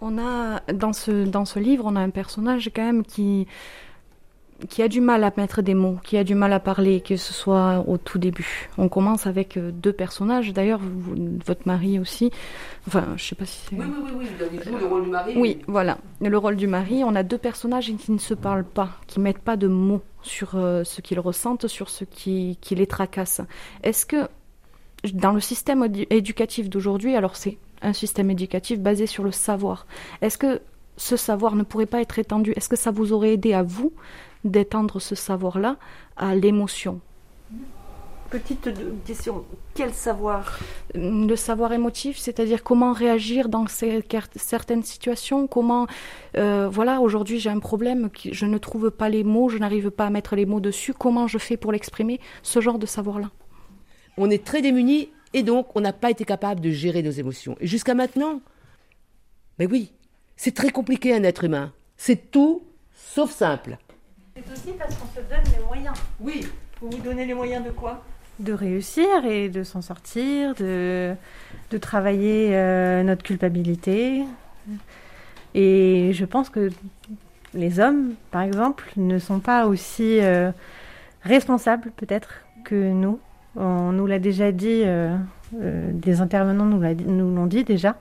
On 0.00 0.18
a 0.18 0.60
dans 0.72 0.94
ce 0.94 1.26
dans 1.26 1.44
ce 1.44 1.58
livre, 1.58 1.84
on 1.86 1.94
a 1.94 2.00
un 2.00 2.10
personnage 2.10 2.70
quand 2.74 2.82
même 2.82 3.04
qui 3.04 3.46
qui 4.68 4.82
a 4.82 4.88
du 4.88 5.00
mal 5.00 5.24
à 5.24 5.32
mettre 5.36 5.62
des 5.62 5.74
mots, 5.74 5.98
qui 6.04 6.16
a 6.16 6.24
du 6.24 6.34
mal 6.34 6.52
à 6.52 6.60
parler, 6.60 7.00
que 7.00 7.16
ce 7.16 7.32
soit 7.32 7.84
au 7.86 7.96
tout 7.96 8.18
début. 8.18 8.68
On 8.78 8.88
commence 8.88 9.26
avec 9.26 9.56
euh, 9.56 9.70
deux 9.72 9.92
personnages, 9.92 10.52
d'ailleurs, 10.52 10.80
votre 11.44 11.66
mari 11.66 11.98
aussi. 11.98 12.30
Enfin, 12.86 13.06
je 13.16 13.24
sais 13.24 13.34
pas 13.34 13.46
si 13.46 13.60
c'est. 13.68 13.76
Oui, 13.76 13.84
oui, 13.86 14.10
oui, 14.18 14.26
oui, 14.40 14.48
il 14.52 14.62
joue 14.62 14.76
le 14.76 14.86
rôle 14.86 15.04
du 15.04 15.10
mari. 15.10 15.34
Oui, 15.36 15.58
voilà. 15.66 15.98
Le 16.20 16.38
rôle 16.38 16.56
du 16.56 16.66
mari, 16.66 17.02
on 17.04 17.14
a 17.14 17.22
deux 17.22 17.38
personnages 17.38 17.92
qui 17.98 18.12
ne 18.12 18.18
se 18.18 18.34
parlent 18.34 18.64
pas, 18.64 18.90
qui 19.06 19.20
mettent 19.20 19.38
pas 19.38 19.56
de 19.56 19.66
mots 19.68 20.02
sur 20.22 20.50
euh, 20.54 20.84
ce 20.84 21.00
qu'ils 21.00 21.20
ressentent, 21.20 21.66
sur 21.66 21.88
ce 21.88 22.04
qui, 22.04 22.58
qui 22.60 22.74
les 22.74 22.86
tracasse. 22.86 23.40
Est-ce 23.82 24.04
que 24.06 24.28
dans 25.14 25.32
le 25.32 25.40
système 25.40 25.82
édu- 25.84 26.06
éducatif 26.10 26.68
d'aujourd'hui, 26.68 27.16
alors 27.16 27.36
c'est 27.36 27.56
un 27.82 27.94
système 27.94 28.30
éducatif 28.30 28.78
basé 28.80 29.06
sur 29.06 29.24
le 29.24 29.32
savoir, 29.32 29.86
est-ce 30.20 30.36
que 30.36 30.60
ce 30.98 31.16
savoir 31.16 31.56
ne 31.56 31.62
pourrait 31.62 31.86
pas 31.86 32.02
être 32.02 32.18
étendu? 32.18 32.52
Est-ce 32.54 32.68
que 32.68 32.76
ça 32.76 32.90
vous 32.90 33.14
aurait 33.14 33.32
aidé 33.32 33.54
à 33.54 33.62
vous 33.62 33.94
d'étendre 34.44 35.00
ce 35.00 35.14
savoir-là 35.14 35.76
à 36.16 36.34
l'émotion 36.34 37.00
Petite 38.30 38.70
question, 39.04 39.44
quel 39.74 39.92
savoir? 39.92 40.60
Le 40.94 41.34
savoir 41.34 41.72
émotif, 41.72 42.16
c'est-à-dire 42.16 42.62
comment 42.62 42.92
réagir 42.92 43.48
dans 43.48 43.66
ces- 43.66 44.04
certaines 44.36 44.84
situations, 44.84 45.48
comment, 45.48 45.88
euh, 46.36 46.68
voilà, 46.70 47.00
aujourd'hui 47.00 47.40
j'ai 47.40 47.50
un 47.50 47.58
problème, 47.58 48.08
qui- 48.08 48.32
je 48.32 48.46
ne 48.46 48.56
trouve 48.58 48.92
pas 48.92 49.08
les 49.08 49.24
mots, 49.24 49.48
je 49.48 49.58
n'arrive 49.58 49.90
pas 49.90 50.06
à 50.06 50.10
mettre 50.10 50.36
les 50.36 50.46
mots 50.46 50.60
dessus, 50.60 50.94
comment 50.94 51.26
je 51.26 51.38
fais 51.38 51.56
pour 51.56 51.72
l'exprimer, 51.72 52.20
ce 52.44 52.60
genre 52.60 52.78
de 52.78 52.86
savoir-là. 52.86 53.30
On 54.16 54.30
est 54.30 54.44
très 54.44 54.62
démunis 54.62 55.08
et 55.32 55.42
donc 55.42 55.74
on 55.74 55.80
n'a 55.80 55.92
pas 55.92 56.10
été 56.12 56.24
capable 56.24 56.60
de 56.60 56.70
gérer 56.70 57.02
nos 57.02 57.10
émotions. 57.10 57.56
Et 57.60 57.66
jusqu'à 57.66 57.94
maintenant, 57.94 58.40
mais 59.58 59.66
oui, 59.66 59.90
c'est 60.36 60.54
très 60.54 60.70
compliqué 60.70 61.12
un 61.12 61.24
être 61.24 61.42
humain. 61.42 61.72
C'est 61.96 62.30
tout 62.30 62.62
sauf 62.94 63.32
simple. 63.32 63.76
Aussi 64.52 64.72
parce 64.78 64.96
qu'on 64.96 65.06
se 65.08 65.20
donne 65.20 65.44
les 65.56 65.64
moyens. 65.64 65.94
Oui. 66.20 66.46
Vous 66.80 66.90
vous 66.90 67.02
donnez 67.02 67.24
les 67.24 67.34
moyens 67.34 67.64
de 67.64 67.70
quoi? 67.70 68.02
De 68.38 68.52
réussir 68.52 69.24
et 69.24 69.48
de 69.48 69.62
s'en 69.62 69.82
sortir, 69.82 70.54
de, 70.54 71.14
de 71.70 71.78
travailler 71.78 72.56
euh, 72.56 73.02
notre 73.02 73.22
culpabilité. 73.22 74.24
Et 75.54 76.10
je 76.12 76.24
pense 76.24 76.48
que 76.48 76.70
les 77.54 77.80
hommes, 77.80 78.14
par 78.30 78.42
exemple, 78.42 78.90
ne 78.96 79.18
sont 79.18 79.40
pas 79.40 79.66
aussi 79.66 80.20
euh, 80.20 80.52
responsables 81.22 81.92
peut-être 81.96 82.40
que 82.64 82.74
nous. 82.74 83.18
On 83.56 83.92
nous 83.92 84.06
l'a 84.06 84.18
déjà 84.18 84.52
dit, 84.52 84.82
euh, 84.84 85.16
euh, 85.60 85.90
des 85.92 86.20
intervenants 86.20 86.64
nous 86.64 87.34
l'ont 87.34 87.46
dit 87.46 87.64
déjà. 87.64 87.96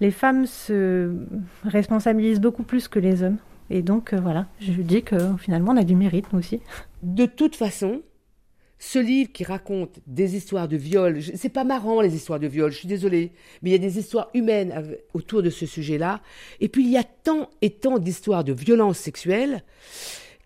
Les 0.00 0.10
femmes 0.10 0.46
se 0.46 1.14
responsabilisent 1.64 2.40
beaucoup 2.40 2.62
plus 2.62 2.88
que 2.88 2.98
les 2.98 3.22
hommes. 3.22 3.36
Et 3.70 3.82
donc 3.82 4.12
euh, 4.12 4.20
voilà, 4.20 4.46
je 4.60 4.82
dis 4.82 5.02
que 5.02 5.36
finalement 5.38 5.72
on 5.72 5.76
a 5.76 5.84
du 5.84 5.94
mérite 5.94 6.32
nous 6.32 6.40
aussi. 6.40 6.60
De 7.02 7.24
toute 7.24 7.54
façon, 7.54 8.02
ce 8.78 8.98
livre 8.98 9.30
qui 9.30 9.44
raconte 9.44 10.00
des 10.06 10.34
histoires 10.36 10.66
de 10.66 10.76
viol, 10.76 11.20
c'est 11.22 11.50
pas 11.50 11.64
marrant 11.64 12.00
les 12.00 12.16
histoires 12.16 12.40
de 12.40 12.48
viol, 12.48 12.72
je 12.72 12.78
suis 12.78 12.88
désolée, 12.88 13.32
mais 13.62 13.70
il 13.70 13.72
y 13.72 13.76
a 13.76 13.78
des 13.78 13.98
histoires 13.98 14.28
humaines 14.34 14.96
autour 15.14 15.42
de 15.42 15.50
ce 15.50 15.66
sujet-là. 15.66 16.20
Et 16.60 16.68
puis 16.68 16.84
il 16.84 16.90
y 16.90 16.98
a 16.98 17.04
tant 17.04 17.48
et 17.62 17.70
tant 17.70 17.98
d'histoires 17.98 18.42
de 18.42 18.52
violences 18.52 18.98
sexuelles 18.98 19.62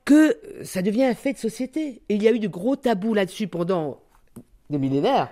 que 0.04 0.14
euh, 0.14 0.64
ça 0.64 0.82
devient 0.82 1.04
un 1.04 1.14
fait 1.14 1.32
de 1.32 1.38
société. 1.38 2.02
Et 2.08 2.16
il 2.16 2.22
y 2.22 2.28
a 2.28 2.32
eu 2.32 2.38
de 2.38 2.48
gros 2.48 2.76
tabous 2.76 3.14
là-dessus 3.14 3.46
pendant 3.46 4.00
des 4.68 4.78
millénaires. 4.78 5.30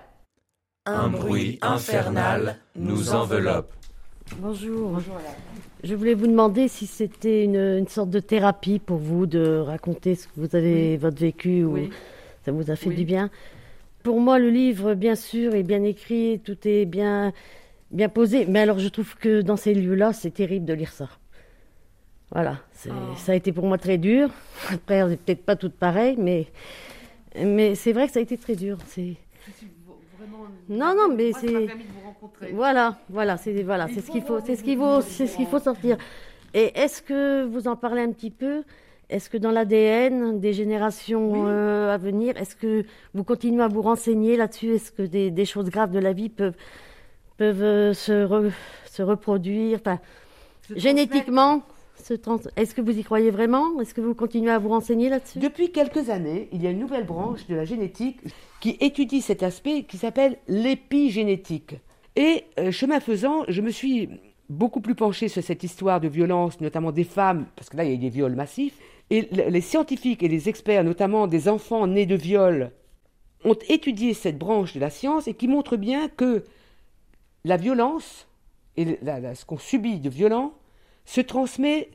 Un 0.85 1.09
bruit 1.09 1.59
infernal 1.61 2.57
nous 2.75 3.13
enveloppe. 3.13 3.71
Bonjour. 4.39 4.99
Je 5.83 5.95
voulais 5.95 6.13
vous 6.13 6.27
demander 6.27 6.67
si 6.69 6.87
c'était 6.87 7.43
une, 7.43 7.57
une 7.57 7.87
sorte 7.87 8.09
de 8.09 8.19
thérapie 8.19 8.79
pour 8.79 8.97
vous 8.97 9.25
de 9.25 9.57
raconter 9.57 10.15
ce 10.15 10.27
que 10.27 10.33
vous 10.37 10.55
avez, 10.55 10.95
votre 10.97 11.19
vécu 11.19 11.63
ou 11.65 11.73
Oui. 11.73 11.89
ça 12.45 12.51
vous 12.53 12.71
a 12.71 12.75
fait 12.77 12.89
Oui. 12.89 12.95
du 12.95 13.03
bien. 13.05 13.29
Pour 14.01 14.19
moi, 14.21 14.39
le 14.39 14.49
livre, 14.49 14.93
bien 14.93 15.15
sûr, 15.15 15.53
est 15.55 15.63
bien 15.63 15.83
écrit, 15.83 16.39
tout 16.43 16.57
est 16.65 16.85
bien, 16.85 17.33
bien 17.91 18.07
posé. 18.09 18.45
Mais 18.45 18.59
alors, 18.59 18.79
je 18.79 18.87
trouve 18.87 19.15
que 19.17 19.41
dans 19.41 19.57
ces 19.57 19.73
lieux-là, 19.73 20.13
c'est 20.13 20.31
terrible 20.31 20.65
de 20.65 20.73
lire 20.73 20.91
ça. 20.91 21.09
Voilà, 22.31 22.59
Oh. 22.87 22.89
ça 23.17 23.33
a 23.33 23.35
été 23.35 23.51
pour 23.51 23.65
moi 23.65 23.77
très 23.77 23.97
dur. 23.97 24.29
Après, 24.69 25.03
on 25.03 25.07
n'est 25.09 25.17
peut-être 25.17 25.45
pas 25.45 25.55
toutes 25.55 25.75
pareilles, 25.75 26.15
mais, 26.17 26.47
mais 27.37 27.75
c'est 27.75 27.91
vrai 27.93 28.07
que 28.07 28.13
ça 28.13 28.19
a 28.19 28.23
été 28.23 28.37
très 28.37 28.55
dur. 28.55 28.77
C'est... 28.87 29.15
Non, 30.69 30.93
non, 30.95 31.13
mais 31.15 31.31
c'est. 31.33 31.67
Voilà, 32.53 32.97
voilà, 33.09 33.37
c'est 33.37 33.63
voilà, 33.63 33.87
c'est 33.87 34.01
ce 34.01 34.11
qu'il 34.11 34.21
faut, 34.23 34.39
c'est 34.45 34.55
ce 34.55 34.63
qu'il 34.63 34.77
faut, 34.77 35.01
c'est 35.01 35.27
ce 35.27 35.35
qu'il 35.37 35.47
faut 35.47 35.59
sortir. 35.59 35.97
Et 36.53 36.71
est-ce 36.79 37.01
que 37.01 37.45
vous 37.45 37.67
en 37.67 37.75
parlez 37.75 38.01
un 38.01 38.11
petit 38.11 38.31
peu? 38.31 38.63
Est-ce 39.09 39.29
que 39.29 39.37
dans 39.37 39.51
l'ADN 39.51 40.39
des 40.39 40.53
générations 40.53 41.45
euh, 41.47 41.93
à 41.93 41.97
venir, 41.97 42.35
est-ce 42.37 42.55
que 42.55 42.83
vous 43.13 43.23
continuez 43.23 43.61
à 43.63 43.67
vous 43.67 43.81
renseigner 43.81 44.37
là-dessus? 44.37 44.75
Est-ce 44.75 44.91
que 44.91 45.03
des, 45.03 45.29
des 45.29 45.45
choses 45.45 45.69
graves 45.69 45.91
de 45.91 45.99
la 45.99 46.13
vie 46.13 46.29
peuvent 46.29 46.55
peuvent 47.37 47.61
euh, 47.63 47.93
se 47.93 48.25
re- 48.25 48.51
se 48.89 49.01
reproduire? 49.03 49.79
Enfin, 49.81 49.99
génétiquement, 50.75 51.61
Est-ce 52.55 52.75
que 52.75 52.81
vous 52.81 52.97
y 52.97 53.03
croyez 53.03 53.31
vraiment? 53.31 53.79
Est-ce 53.81 53.93
que 53.93 54.01
vous 54.01 54.13
continuez 54.13 54.51
à 54.51 54.59
vous 54.59 54.69
renseigner 54.69 55.09
là-dessus? 55.09 55.39
Depuis 55.39 55.71
quelques 55.71 56.09
années, 56.09 56.49
il 56.51 56.61
y 56.61 56.67
a 56.67 56.71
une 56.71 56.79
nouvelle 56.79 57.05
branche 57.05 57.47
de 57.47 57.55
la 57.55 57.65
génétique 57.65 58.19
qui 58.59 58.77
étudie 58.81 59.21
cet 59.21 59.43
aspect 59.43 59.83
qui 59.83 59.97
s'appelle 59.97 60.37
l'épigénétique. 60.47 61.75
Et 62.15 62.43
euh, 62.59 62.71
chemin 62.71 62.99
faisant, 62.99 63.43
je 63.47 63.61
me 63.61 63.71
suis 63.71 64.09
beaucoup 64.49 64.81
plus 64.81 64.95
penchée 64.95 65.29
sur 65.29 65.41
cette 65.43 65.63
histoire 65.63 65.99
de 66.01 66.07
violence, 66.07 66.59
notamment 66.61 66.91
des 66.91 67.03
femmes, 67.05 67.45
parce 67.55 67.69
que 67.69 67.77
là, 67.77 67.83
il 67.85 67.89
y 67.89 67.91
a 67.93 67.95
eu 67.95 67.99
des 67.99 68.09
viols 68.09 68.35
massifs. 68.35 68.77
Et 69.09 69.27
le- 69.31 69.49
les 69.49 69.61
scientifiques 69.61 70.23
et 70.23 70.27
les 70.27 70.49
experts, 70.49 70.83
notamment 70.83 71.27
des 71.27 71.47
enfants 71.47 71.87
nés 71.87 72.05
de 72.05 72.15
viols, 72.15 72.71
ont 73.45 73.57
étudié 73.67 74.13
cette 74.13 74.37
branche 74.37 74.73
de 74.73 74.79
la 74.79 74.89
science 74.89 75.27
et 75.27 75.33
qui 75.33 75.47
montre 75.47 75.75
bien 75.77 76.07
que 76.07 76.43
la 77.43 77.57
violence 77.57 78.27
et 78.77 78.97
ce 79.35 79.45
qu'on 79.45 79.57
subit 79.57 79.99
de 79.99 80.09
violent 80.09 80.53
se 81.05 81.21
transmet 81.21 81.89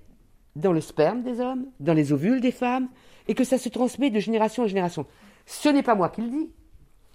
dans 0.57 0.73
le 0.73 0.81
sperme 0.81 1.23
des 1.23 1.41
hommes, 1.41 1.67
dans 1.81 1.95
les 1.95 2.13
ovules 2.13 2.41
des 2.41 2.53
femmes, 2.53 2.89
et 3.29 3.35
que 3.35 3.45
ça 3.45 3.59
se 3.59 3.69
transmet 3.69 4.11
de 4.11 4.21
génération 4.21 4.65
en 4.65 4.67
génération. 4.67 5.07
Ce 5.47 5.69
n'est 5.69 5.83
pas 5.83 5.95
moi 5.95 6.09
qui 6.09 6.23
le 6.23 6.29
dis. 6.29 6.51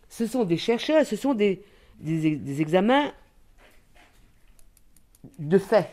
Ce 0.10 0.28
sont 0.28 0.44
des 0.44 0.58
chercheurs, 0.58 1.06
ce 1.06 1.16
sont 1.16 1.34
des, 1.34 1.64
examens 2.60 3.12
de 5.40 5.58
fait. 5.58 5.90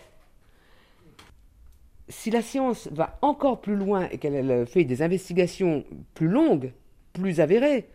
Si 2.09 2.31
la 2.31 2.43
science 2.43 2.89
va 2.89 3.19
encore 3.23 3.61
plus 3.61 3.77
loin 3.77 4.09
et 4.11 4.19
qu'elle 4.19 4.35
elle 4.35 4.67
fait 4.67 4.85
des 4.85 5.01
investigations 5.01 5.85
plus 6.15 6.29
longues, 6.29 6.73
plus 7.13 7.41
avérées, 7.41 7.89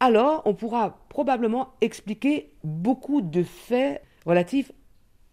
alors 0.00 0.42
on 0.44 0.54
pourra 0.54 0.98
probablement 1.08 1.72
expliquer 1.80 2.52
beaucoup 2.64 3.22
de 3.22 3.42
faits 3.42 4.02
relatifs 4.26 4.72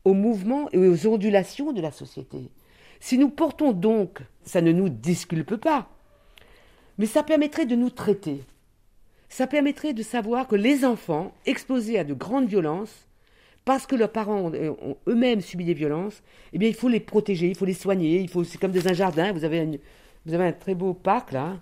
aux 0.06 0.14
mouvements 0.14 0.70
et 0.72 0.78
aux 0.78 1.08
ondulations 1.08 1.72
de 1.72 1.82
la 1.82 1.92
société. 1.92 2.50
Si 3.00 3.18
nous 3.18 3.30
portons 3.30 3.72
donc, 3.72 4.20
ça 4.44 4.62
ne 4.62 4.72
nous 4.72 4.90
disculpe 4.90 5.56
pas, 5.56 5.90
mais 6.98 7.06
ça 7.06 7.24
permettrait 7.24 7.66
de 7.66 7.76
nous 7.76 7.90
traiter. 7.90 8.42
Ça 9.30 9.48
permettrait 9.48 9.94
de 9.94 10.04
savoir 10.04 10.48
que 10.48 10.56
les 10.56 10.86
enfants 10.86 11.34
exposés 11.46 11.98
à 11.98 12.04
de 12.04 12.14
grandes 12.14 12.48
violences, 12.48 13.08
parce 13.66 13.88
que 13.88 13.96
leurs 13.96 14.12
parents 14.12 14.52
ont, 14.52 14.98
eux-mêmes 15.08 15.42
subi 15.42 15.66
des 15.66 15.74
violences, 15.74 16.22
eh 16.52 16.58
bien 16.58 16.70
il 16.70 16.76
faut 16.76 16.90
les 16.90 17.00
protéger, 17.00 17.50
il 17.50 17.56
faut 17.56 17.66
les 17.66 17.74
soigner, 17.74 18.20
il 18.20 18.30
faut 18.30 18.44
c'est 18.44 18.58
comme 18.58 18.72
dans 18.72 18.88
un 18.88 18.94
jardin, 18.94 19.32
vous 19.32 19.44
avez, 19.44 19.80
vous 20.26 20.34
avez 20.34 20.46
un 20.46 20.52
très 20.52 20.76
beau 20.76 20.94
parc 20.94 21.32
là. 21.32 21.58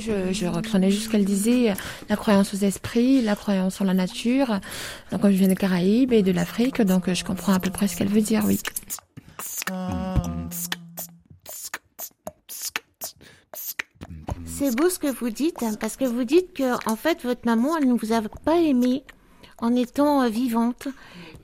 Je, 0.00 0.32
je, 0.32 0.46
reprenais 0.46 0.90
juste 0.90 1.04
ce 1.04 1.08
qu'elle 1.10 1.24
disait, 1.24 1.74
la 2.08 2.16
croyance 2.16 2.54
aux 2.54 2.58
esprits, 2.58 3.20
la 3.22 3.36
croyance 3.36 3.80
en 3.80 3.84
la 3.84 3.94
nature. 3.94 4.60
Donc, 5.10 5.22
je 5.24 5.28
viens 5.28 5.48
des 5.48 5.56
Caraïbes 5.56 6.12
et 6.12 6.22
de 6.22 6.32
l'Afrique, 6.32 6.80
donc 6.82 7.12
je 7.12 7.24
comprends 7.24 7.52
à 7.52 7.60
peu 7.60 7.70
près 7.70 7.88
ce 7.88 7.96
qu'elle 7.96 8.08
veut 8.08 8.20
dire, 8.20 8.44
oui. 8.46 8.58
C'est 14.46 14.76
beau 14.76 14.88
ce 14.88 14.98
que 14.98 15.08
vous 15.08 15.30
dites, 15.30 15.62
hein, 15.62 15.74
parce 15.80 15.96
que 15.96 16.04
vous 16.04 16.24
dites 16.24 16.52
que 16.52 16.88
en 16.88 16.96
fait 16.96 17.22
votre 17.24 17.46
maman 17.46 17.76
elle 17.76 17.88
ne 17.88 17.94
vous 17.94 18.12
a 18.12 18.20
pas 18.44 18.58
aimé 18.58 19.02
en 19.58 19.74
étant 19.74 20.22
euh, 20.22 20.28
vivante. 20.28 20.88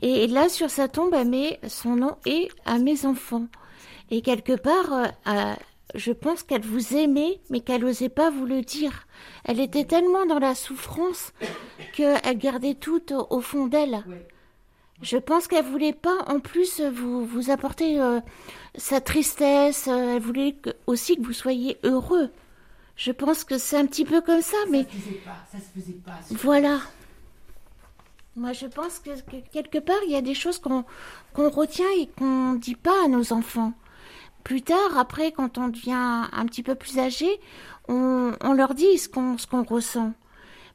Et 0.02 0.26
là 0.26 0.48
sur 0.48 0.70
sa 0.70 0.88
tombe 0.88 1.14
elle 1.14 1.28
met 1.28 1.58
son 1.66 1.96
nom 1.96 2.16
et 2.26 2.48
à 2.64 2.78
mes 2.78 3.06
enfants. 3.06 3.46
Et 4.10 4.22
quelque 4.22 4.54
part, 4.54 4.92
euh, 5.26 5.54
je 5.94 6.12
pense 6.12 6.42
qu'elle 6.42 6.62
vous 6.64 6.94
aimait, 6.96 7.40
mais 7.50 7.60
qu'elle 7.60 7.82
n'osait 7.82 8.08
pas 8.10 8.30
vous 8.30 8.44
le 8.46 8.60
dire. 8.62 9.06
Elle 9.44 9.58
était 9.60 9.84
tellement 9.84 10.26
dans 10.26 10.38
la 10.38 10.54
souffrance 10.54 11.32
qu'elle 11.94 12.20
gardait 12.38 12.74
tout 12.74 13.12
au, 13.14 13.26
au 13.30 13.40
fond 13.40 13.66
d'elle. 13.66 14.04
Je 15.00 15.16
pense 15.16 15.46
qu'elle 15.48 15.64
voulait 15.64 15.92
pas 15.92 16.24
en 16.26 16.40
plus 16.40 16.80
vous 16.80 17.24
vous 17.24 17.50
apporter 17.50 18.00
euh, 18.00 18.20
sa 18.76 19.00
tristesse. 19.00 19.86
euh, 19.88 20.16
Elle 20.16 20.22
voulait 20.22 20.52
que- 20.52 20.70
aussi 20.86 21.16
que 21.16 21.22
vous 21.22 21.32
soyez 21.32 21.78
heureux. 21.84 22.30
Je 22.96 23.12
pense 23.12 23.44
que 23.44 23.58
c'est 23.58 23.76
un 23.76 23.86
petit 23.86 24.04
peu 24.04 24.20
comme 24.20 24.42
ça, 24.42 24.56
mais 24.70 24.86
ça 25.52 25.58
se 25.58 25.80
faisait 25.80 25.92
pas. 26.04 26.18
voilà. 26.32 26.80
Moi, 28.36 28.52
je 28.52 28.66
pense 28.66 28.98
que, 29.00 29.10
que 29.20 29.36
quelque 29.52 29.78
part, 29.78 29.96
il 30.06 30.12
y 30.12 30.16
a 30.16 30.20
des 30.22 30.34
choses 30.34 30.58
qu'on 30.58 30.84
qu'on 31.32 31.48
retient 31.50 31.86
et 31.98 32.08
qu'on 32.18 32.52
ne 32.54 32.58
dit 32.58 32.74
pas 32.76 33.04
à 33.04 33.08
nos 33.08 33.32
enfants. 33.32 33.72
Plus 34.48 34.62
tard, 34.62 34.96
après, 34.96 35.30
quand 35.30 35.58
on 35.58 35.68
devient 35.68 35.92
un 36.40 36.46
petit 36.46 36.62
peu 36.62 36.74
plus 36.74 36.98
âgé, 36.98 37.28
on, 37.86 38.32
on 38.42 38.52
leur 38.54 38.72
dit 38.72 38.96
ce 38.96 39.06
qu'on 39.06 39.36
ce 39.36 39.46
qu'on 39.46 39.62
ressent. 39.62 40.14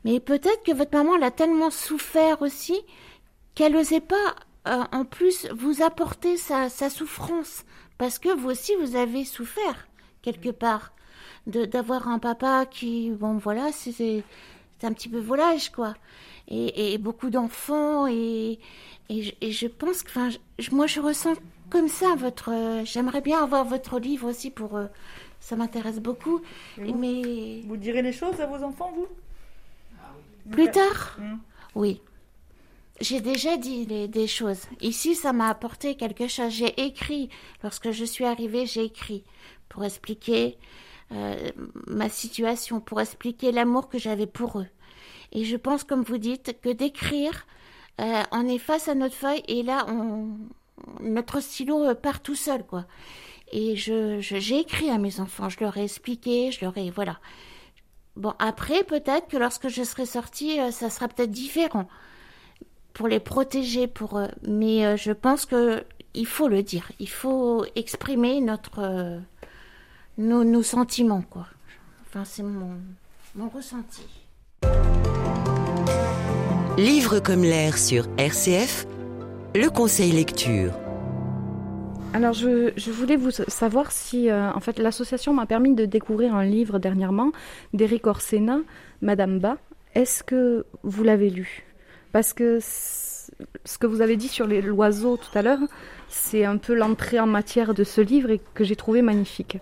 Mais 0.05 0.19
peut-être 0.19 0.61
que 0.63 0.73
votre 0.73 0.95
maman 0.95 1.17
l'a 1.17 1.31
tellement 1.31 1.71
souffert 1.71 2.43
aussi 2.43 2.77
qu'elle 3.55 3.73
n'osait 3.73 3.99
pas, 4.15 4.35
euh, 4.67 4.83
en 4.91 5.05
plus, 5.05 5.47
vous 5.57 5.81
apporter 5.81 6.37
sa, 6.37 6.69
sa 6.69 6.91
souffrance. 6.91 7.65
Parce 7.97 8.19
que 8.19 8.29
vous 8.29 8.49
aussi, 8.51 8.73
vous 8.79 8.95
avez 8.95 9.25
souffert, 9.25 9.87
quelque 10.21 10.49
part, 10.51 10.93
de 11.47 11.65
d'avoir 11.65 12.07
un 12.09 12.19
papa 12.19 12.67
qui, 12.67 13.09
bon, 13.09 13.37
voilà, 13.37 13.71
c'est 13.71 13.91
c'est 13.91 14.23
un 14.87 14.93
petit 14.93 15.09
peu 15.09 15.19
volage, 15.19 15.71
quoi. 15.71 15.95
Et, 16.47 16.93
et 16.93 16.97
beaucoup 16.99 17.31
d'enfants, 17.31 18.05
et, 18.05 18.59
et, 19.09 19.23
je- 19.23 19.33
et 19.41 19.51
je 19.51 19.65
pense 19.67 20.03
que, 20.03 20.09
enfin, 20.11 20.29
moi, 20.71 20.85
je 20.85 20.99
ressens 20.99 21.33
comme 21.73 21.89
ça 21.89 22.15
votre. 22.15 22.49
euh, 22.53 22.85
J'aimerais 22.85 23.21
bien 23.21 23.43
avoir 23.43 23.65
votre 23.65 23.99
livre 23.99 24.29
aussi 24.29 24.49
pour. 24.51 24.77
euh, 24.77 24.85
ça 25.41 25.55
m'intéresse 25.57 25.99
beaucoup. 25.99 26.39
mais. 26.77 27.61
Vous 27.67 27.75
direz 27.77 28.01
les 28.01 28.13
choses 28.13 28.39
à 28.39 28.45
vos 28.45 28.63
enfants, 28.63 28.91
vous? 28.95 29.07
Plus 30.51 30.69
tard? 30.71 31.17
Oui. 31.75 32.01
J'ai 33.01 33.21
déjà 33.21 33.57
dit 33.57 33.85
les- 33.85 34.07
des 34.07 34.27
choses. 34.27 34.61
Ici, 34.81 35.15
ça 35.15 35.33
m'a 35.33 35.49
apporté 35.49 35.95
quelque 35.95 36.27
chose. 36.27 36.51
J'ai 36.51 36.73
écrit. 36.85 37.29
Lorsque 37.63 37.91
je 37.91 38.05
suis 38.05 38.23
arrivée, 38.25 38.65
j'ai 38.65 38.83
écrit 38.85 39.23
pour 39.69 39.83
expliquer 39.83 40.57
euh, 41.11 41.51
ma 41.87 42.07
situation, 42.09 42.79
pour 42.79 43.01
expliquer 43.01 43.51
l'amour 43.51 43.89
que 43.89 43.97
j'avais 43.99 44.27
pour 44.27 44.59
eux. 44.59 44.67
Et 45.31 45.43
je 45.45 45.57
pense, 45.57 45.83
comme 45.83 46.03
vous 46.03 46.17
dites, 46.19 46.59
que 46.61 46.69
d'écrire, 46.69 47.45
euh, 47.99 48.23
on 48.31 48.47
est 48.47 48.57
face 48.59 48.87
à 48.87 48.95
notre 48.95 49.15
feuille 49.15 49.43
et 49.47 49.63
là, 49.63 49.85
on, 49.89 50.29
notre 51.01 51.39
stylo 51.39 51.83
euh, 51.83 51.95
part 51.95 52.21
tout 52.21 52.35
seul, 52.35 52.65
quoi. 52.65 52.85
Et 53.51 53.75
je, 53.75 54.19
j'ai 54.19 54.59
écrit 54.59 54.89
à 54.89 54.97
mes 54.97 55.19
enfants, 55.19 55.49
je 55.49 55.59
leur 55.59 55.77
ai 55.77 55.83
expliqué, 55.83 56.51
je 56.51 56.63
leur 56.65 56.77
ai, 56.77 56.89
voilà. 56.89 57.19
Bon, 58.15 58.33
après, 58.39 58.83
peut-être 58.83 59.27
que 59.27 59.37
lorsque 59.37 59.67
je 59.69 59.83
serai 59.83 60.05
sortie, 60.05 60.59
euh, 60.59 60.71
ça 60.71 60.89
sera 60.89 61.07
peut-être 61.07 61.31
différent 61.31 61.87
pour 62.93 63.07
les 63.07 63.19
protéger, 63.19 63.87
pour. 63.87 64.17
euh, 64.17 64.27
mais 64.47 64.97
je 64.97 65.11
pense 65.11 65.45
que 65.45 65.83
il 66.13 66.27
faut 66.27 66.47
le 66.47 66.61
dire, 66.61 66.91
il 66.99 67.09
faut 67.09 67.65
exprimer 67.75 68.39
notre 68.39 69.19
nos, 70.19 70.43
nos 70.43 70.61
sentiments, 70.61 71.23
quoi. 71.23 71.47
Enfin, 72.07 72.23
c'est 72.23 72.43
mon 72.43 72.77
mon 73.35 73.49
ressenti. 73.49 74.03
Livre 76.77 77.19
comme 77.19 77.41
l'air 77.43 77.77
sur 77.77 78.07
RCF, 78.17 78.85
le 79.55 79.69
conseil 79.69 80.11
lecture. 80.11 80.73
Alors, 82.13 82.33
je, 82.33 82.71
je, 82.75 82.91
voulais 82.91 83.15
vous 83.15 83.31
savoir 83.31 83.91
si, 83.91 84.29
euh, 84.29 84.51
en 84.51 84.59
fait, 84.59 84.79
l'association 84.79 85.33
m'a 85.33 85.45
permis 85.45 85.75
de 85.75 85.85
découvrir 85.85 86.35
un 86.35 86.43
livre 86.43 86.79
dernièrement 86.79 87.31
d'Éric 87.73 88.07
Orsena, 88.07 88.59
Madame 89.01 89.39
Ba. 89.39 89.57
Est-ce 89.93 90.23
que 90.23 90.65
vous 90.83 91.03
l'avez 91.03 91.29
lu? 91.29 91.63
Parce 92.11 92.33
que 92.33 92.59
ce 92.59 93.77
que 93.79 93.87
vous 93.87 94.01
avez 94.01 94.15
dit 94.15 94.27
sur 94.27 94.47
l'oiseau 94.47 95.17
tout 95.17 95.37
à 95.37 95.41
l'heure, 95.41 95.59
c'est 96.07 96.45
un 96.45 96.57
peu 96.57 96.73
l'entrée 96.73 97.19
en 97.19 97.27
matière 97.27 97.73
de 97.73 97.83
ce 97.83 98.01
livre 98.01 98.31
et 98.31 98.41
que 98.53 98.63
j'ai 98.63 98.75
trouvé 98.75 99.01
magnifique. 99.01 99.57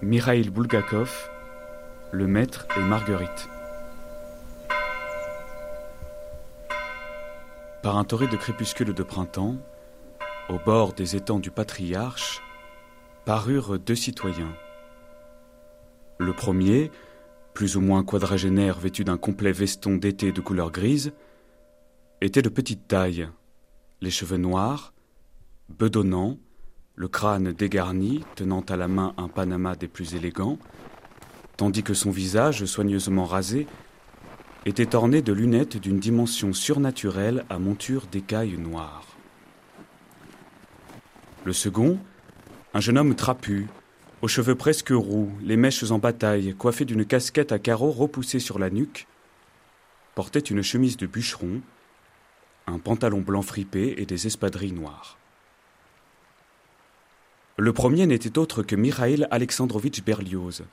Mikhail 0.00 0.48
Bulgakov, 0.48 1.28
Le 2.12 2.26
Maître 2.26 2.66
et 2.76 2.80
Marguerite. 2.80 3.48
Par 7.82 7.96
un 7.96 8.02
torrent 8.02 8.26
de 8.26 8.36
crépuscule 8.36 8.92
de 8.92 9.02
printemps, 9.04 9.54
au 10.48 10.58
bord 10.58 10.94
des 10.94 11.14
étangs 11.14 11.38
du 11.38 11.52
patriarche, 11.52 12.42
parurent 13.24 13.78
deux 13.78 13.94
citoyens. 13.94 14.52
Le 16.18 16.32
premier, 16.32 16.90
plus 17.54 17.76
ou 17.76 17.80
moins 17.80 18.02
quadragénaire 18.02 18.80
vêtu 18.80 19.04
d'un 19.04 19.16
complet 19.16 19.52
veston 19.52 19.96
d'été 19.96 20.32
de 20.32 20.40
couleur 20.40 20.72
grise, 20.72 21.12
était 22.20 22.42
de 22.42 22.48
petite 22.48 22.88
taille, 22.88 23.28
les 24.00 24.10
cheveux 24.10 24.38
noirs, 24.38 24.92
bedonnants, 25.68 26.36
le 26.96 27.06
crâne 27.06 27.52
dégarni, 27.52 28.24
tenant 28.34 28.64
à 28.68 28.74
la 28.74 28.88
main 28.88 29.14
un 29.18 29.28
panama 29.28 29.76
des 29.76 29.86
plus 29.86 30.16
élégants, 30.16 30.58
tandis 31.56 31.84
que 31.84 31.94
son 31.94 32.10
visage, 32.10 32.64
soigneusement 32.64 33.24
rasé, 33.24 33.68
était 34.68 34.94
orné 34.94 35.22
de 35.22 35.32
lunettes 35.32 35.78
d'une 35.78 35.98
dimension 35.98 36.52
surnaturelle 36.52 37.44
à 37.48 37.58
monture 37.58 38.06
d'écailles 38.06 38.58
noires. 38.58 39.06
Le 41.44 41.54
second, 41.54 41.98
un 42.74 42.80
jeune 42.80 42.98
homme 42.98 43.14
trapu, 43.14 43.66
aux 44.20 44.28
cheveux 44.28 44.56
presque 44.56 44.90
roux, 44.90 45.32
les 45.42 45.56
mèches 45.56 45.90
en 45.90 45.98
bataille, 45.98 46.54
coiffé 46.54 46.84
d'une 46.84 47.06
casquette 47.06 47.50
à 47.50 47.58
carreaux 47.58 47.92
repoussée 47.92 48.40
sur 48.40 48.58
la 48.58 48.68
nuque, 48.68 49.06
portait 50.14 50.38
une 50.38 50.62
chemise 50.62 50.98
de 50.98 51.06
bûcheron, 51.06 51.62
un 52.66 52.78
pantalon 52.78 53.20
blanc 53.20 53.42
fripé 53.42 53.94
et 53.96 54.04
des 54.04 54.26
espadrilles 54.26 54.72
noires. 54.72 55.16
Le 57.56 57.72
premier 57.72 58.06
n'était 58.06 58.38
autre 58.38 58.62
que 58.62 58.76
Mikhail 58.76 59.26
Alexandrovitch 59.30 60.02
Berlioz, 60.02 60.64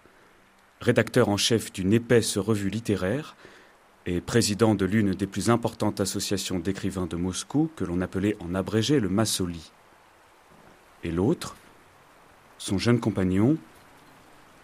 rédacteur 0.81 1.29
en 1.29 1.37
chef 1.37 1.71
d'une 1.71 1.93
épaisse 1.93 2.37
revue 2.37 2.69
littéraire 2.69 3.37
et 4.05 4.21
président 4.21 4.75
de 4.75 4.85
l'une 4.85 5.13
des 5.13 5.27
plus 5.27 5.49
importantes 5.49 5.99
associations 5.99 6.59
d'écrivains 6.59 7.07
de 7.07 7.15
Moscou 7.15 7.69
que 7.75 7.83
l'on 7.83 8.01
appelait 8.01 8.37
en 8.39 8.53
abrégé 8.53 8.99
le 8.99 9.09
Massoli. 9.09 9.71
Et 11.03 11.11
l'autre, 11.11 11.55
son 12.57 12.77
jeune 12.77 12.99
compagnon, 12.99 13.57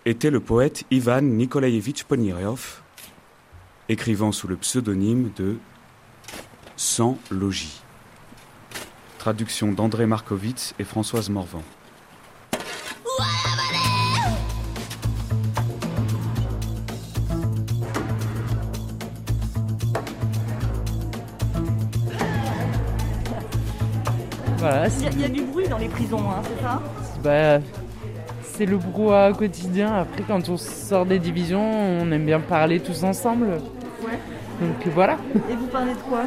était 0.06 0.30
le 0.30 0.40
poète 0.40 0.84
Ivan 0.92 1.22
Nikolaevitch 1.22 2.04
Ponirev, 2.04 2.82
écrivant 3.90 4.32
sous 4.32 4.48
le 4.48 4.58
pseudonyme 4.58 5.32
de 5.36 5.58
Sans 6.76 7.18
logis. 7.30 7.82
Traduction 9.18 9.72
d'André 9.72 10.08
Markovitz 10.08 10.74
et 10.80 10.84
Françoise 10.84 11.30
Morvan. 11.30 11.64
Il 24.88 25.22
y, 25.22 25.26
a 25.26 25.30
du 25.30 25.42
bruit 25.42 25.68
dans 25.68 25.78
les 25.78 25.88
prisons, 25.88 26.20
hein, 26.30 26.42
c'est 26.44 26.64
ça? 26.64 26.82
Bah, 27.24 27.60
C'est 28.44 28.66
le 28.66 28.78
brouhaha 28.78 29.34
quotidien. 29.34 29.94
Après, 29.94 30.24
quand 30.28 30.50
on 30.50 30.58
sort 30.58 31.06
des 31.06 31.20
divisions, 31.20 31.62
on 31.62 32.12
aime 32.12 32.26
bien 32.26 32.40
parler 32.40 32.80
tous 32.80 33.04
ensemble. 33.04 33.48
Ouais. 34.04 34.18
Donc 34.60 34.94
voilà. 34.94 35.18
Et 35.50 35.56
vous 35.56 35.68
parlez 35.68 35.94
de 35.94 36.00
quoi? 36.00 36.24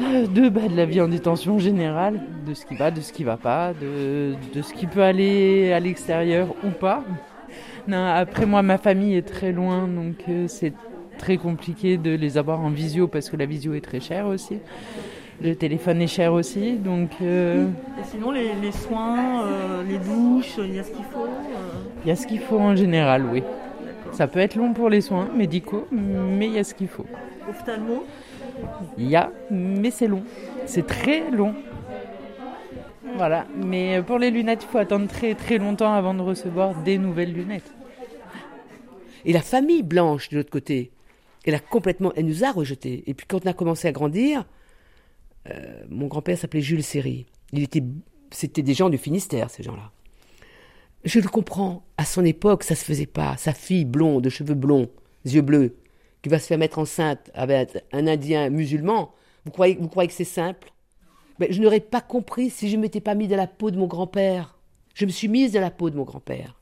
Euh, 0.00 0.26
de, 0.26 0.48
bah, 0.48 0.68
de 0.68 0.76
la 0.76 0.86
vie 0.86 1.00
en 1.00 1.08
détention 1.08 1.58
générale, 1.58 2.20
de 2.46 2.54
ce 2.54 2.66
qui 2.66 2.74
va, 2.74 2.90
de 2.90 3.00
ce 3.00 3.12
qui 3.12 3.24
va 3.24 3.36
pas, 3.36 3.72
de, 3.72 4.34
de 4.54 4.62
ce 4.62 4.72
qui 4.72 4.86
peut 4.86 5.02
aller 5.02 5.72
à 5.72 5.80
l'extérieur 5.80 6.48
ou 6.64 6.70
pas. 6.70 7.04
Non, 7.86 8.04
après 8.06 8.46
moi, 8.46 8.62
ma 8.62 8.78
famille 8.78 9.14
est 9.14 9.28
très 9.28 9.52
loin, 9.52 9.86
donc 9.86 10.16
euh, 10.28 10.46
c'est 10.48 10.72
très 11.18 11.36
compliqué 11.36 11.96
de 11.96 12.10
les 12.10 12.38
avoir 12.38 12.60
en 12.60 12.70
visio 12.70 13.08
parce 13.08 13.30
que 13.30 13.36
la 13.36 13.46
visio 13.46 13.74
est 13.74 13.80
très 13.80 14.00
chère 14.00 14.26
aussi. 14.26 14.58
Le 15.42 15.54
téléphone 15.54 16.00
est 16.00 16.06
cher 16.06 16.32
aussi, 16.32 16.74
donc. 16.74 17.10
Euh, 17.20 17.66
Et 17.98 18.04
sinon, 18.04 18.30
les, 18.30 18.72
soins, 18.72 19.44
euh, 19.44 19.82
les 19.82 19.98
douches, 19.98 20.54
il 20.58 20.74
y 20.74 20.78
a 20.78 20.84
ce 20.84 20.90
qu'il 20.90 21.04
faut 21.04 21.24
euh 21.24 21.72
Il 22.04 22.08
y 22.08 22.10
a 22.12 22.16
ce 22.16 22.26
qu'il 22.26 22.40
faut 22.40 22.58
en 22.58 22.76
général, 22.76 23.24
oui. 23.30 23.42
Ça 24.12 24.28
peut 24.28 24.38
être 24.38 24.54
long 24.54 24.72
pour 24.72 24.88
les 24.88 25.00
soins 25.00 25.28
médicaux, 25.34 25.88
mais 25.90 26.46
il 26.46 26.52
y 26.52 26.58
a 26.58 26.64
ce 26.64 26.72
qu'il 26.72 26.88
faut. 26.88 27.06
Ophtalmo 27.48 28.04
Il 28.96 29.08
y 29.08 29.16
a, 29.16 29.32
mais 29.50 29.90
c'est 29.90 30.06
long. 30.06 30.22
C'est 30.66 30.86
très 30.86 31.30
long. 31.30 31.54
Voilà, 33.16 33.46
mais 33.56 34.02
pour 34.02 34.18
les 34.18 34.30
lunettes, 34.30 34.64
il 34.64 34.68
faut 34.68 34.78
attendre 34.78 35.08
très 35.08 35.34
très 35.34 35.58
longtemps 35.58 35.92
avant 35.92 36.14
de 36.14 36.22
recevoir 36.22 36.74
des 36.74 36.98
nouvelles 36.98 37.32
lunettes. 37.32 37.72
Et 39.24 39.32
la 39.32 39.40
famille 39.40 39.82
Blanche, 39.82 40.28
de 40.28 40.36
l'autre 40.36 40.50
côté, 40.50 40.90
elle 41.44 41.54
a 41.54 41.60
complètement, 41.60 42.12
elle 42.16 42.26
nous 42.26 42.44
a 42.44 42.52
rejetés. 42.52 43.04
Et 43.06 43.14
puis 43.14 43.26
quand 43.26 43.44
on 43.44 43.50
a 43.50 43.52
commencé 43.52 43.88
à 43.88 43.92
grandir, 43.92 44.44
euh, 45.50 45.84
mon 45.88 46.06
grand-père 46.06 46.38
s'appelait 46.38 46.60
Jules 46.60 46.82
Séry. 46.82 47.26
Il 47.52 47.62
était, 47.62 47.82
c'était 48.30 48.62
des 48.62 48.74
gens 48.74 48.90
du 48.90 48.98
Finistère, 48.98 49.50
ces 49.50 49.62
gens-là. 49.62 49.90
Je 51.04 51.20
le 51.20 51.28
comprends. 51.28 51.84
À 51.98 52.04
son 52.04 52.24
époque, 52.24 52.64
ça 52.64 52.74
se 52.74 52.84
faisait 52.84 53.06
pas. 53.06 53.36
Sa 53.36 53.52
fille 53.52 53.84
blonde, 53.84 54.22
de 54.22 54.30
cheveux 54.30 54.54
blonds, 54.54 54.88
yeux 55.24 55.42
bleus, 55.42 55.76
qui 56.22 56.28
va 56.28 56.38
se 56.38 56.46
faire 56.46 56.58
mettre 56.58 56.78
enceinte 56.78 57.30
avec 57.34 57.84
un 57.92 58.06
Indien 58.06 58.48
musulman. 58.48 59.12
Vous 59.44 59.50
croyez, 59.50 59.76
vous 59.78 59.88
croyez 59.88 60.08
que 60.08 60.14
c'est 60.14 60.24
simple? 60.24 60.72
Mais 61.38 61.48
je 61.50 61.60
n'aurais 61.60 61.80
pas 61.80 62.00
compris 62.00 62.48
si 62.48 62.70
je 62.70 62.76
m'étais 62.76 63.00
pas 63.00 63.14
mis 63.14 63.28
dans 63.28 63.36
la 63.36 63.46
peau 63.46 63.70
de 63.70 63.78
mon 63.78 63.86
grand-père. 63.86 64.58
Je 64.94 65.04
me 65.04 65.10
suis 65.10 65.28
mise 65.28 65.52
dans 65.52 65.60
la 65.60 65.70
peau 65.70 65.90
de 65.90 65.96
mon 65.96 66.04
grand-père. 66.04 66.58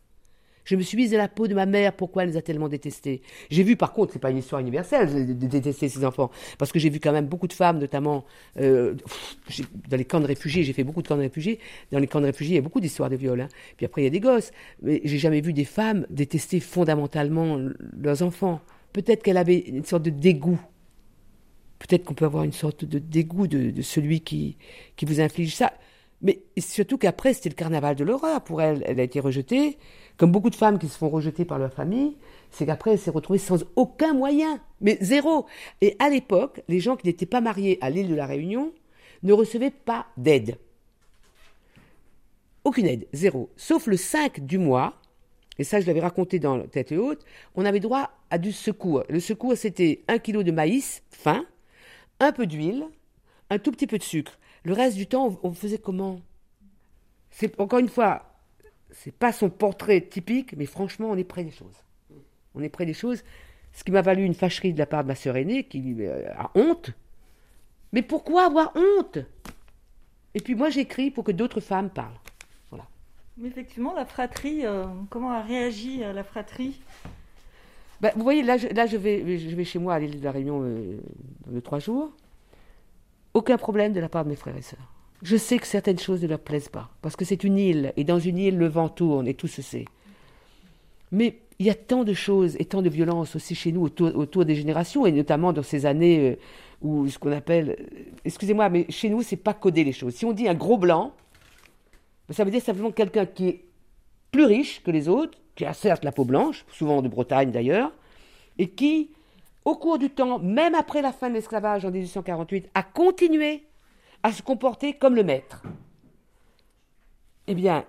Je 0.65 0.77
me 0.77 0.83
suis 0.83 0.97
mise 0.97 1.13
à 1.15 1.19
la 1.19 1.29
peau 1.29 1.49
de 1.49 1.55
ma 1.55 1.67
mère, 1.67 1.93
pourquoi 1.93 2.23
elle 2.23 2.31
nous 2.31 2.37
a 2.37 2.43
tellement 2.43 2.69
détestés. 2.69 3.23
J'ai 3.51 3.63
vu, 3.63 3.77
par 3.77 3.93
contre, 3.93 4.13
c'est 4.13 4.19
pas 4.19 4.31
une 4.31 4.39
histoire 4.39 4.61
universelle 4.61 5.37
de, 5.37 5.47
détester 5.47 5.89
ses 5.89 6.05
enfants, 6.05 6.31
parce 6.59 6.73
que 6.73 6.79
j'ai 6.79 6.91
vu 6.91 7.01
quand 7.01 7.13
même 7.13 7.27
beaucoup 7.27 7.49
de 7.49 7.53
femmes, 7.53 7.79
notamment 7.79 8.25
euh, 8.59 8.95
dans 9.89 9.97
les 9.97 10.05
camps 10.05 10.21
de 10.21 10.27
réfugiés, 10.27 10.63
j'ai 10.63 10.73
fait 10.73 10.85
beaucoup 10.85 11.03
de 11.03 11.09
camps 11.09 11.17
de 11.17 11.23
réfugiés, 11.23 11.59
dans 11.91 11.99
les 11.99 12.07
camps 12.07 12.21
de 12.21 12.27
réfugiés, 12.27 12.55
il 12.55 12.57
y 12.57 12.59
a 12.59 12.63
beaucoup 12.63 12.81
d'histoires 12.81 13.11
de 13.11 13.17
viol, 13.17 13.41
hein. 13.41 13.49
puis 13.77 13.87
après 13.87 14.03
il 14.03 14.05
y 14.05 14.09
a 14.09 14.11
des 14.11 14.21
gosses, 14.21 14.53
mais 14.83 15.01
j'ai 15.05 15.19
jamais 15.19 15.41
vu 15.41 15.53
des 15.53 15.65
femmes 15.65 16.07
détester 16.11 16.61
fondamentalement 16.61 17.59
leurs 17.99 18.23
enfants. 18.23 18.61
Peut-être 18.93 19.23
qu'elle 19.23 19.39
avait 19.39 19.59
une 19.59 19.85
sorte 19.85 20.03
de 20.03 20.11
dégoût. 20.11 20.61
Peut-être 21.79 22.05
qu'on 22.05 22.15
peut 22.15 22.27
avoir 22.27 22.45
une 22.45 22.53
sorte 22.53 22.85
de 22.85 22.99
dégoût 22.99 23.47
de, 23.47 23.71
de 23.71 23.83
celui 23.83 24.21
qui, 24.21 24.57
qui 24.97 25.07
vous 25.07 25.21
inflige 25.21 25.57
ça. 25.57 25.73
Mais 26.21 26.41
surtout 26.59 26.99
qu'après, 26.99 27.35
c'était 27.35 27.49
le 27.49 27.55
carnaval 27.55 27.97
de 27.97 28.05
l'horreur. 28.05 28.43
Pour 28.45 28.63
elle, 28.63 28.85
elle 28.87 29.01
a 29.01 29.03
été 29.03 29.19
rejetée 29.19 29.79
comme 30.17 30.33
beaucoup 30.33 30.51
de 30.51 30.55
femmes 30.55 30.79
qui 30.79 30.89
se 30.89 30.97
font 30.97 31.09
rejeter 31.09 31.45
par 31.45 31.59
leur 31.59 31.73
famille, 31.73 32.17
c'est 32.51 32.67
qu'après 32.67 32.93
elle 32.93 32.99
s'est 32.99 33.11
retrouvée 33.11 33.39
sans 33.39 33.65
aucun 33.77 34.15
moyen, 34.15 34.61
mais 34.81 34.99
zéro. 35.01 35.47
Et 35.81 35.97
à 35.99 36.11
l'époque, 36.11 36.63
les 36.69 36.81
gens 36.81 36.97
qui 36.97 37.07
n'étaient 37.07 37.27
pas 37.27 37.41
mariés 37.41 37.79
à 37.81 37.91
l'île 37.91 38.09
de 38.09 38.15
la 38.15 38.27
Réunion 38.27 38.73
ne 39.23 39.33
recevaient 39.33 39.71
pas 39.71 40.07
d'aide. 40.17 40.59
Aucune 42.65 42.87
aide, 42.87 43.09
zéro. 43.13 43.51
Sauf 43.57 43.87
le 43.87 43.97
5 43.97 44.41
du 44.41 44.59
mois, 44.59 44.95
et 45.59 45.65
ça 45.65 45.81
je 45.81 45.87
l'avais 45.87 46.01
raconté 46.01 46.39
dans 46.39 46.61
Tête 46.67 46.93
Haute, 46.93 47.25
on 47.55 47.65
avait 47.65 47.81
droit 47.81 48.11
à 48.31 48.39
du 48.39 48.53
secours. 48.53 49.05
Le 49.09 49.21
secours 49.21 49.57
c'était 49.57 50.05
un 50.09 50.19
kilo 50.19 50.43
de 50.43 50.53
maïs 50.53 51.03
fin, 51.11 51.45
un 52.21 52.33
peu 52.33 52.47
d'huile, 52.47 52.87
un 53.51 53.59
tout 53.59 53.73
petit 53.73 53.87
peu 53.87 53.99
de 53.99 54.03
sucre. 54.03 54.39
Le 54.65 54.73
reste 54.73 54.97
du 54.97 55.07
temps, 55.07 55.39
on 55.43 55.53
faisait 55.53 55.79
comment? 55.79 56.21
C'est 57.31 57.59
encore 57.59 57.81
une 57.81 57.89
fois, 57.89 58.32
c'est 58.93 59.15
pas 59.15 59.33
son 59.33 59.51
portrait 59.51 60.01
typique, 60.01 60.55
mais 60.57 60.67
franchement, 60.67 61.09
on 61.11 61.17
est 61.17 61.25
près 61.25 61.45
des 61.45 61.51
choses. 61.51 61.77
On 62.55 62.63
est 62.63 62.69
près 62.69 62.87
des 62.87 62.95
choses. 62.95 63.23
Ce 63.73 63.85
qui 63.85 63.91
m'a 63.91 64.03
valu 64.03 64.25
une 64.25 64.35
fâcherie 64.35 64.73
de 64.73 64.79
la 64.79 64.87
part 64.87 65.03
de 65.03 65.09
ma 65.09 65.15
sœur 65.15 65.37
aînée, 65.37 65.65
qui 65.65 65.97
euh, 66.01 66.29
a 66.37 66.51
honte. 66.55 66.91
Mais 67.93 68.03
pourquoi 68.03 68.47
avoir 68.47 68.73
honte? 68.77 69.19
Et 70.35 70.41
puis 70.41 70.55
moi, 70.55 70.71
j'écris 70.71 71.11
pour 71.11 71.25
que 71.25 71.33
d'autres 71.33 71.61
femmes 71.61 71.91
parlent. 71.91 72.19
Voilà. 72.71 72.85
Mais 73.39 73.49
effectivement, 73.49 73.95
la 73.95 74.05
fratrie, 74.05 74.67
euh, 74.67 74.85
comment 75.09 75.31
a 75.31 75.43
réagi 75.43 76.05
euh, 76.05 76.13
la 76.13 76.25
fratrie? 76.25 76.81
Ben, 78.01 78.13
Vous 78.15 78.23
voyez, 78.23 78.43
là, 78.43 78.59
je, 78.59 78.69
là 78.69 78.87
je, 78.87 78.97
vais, 78.97 79.39
je 79.39 79.57
vais 79.57 79.65
chez 79.65 79.79
moi 79.79 79.95
à 79.95 79.99
l'île 79.99 80.21
de 80.21 80.25
la 80.25 80.33
Réunion 80.33 80.61
dans 80.61 81.53
deux, 81.53 81.63
trois 81.63 81.79
jours. 81.79 82.13
Aucun 83.33 83.57
problème 83.57 83.95
de 83.95 84.01
la 84.01 84.11
part 84.11 84.25
de 84.25 84.31
mes 84.31 84.37
frères 84.37 84.57
et 84.57 84.63
sœurs. 84.63 84.92
Je 85.23 85.37
sais 85.37 85.59
que 85.59 85.67
certaines 85.67 85.99
choses 85.99 86.23
ne 86.23 86.29
leur 86.29 86.41
plaisent 86.41 86.69
pas, 86.69 86.91
parce 87.01 87.15
que 87.15 87.25
c'est 87.25 87.45
une 87.45 87.57
île, 87.57 87.93
et 87.97 88.05
dans 88.05 88.19
une 88.19 88.39
île, 88.39 88.59
le 88.59 88.67
vent 88.67 88.89
tourne, 88.89 89.29
et 89.29 89.35
tout 89.35 89.47
se 89.47 89.63
sait. 89.63 89.85
Mais 91.13 91.39
il 91.59 91.67
y 91.67 91.71
a 91.71 91.75
tant 91.75 92.03
de 92.03 92.13
choses 92.13 92.57
et 92.59 92.65
tant 92.65 92.83
de 92.83 92.89
violences 92.89 93.37
aussi 93.37 93.55
chez 93.55 93.71
nous 93.71 93.83
autour, 93.83 94.45
des 94.45 94.57
générations, 94.57 95.07
et 95.07 95.13
notamment 95.13 95.53
dans 95.53 95.63
ces 95.63 95.87
années 95.87 96.31
euh, 96.31 96.37
ou 96.81 97.09
ce 97.09 97.21
qu'on 97.21 97.31
appelle, 97.31 97.87
excusez-moi, 98.25 98.69
mais 98.69 98.87
chez 98.89 99.09
nous, 99.09 99.23
c'est 99.23 99.37
pas 99.37 99.55
coder 99.55 99.85
les 99.85 99.93
choses. 99.93 100.15
Si 100.15 100.25
on 100.25 100.33
dit 100.33 100.49
un 100.49 100.55
gros 100.55 100.77
blanc, 100.77 101.13
ça 102.31 102.43
veut 102.43 102.51
dire 102.51 102.63
simplement 102.63 102.91
quelqu'un 102.91 103.27
qui 103.27 103.49
est 103.49 103.65
plus 104.33 104.45
riche 104.45 104.83
que 104.83 104.91
les 104.91 105.09
autres, 105.09 105.39
qui 105.55 105.65
a 105.65 105.73
certes 105.73 106.05
la 106.05 106.11
peau 106.11 106.25
blanche, 106.25 106.65
souvent 106.73 107.01
de 107.01 107.09
Bretagne 107.09 107.53
d'ailleurs, 107.53 107.93
et 108.59 108.69
qui, 108.69 109.11
au 109.65 109.77
cours 109.77 109.99
du 109.99 110.11
temps, 110.11 110.41
même 110.41 110.75
après 110.75 111.03
la 111.03 111.13
fin 111.13 111.29
de 111.29 111.35
l'esclavage 111.35 111.85
en 111.85 111.93
1848, 111.93 112.71
a 112.75 112.83
continué 112.83 113.63
à 114.23 114.33
se 114.33 114.43
comporter 114.43 114.95
comme 114.95 115.15
le 115.15 115.25
maître. 115.25 115.63
Eh 117.47 117.55
bien, 117.55 117.85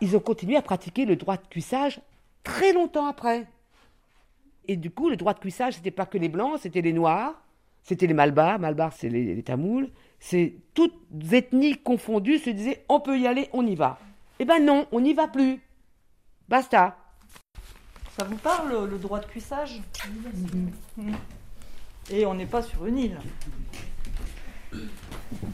ils 0.00 0.16
ont 0.16 0.20
continué 0.20 0.56
à 0.56 0.62
pratiquer 0.62 1.04
le 1.04 1.16
droit 1.16 1.36
de 1.36 1.46
cuissage 1.46 2.00
très 2.42 2.72
longtemps 2.72 3.06
après. 3.06 3.46
Et 4.68 4.76
du 4.76 4.90
coup, 4.90 5.08
le 5.08 5.16
droit 5.16 5.34
de 5.34 5.38
cuissage, 5.38 5.74
c'était 5.74 5.90
pas 5.90 6.06
que 6.06 6.18
les 6.18 6.28
blancs, 6.28 6.58
c'était 6.60 6.80
les 6.80 6.92
noirs, 6.92 7.34
c'était 7.82 8.06
les 8.06 8.14
malbars, 8.14 8.58
malbars 8.58 8.92
c'est 8.92 9.08
les, 9.08 9.34
les, 9.34 9.42
tamouls, 9.42 9.88
c'est 10.18 10.54
toutes 10.74 10.94
ethnies 11.32 11.76
confondues 11.78 12.38
se 12.38 12.50
disaient 12.50 12.84
on 12.88 13.00
peut 13.00 13.18
y 13.18 13.26
aller, 13.26 13.48
on 13.52 13.66
y 13.66 13.74
va. 13.74 13.98
Eh 14.38 14.44
ben 14.44 14.64
non, 14.64 14.86
on 14.92 15.00
n'y 15.00 15.14
va 15.14 15.28
plus. 15.28 15.60
Basta. 16.48 16.96
Ça 18.16 18.24
vous 18.24 18.36
parle 18.36 18.88
le 18.88 18.98
droit 18.98 19.20
de 19.20 19.26
cuissage? 19.26 19.80
Mmh. 20.96 21.12
Et 22.10 22.26
on 22.26 22.34
n'est 22.34 22.46
pas 22.46 22.62
sur 22.62 22.86
une 22.86 22.98
île. 22.98 23.18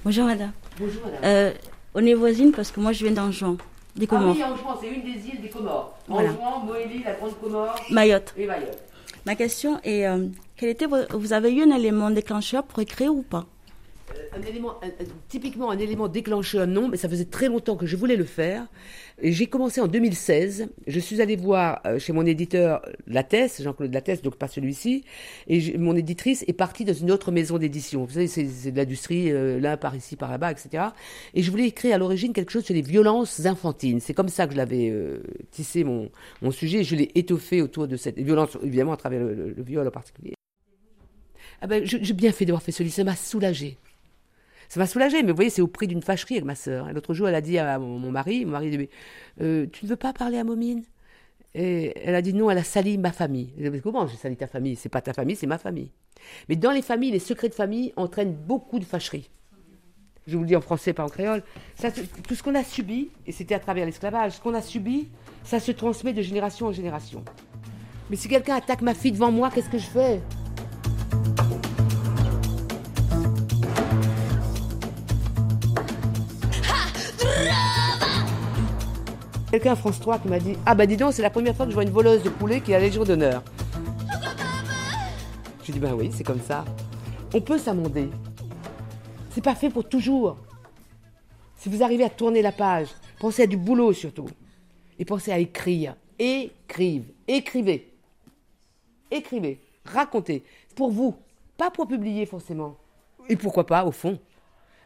Bonjour 0.05 0.25
madame. 0.25 0.53
Bonjour 0.79 1.03
madame. 1.05 1.21
Euh, 1.25 1.53
on 1.95 2.05
est 2.05 2.15
voisines 2.15 2.53
parce 2.53 2.71
que 2.71 2.81
moi 2.81 2.93
je 2.93 3.05
viens 3.05 3.15
d'Anjouan, 3.15 3.57
des 3.95 4.07
Comores. 4.07 4.37
Ah 4.39 4.49
oui, 4.49 4.55
Anjouan, 4.55 4.79
c'est 4.81 4.89
une 4.89 5.03
des 5.03 5.29
îles 5.29 5.41
des 5.41 5.49
Comores. 5.49 5.97
Voilà. 6.09 6.31
Anjouan, 6.31 6.61
Moélie, 6.65 7.03
la 7.05 7.15
Grande 7.15 7.39
Comore. 7.41 7.75
Mayotte. 7.91 8.35
Et 8.37 8.47
Mayotte. 8.47 8.79
Ma 9.25 9.35
question 9.35 9.81
est, 9.83 10.07
euh, 10.07 10.27
quel 10.57 10.69
était 10.69 10.87
vous 10.87 11.33
avez 11.33 11.53
eu 11.53 11.63
un 11.63 11.75
élément 11.75 12.11
déclencheur 12.11 12.63
pour 12.63 12.81
écrire 12.81 13.13
ou 13.13 13.23
pas? 13.23 13.47
Un 14.37 14.43
élément, 14.43 14.75
un, 14.83 14.89
typiquement 15.29 15.71
un 15.71 15.79
élément 15.79 16.09
déclencheur, 16.09 16.67
non, 16.67 16.89
mais 16.89 16.97
ça 16.97 17.09
faisait 17.09 17.25
très 17.25 17.49
longtemps 17.49 17.77
que 17.77 17.87
je 17.87 17.97
voulais 17.97 18.17
le 18.17 18.25
faire. 18.25 18.67
J'ai 19.23 19.47
commencé 19.47 19.81
en 19.81 19.87
2016. 19.87 20.69
Je 20.87 21.01
suis 21.01 21.23
allée 21.23 21.37
voir 21.37 21.81
euh, 21.87 21.99
chez 21.99 22.13
mon 22.13 22.27
éditeur 22.27 22.83
Lattès, 23.07 23.63
Jean-Claude 23.63 23.93
Lattès, 23.93 24.21
donc 24.21 24.37
pas 24.37 24.47
celui-ci. 24.47 25.05
Et 25.47 25.79
mon 25.79 25.97
éditrice 25.97 26.45
est 26.47 26.53
partie 26.53 26.85
dans 26.85 26.93
une 26.93 27.11
autre 27.11 27.33
maison 27.33 27.57
d'édition. 27.57 28.05
Vous 28.05 28.13
savez, 28.13 28.27
c'est 28.29 28.71
de 28.71 28.77
l'industrie, 28.77 29.33
euh, 29.33 29.59
là 29.59 29.79
par 29.79 29.97
ici, 29.97 30.17
par 30.17 30.31
là-bas, 30.31 30.53
etc. 30.53 30.85
Et 31.33 31.43
je 31.43 31.51
voulais 31.51 31.67
écrire 31.67 31.95
à 31.95 31.99
l'origine 31.99 32.35
quelque 32.35 32.53
chose 32.53 32.65
sur 32.65 32.75
les 32.75 32.83
violences 32.83 33.47
infantines. 33.47 34.01
C'est 34.01 34.15
comme 34.15 34.29
ça 34.29 34.47
que 34.47 34.53
je 34.53 34.59
l'avais 34.59 34.91
euh, 34.91 35.23
tissé 35.51 35.83
mon, 35.83 36.11
sujet. 36.51 36.85
Je 36.85 36.95
l'ai 36.95 37.11
étoffé 37.15 37.63
autour 37.63 37.89
de 37.89 37.97
cette 37.97 38.19
violence, 38.19 38.59
évidemment 38.63 38.93
à 38.93 38.97
travers 38.97 39.21
le, 39.21 39.55
viol 39.59 39.87
en 39.89 39.91
particulier. 39.91 40.35
Ah 41.63 41.67
ben, 41.67 41.83
j'ai 41.85 42.13
bien 42.13 42.33
fait 42.33 42.45
d'avoir 42.45 42.63
fait 42.63 42.71
celui 42.71 42.91
ça 42.91 43.03
m'a 43.03 43.17
soulagé. 43.17 43.79
Ça 44.69 44.81
m'a 44.81 44.87
soulagé, 44.87 45.23
mais 45.23 45.31
vous 45.31 45.37
voyez, 45.37 45.51
c'est 45.51 45.63
au 45.63 45.69
prix 45.69 45.87
d'une 45.87 46.03
fâcherie 46.03 46.35
avec 46.35 46.45
ma 46.45 46.55
sœur. 46.55 46.93
L'autre 46.93 47.15
jour, 47.15 47.29
elle 47.29 47.35
a 47.35 47.41
dit 47.41 47.59
à 47.59 47.79
mon, 47.79 48.11
mari, 48.11 48.45
mon 48.45 48.53
mari 48.53 48.71
dit, 48.71 48.89
euh, 49.41 49.67
tu 49.73 49.85
ne 49.85 49.91
veux 49.91 49.97
pas 49.97 50.13
parler 50.13 50.39
à 50.39 50.45
Momine? 50.45 50.83
Et 51.55 51.95
elle 52.05 52.15
a 52.15 52.21
dit 52.21 52.35
non, 52.35 52.51
elle 52.51 52.59
a 52.59 52.65
sali 52.65 52.99
ma 52.99 53.13
famille. 53.13 53.53
Je 53.59 53.69
dit, 53.69 53.81
comment 53.81 54.07
j'ai 54.07 54.17
sali 54.17 54.37
ta 54.37 54.47
famille? 54.47 54.77
C'est 54.77 54.91
pas 54.91 55.01
ta 55.01 55.15
famille, 55.15 55.37
c'est 55.37 55.47
ma 55.47 55.59
famille. 55.59 55.91
Mais 56.49 56.57
dans 56.57 56.73
les 56.73 56.83
familles, 56.83 57.13
les 57.13 57.19
secrets 57.19 57.49
de 57.49 57.55
famille 57.55 57.93
entraînent 57.97 58.35
beaucoup 58.35 58.79
de 58.79 58.85
fâcheries. 58.85 59.31
Je 60.27 60.37
vous 60.37 60.43
le 60.43 60.49
dis 60.49 60.57
en 60.57 60.61
français, 60.61 60.93
pas 60.93 61.05
en 61.05 61.09
créole. 61.09 61.43
Tout 62.27 62.35
ce 62.35 62.43
qu'on 62.43 62.57
a 62.57 62.65
subi, 62.65 63.11
et 63.27 63.33
c'était 63.33 63.55
à 63.55 63.61
travers 63.61 63.87
l'esclavage, 63.87 64.33
ce 64.33 64.41
qu'on 64.41 64.55
a 64.55 64.61
subi, 64.61 65.09
ça 65.45 65.61
se 65.61 65.71
transmet 65.71 66.13
de 66.13 66.21
génération 66.21 66.67
en 66.67 66.73
génération. 66.73 67.25
Mais 68.11 68.17
si 68.17 68.29
quelqu'un 68.29 68.57
attaque 68.57 68.83
ma 68.83 68.95
fille 68.95 69.13
devant 69.13 69.31
moi, 69.31 69.51
qu'est-ce 69.55 69.71
que 69.71 69.79
je 69.79 69.87
fais? 69.87 70.21
Quelqu'un 79.57 79.73
à 79.73 79.77
France 79.77 80.01
3 80.01 80.19
qui 80.19 80.29
m'a 80.29 80.39
dit 80.39 80.55
Ah 80.67 80.75
bah 80.75 80.85
dis 80.85 80.99
donc, 80.99 81.15
c'est 81.15 81.23
la 81.23 81.31
première 81.31 81.57
fois 81.57 81.65
que 81.65 81.71
je 81.71 81.75
vois 81.75 81.85
une 81.85 81.91
voleuse 81.91 82.23
de 82.23 82.29
poulet 82.29 82.61
qui 82.61 82.75
a 82.75 82.79
la 82.79 82.85
Légion 82.85 83.05
d'honneur. 83.05 83.43
J'ai 85.65 85.73
dit 85.73 85.79
Ben 85.79 85.95
oui, 85.95 86.11
c'est 86.13 86.25
comme 86.25 86.43
ça. 86.43 86.67
On 87.33 87.41
peut 87.41 87.57
s'amender. 87.57 88.11
C'est 89.31 89.43
pas 89.43 89.55
fait 89.55 89.71
pour 89.71 89.89
toujours. 89.89 90.37
Si 91.57 91.71
vous 91.71 91.83
arrivez 91.83 92.05
à 92.05 92.11
tourner 92.11 92.43
la 92.43 92.53
page, 92.53 92.89
pensez 93.19 93.45
à 93.45 93.47
du 93.47 93.57
boulot 93.57 93.95
surtout. 93.95 94.29
Et 94.99 95.07
pensez 95.07 95.33
à 95.33 95.39
écrire. 95.39 95.97
Écrive. 96.19 97.05
Écrivez. 97.27 97.95
Écrivez. 99.11 99.61
Racontez. 99.87 100.45
Pour 100.75 100.91
vous. 100.91 101.17
Pas 101.57 101.71
pour 101.71 101.89
publier 101.89 102.27
forcément. 102.27 102.77
Et 103.31 103.37
pourquoi 103.37 103.65
pas, 103.65 103.87
au 103.87 103.91
fond. 103.91 104.19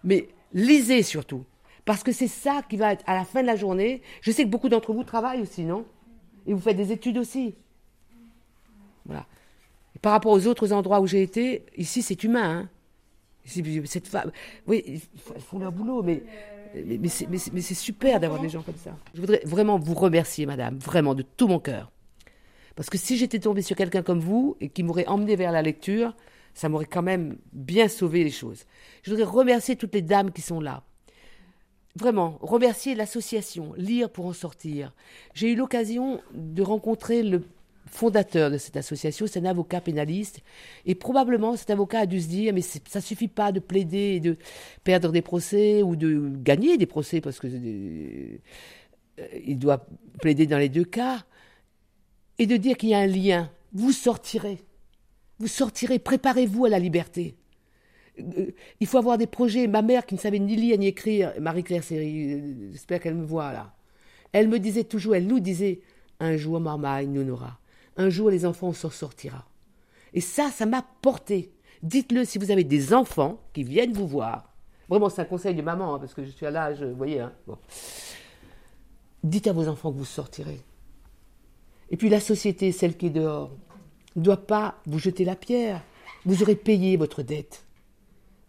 Mais 0.05 0.29
lisez 0.53 1.03
surtout. 1.03 1.45
Parce 1.85 2.03
que 2.03 2.13
c'est 2.13 2.29
ça 2.29 2.63
qui 2.69 2.77
va 2.77 2.93
être 2.93 3.05
à 3.07 3.15
la 3.15 3.25
fin 3.25 3.43
de 3.43 3.47
la 3.47 3.57
journée. 3.57 4.03
Je 4.21 4.31
sais 4.31 4.45
que 4.45 4.49
beaucoup 4.49 4.69
d'entre 4.69 4.93
vous 4.93 5.05
travaillent 5.05 5.41
aussi, 5.41 5.65
non? 5.65 5.85
Et 6.47 6.53
vous 6.53 6.61
faites 6.61 6.77
des 6.77 6.93
études 6.93 7.19
aussi. 7.19 7.55
Voilà. 9.07 9.27
Par 10.03 10.13
rapport 10.13 10.33
aux 10.33 10.47
autres 10.47 10.73
endroits 10.73 11.01
où 11.01 11.07
j'ai 11.07 11.23
été, 11.23 11.65
ici 11.77 12.03
c'est 12.03 12.23
humain. 12.25 12.61
Hein 12.63 12.69
cette 13.85 14.07
femme, 14.07 14.31
oui, 14.67 14.85
ils 14.87 15.41
font 15.41 15.59
leur 15.59 15.73
boulot, 15.73 16.03
mais, 16.03 16.23
mais, 16.75 16.99
mais 17.29 17.39
c'est 17.61 17.75
super 17.75 18.21
d'avoir 18.21 18.41
des 18.41 18.49
gens 18.49 18.63
comme 18.63 18.77
ça. 18.77 18.97
Je 19.15 19.21
voudrais 19.21 19.41
vraiment 19.45 19.79
vous 19.79 19.95
remercier, 19.95 20.47
madame, 20.47 20.79
vraiment 20.79 21.15
de 21.15 21.23
tout 21.23 21.49
mon 21.49 21.59
cœur. 21.59 21.91
Parce 22.77 22.91
que 22.91 22.99
si 22.99 23.17
j'étais 23.17 23.41
tombée 23.41 23.63
sur 23.63 23.77
quelqu'un 23.77 24.03
comme 24.03 24.21
vous 24.21 24.57
et 24.61 24.69
qui 24.69 24.83
m'aurait 24.83 25.07
emmené 25.07 25.37
vers 25.37 25.53
la 25.53 25.63
lecture, 25.63 26.15
ça 26.55 26.69
m'aurait 26.69 26.87
quand 26.87 27.03
même 27.03 27.39
bien 27.53 27.89
sauvé 27.89 28.25
les 28.25 28.31
choses. 28.31 28.65
Je 29.03 29.11
voudrais 29.11 29.27
remercier 29.27 29.77
toutes 29.77 29.95
les 29.95 30.03
dames 30.03 30.31
qui 30.31 30.43
sont 30.43 30.61
là. 30.61 30.83
Vraiment, 32.01 32.39
remercier 32.41 32.95
l'association 32.95 33.75
Lire 33.77 34.09
pour 34.09 34.25
en 34.25 34.33
sortir. 34.33 34.95
J'ai 35.35 35.53
eu 35.53 35.55
l'occasion 35.55 36.23
de 36.33 36.63
rencontrer 36.63 37.23
le 37.23 37.43
fondateur 37.85 38.51
de 38.51 38.57
cette 38.57 38.79
association, 38.79 39.27
c'est 39.27 39.41
un 39.41 39.45
avocat 39.45 39.83
pénaliste, 39.83 40.41
et 40.87 40.95
probablement 40.95 41.57
cet 41.57 41.69
avocat 41.69 42.01
a 42.01 42.07
dû 42.07 42.21
se 42.21 42.29
dire, 42.29 42.55
mais 42.55 42.63
ça 42.63 43.01
suffit 43.03 43.29
pas 43.29 43.53
de 43.53 43.61
plaider 43.61 44.15
et 44.15 44.21
de 44.21 44.39
perdre 44.83 45.13
des 45.13 45.21
procès 45.21 45.83
ou 45.83 45.95
de 45.95 46.31
gagner 46.37 46.79
des 46.79 46.87
procès, 46.87 47.21
parce 47.21 47.39
que 47.39 47.49
euh, 47.49 48.39
il 49.45 49.59
doit 49.59 49.87
plaider 50.23 50.47
dans 50.47 50.59
les 50.59 50.71
deux 50.71 50.85
cas, 50.85 51.25
et 52.39 52.47
de 52.47 52.57
dire 52.57 52.79
qu'il 52.79 52.89
y 52.89 52.95
a 52.95 53.01
un 53.01 53.07
lien. 53.07 53.51
Vous 53.75 53.93
sortirez, 53.93 54.63
vous 55.39 55.49
sortirez, 55.49 55.99
préparez-vous 55.99 56.65
à 56.65 56.71
la 56.71 56.79
liberté. 56.79 57.35
Il 58.81 58.87
faut 58.87 58.99
avoir 58.99 59.19
des 59.19 59.27
projets. 59.27 59.67
Ma 59.67 59.83
mère, 59.83 60.07
qui 60.07 60.15
ne 60.15 60.21
savait 60.21 60.39
ni 60.39 60.57
lire 60.57 60.79
ni 60.79 60.87
écrire, 60.87 61.33
Marie-Claire 61.41 61.85
Série, 61.85 62.71
j'espère 62.73 63.01
qu'elle 63.01 63.15
me 63.15 63.25
voit 63.25 63.53
là. 63.53 63.73
Elle 64.33 64.49
me 64.49 64.59
disait 64.59 64.85
toujours, 64.85 65.15
elle 65.15 65.27
nous 65.27 65.41
disait, 65.41 65.81
un 66.21 66.37
jour 66.37 66.61
Marmaille 66.61 67.07
nous 67.07 67.25
n'aura. 67.25 67.59
Un 67.97 68.09
jour 68.11 68.31
les 68.31 68.47
enfants 68.47 68.73
s'en 68.73 68.91
sortira. 68.91 69.47
Et 70.15 70.21
ça, 70.21 70.51
ça 70.51 70.67
m'a 70.67 70.85
porté. 71.03 71.53
Dites-le 71.83 72.25
si 72.25 72.39
vous 72.39 72.51
avez 72.51 72.65
des 72.65 72.93
enfants 72.93 73.41
qui 73.53 73.65
viennent 73.65 73.93
vous 73.93 74.07
voir. 74.07 74.55
Vraiment, 74.89 75.09
c'est 75.09 75.23
un 75.23 75.27
conseil 75.27 75.55
de 75.55 75.63
maman, 75.63 75.95
hein, 75.95 75.99
parce 75.99 76.15
que 76.15 76.25
je 76.25 76.31
suis 76.31 76.47
à 76.47 76.51
l'âge, 76.51 76.83
vous 76.83 76.97
voyez. 76.97 77.21
Hein. 77.21 77.33
Dites 79.23 79.47
à 79.47 79.53
vos 79.53 79.69
enfants 79.69 79.93
que 79.93 79.99
vous 79.99 80.05
sortirez. 80.05 80.61
Et 81.91 81.97
puis 81.97 82.09
la 82.09 82.21
société, 82.21 82.73
celle 82.73 82.97
qui 82.97 83.07
est 83.07 83.11
dehors, 83.11 83.51
ne 84.17 84.23
doit 84.23 84.47
pas 84.47 84.77
vous 84.87 84.99
jeter 84.99 85.25
la 85.25 85.37
pierre. 85.37 85.83
Vous 86.25 86.43
aurez 86.43 86.57
payé 86.57 86.97
votre 86.97 87.23
dette. 87.23 87.65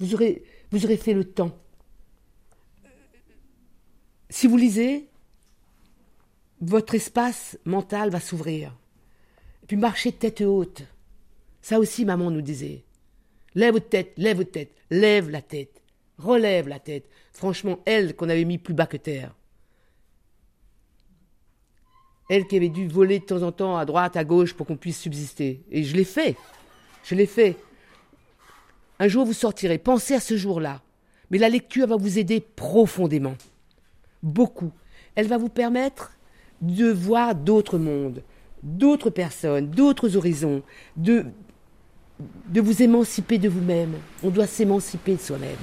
Vous 0.01 0.15
aurez, 0.15 0.97
fait 0.97 1.13
le 1.13 1.23
temps. 1.23 1.55
Si 4.31 4.47
vous 4.47 4.57
lisez, 4.57 5.07
votre 6.59 6.95
espace 6.95 7.59
mental 7.65 8.09
va 8.09 8.19
s'ouvrir. 8.19 8.75
Puis 9.67 9.77
marchez 9.77 10.11
tête 10.11 10.41
haute. 10.41 10.83
Ça 11.61 11.79
aussi, 11.79 12.03
maman 12.03 12.31
nous 12.31 12.41
disait. 12.41 12.83
Lève 13.53 13.73
votre 13.73 13.89
tête, 13.89 14.13
lève 14.17 14.37
votre 14.37 14.51
tête, 14.51 14.71
lève 14.89 15.29
la 15.29 15.41
tête, 15.41 15.81
relève 16.17 16.67
la 16.67 16.79
tête. 16.79 17.07
Franchement, 17.31 17.79
elle 17.85 18.15
qu'on 18.15 18.29
avait 18.29 18.45
mis 18.45 18.57
plus 18.57 18.73
bas 18.73 18.87
que 18.87 18.97
terre. 18.97 19.35
Elle 22.29 22.47
qui 22.47 22.55
avait 22.55 22.69
dû 22.69 22.87
voler 22.87 23.19
de 23.19 23.25
temps 23.25 23.43
en 23.43 23.51
temps 23.51 23.77
à 23.77 23.85
droite, 23.85 24.15
à 24.15 24.23
gauche 24.23 24.53
pour 24.53 24.65
qu'on 24.65 24.77
puisse 24.77 24.99
subsister. 24.99 25.63
Et 25.69 25.83
je 25.83 25.95
l'ai 25.95 26.05
fait. 26.05 26.37
Je 27.03 27.13
l'ai 27.13 27.25
fait. 27.27 27.57
Un 29.01 29.07
jour, 29.07 29.25
vous 29.25 29.33
sortirez. 29.33 29.79
Pensez 29.79 30.13
à 30.13 30.19
ce 30.19 30.37
jour-là. 30.37 30.79
Mais 31.31 31.39
la 31.39 31.49
lecture 31.49 31.87
va 31.87 31.95
vous 31.95 32.19
aider 32.19 32.39
profondément. 32.39 33.33
Beaucoup. 34.21 34.71
Elle 35.15 35.25
va 35.25 35.39
vous 35.39 35.49
permettre 35.49 36.11
de 36.61 36.91
voir 36.91 37.33
d'autres 37.33 37.79
mondes, 37.79 38.21
d'autres 38.61 39.09
personnes, 39.09 39.71
d'autres 39.71 40.17
horizons, 40.17 40.61
de, 40.97 41.25
de 42.49 42.61
vous 42.61 42.83
émanciper 42.83 43.39
de 43.39 43.49
vous-même. 43.49 43.95
On 44.21 44.29
doit 44.29 44.45
s'émanciper 44.45 45.15
de 45.15 45.19
soi-même. 45.19 45.57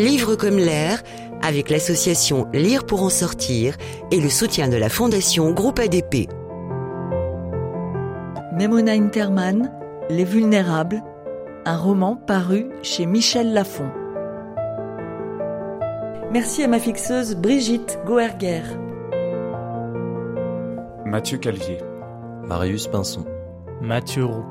Livre 0.00 0.34
comme 0.34 0.56
l'air, 0.56 1.02
avec 1.42 1.68
l'association 1.68 2.48
Lire 2.54 2.86
pour 2.86 3.02
en 3.02 3.10
sortir 3.10 3.76
et 4.10 4.18
le 4.18 4.30
soutien 4.30 4.68
de 4.68 4.78
la 4.78 4.88
Fondation 4.88 5.50
Groupe 5.50 5.78
ADP. 5.78 6.26
Memona 8.54 8.92
Interman, 8.92 9.70
Les 10.08 10.24
Vulnérables, 10.24 11.02
un 11.66 11.76
roman 11.76 12.16
paru 12.16 12.70
chez 12.82 13.04
Michel 13.04 13.52
Lafon. 13.52 13.90
Merci 16.32 16.62
à 16.62 16.68
ma 16.68 16.78
fixeuse 16.78 17.36
Brigitte 17.36 17.98
Goerger. 18.06 18.62
Mathieu 21.04 21.36
Calvier. 21.36 21.76
Marius 22.46 22.86
Pinson. 22.86 23.26
Mathieu 23.82 24.24
Roux, 24.24 24.46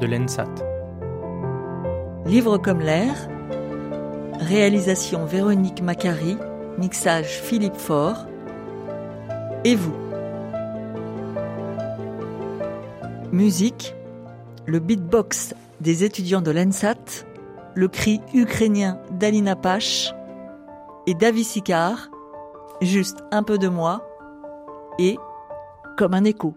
de 0.00 0.06
l'ENSAT. 0.06 0.54
Livre 2.24 2.58
comme 2.58 2.80
l'air. 2.80 3.28
Réalisation 4.40 5.24
Véronique 5.24 5.82
Macari. 5.82 6.36
Mixage 6.78 7.40
Philippe 7.40 7.76
Faure. 7.76 8.26
Et 9.64 9.74
vous 9.74 9.94
Musique. 13.32 13.94
Le 14.66 14.78
beatbox 14.78 15.54
des 15.80 16.04
étudiants 16.04 16.42
de 16.42 16.50
l'ENSAT. 16.50 17.24
Le 17.74 17.88
cri 17.88 18.20
ukrainien 18.34 19.00
d'Alina 19.10 19.56
Pache. 19.56 20.14
Et 21.06 21.14
David 21.14 21.44
Sicard. 21.44 22.10
Juste 22.82 23.24
un 23.32 23.42
peu 23.42 23.58
de 23.58 23.68
moi. 23.68 24.06
Et 24.98 25.16
comme 25.96 26.14
un 26.14 26.24
écho. 26.24 26.56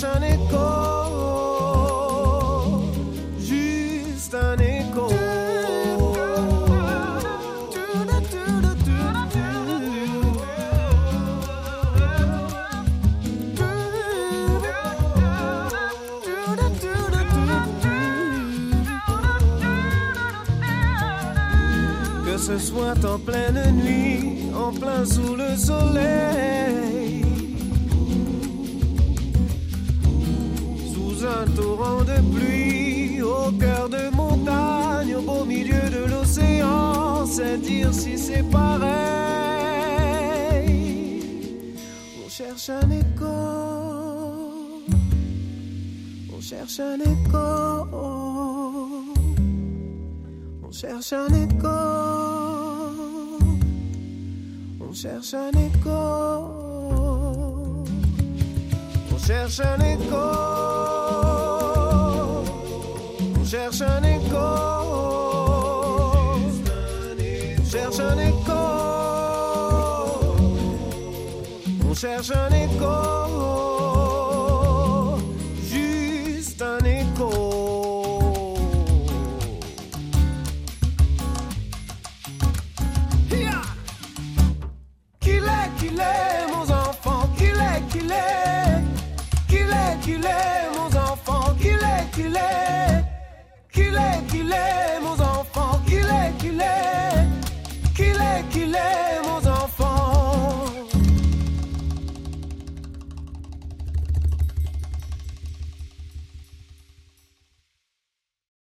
Un 0.00 0.22
écho. 0.22 0.58
Juste 3.38 4.34
un 4.34 4.58
écho. 4.58 5.08
Que 22.24 22.38
ce 22.38 22.58
soit 22.58 23.04
en 23.04 23.18
pleine 23.18 23.72
nuit, 23.84 24.50
en 24.56 24.72
plein 24.72 25.04
sous 25.04 25.36
le 25.36 25.54
soleil, 25.56 27.01
torrent 31.62 32.04
de 32.04 32.18
pluie, 32.34 33.22
au 33.22 33.52
cœur 33.52 33.88
de 33.88 34.04
montagne, 34.14 35.14
au 35.16 35.22
beau 35.22 35.44
milieu 35.44 35.84
de 35.96 36.02
l'océan, 36.10 37.26
c'est 37.26 37.58
dire 37.58 37.92
si 37.92 38.18
c'est 38.18 38.44
pareil. 38.50 38.92
On 42.24 42.28
cherche 42.28 42.68
un 42.70 42.90
écho, 42.90 43.38
on 46.36 46.40
cherche 46.40 46.80
un 46.80 46.98
écho. 47.12 47.48
On 50.64 50.72
cherche 50.72 51.12
un 51.12 51.32
écho. 51.44 51.78
On 54.80 54.92
cherche 54.92 55.34
un 55.34 55.52
écho. 55.66 56.00
On 59.12 59.18
cherche 59.26 59.60
un 59.60 59.80
écho. 59.94 60.41
Cherche 63.52 63.82
un 63.82 64.02
écho. 64.02 64.48
Cherche 67.70 68.00
un 68.00 68.18
écho. 68.18 68.60
On 71.86 71.94
cherche 71.94 72.30
un 72.30 72.54
écho. 72.54 73.11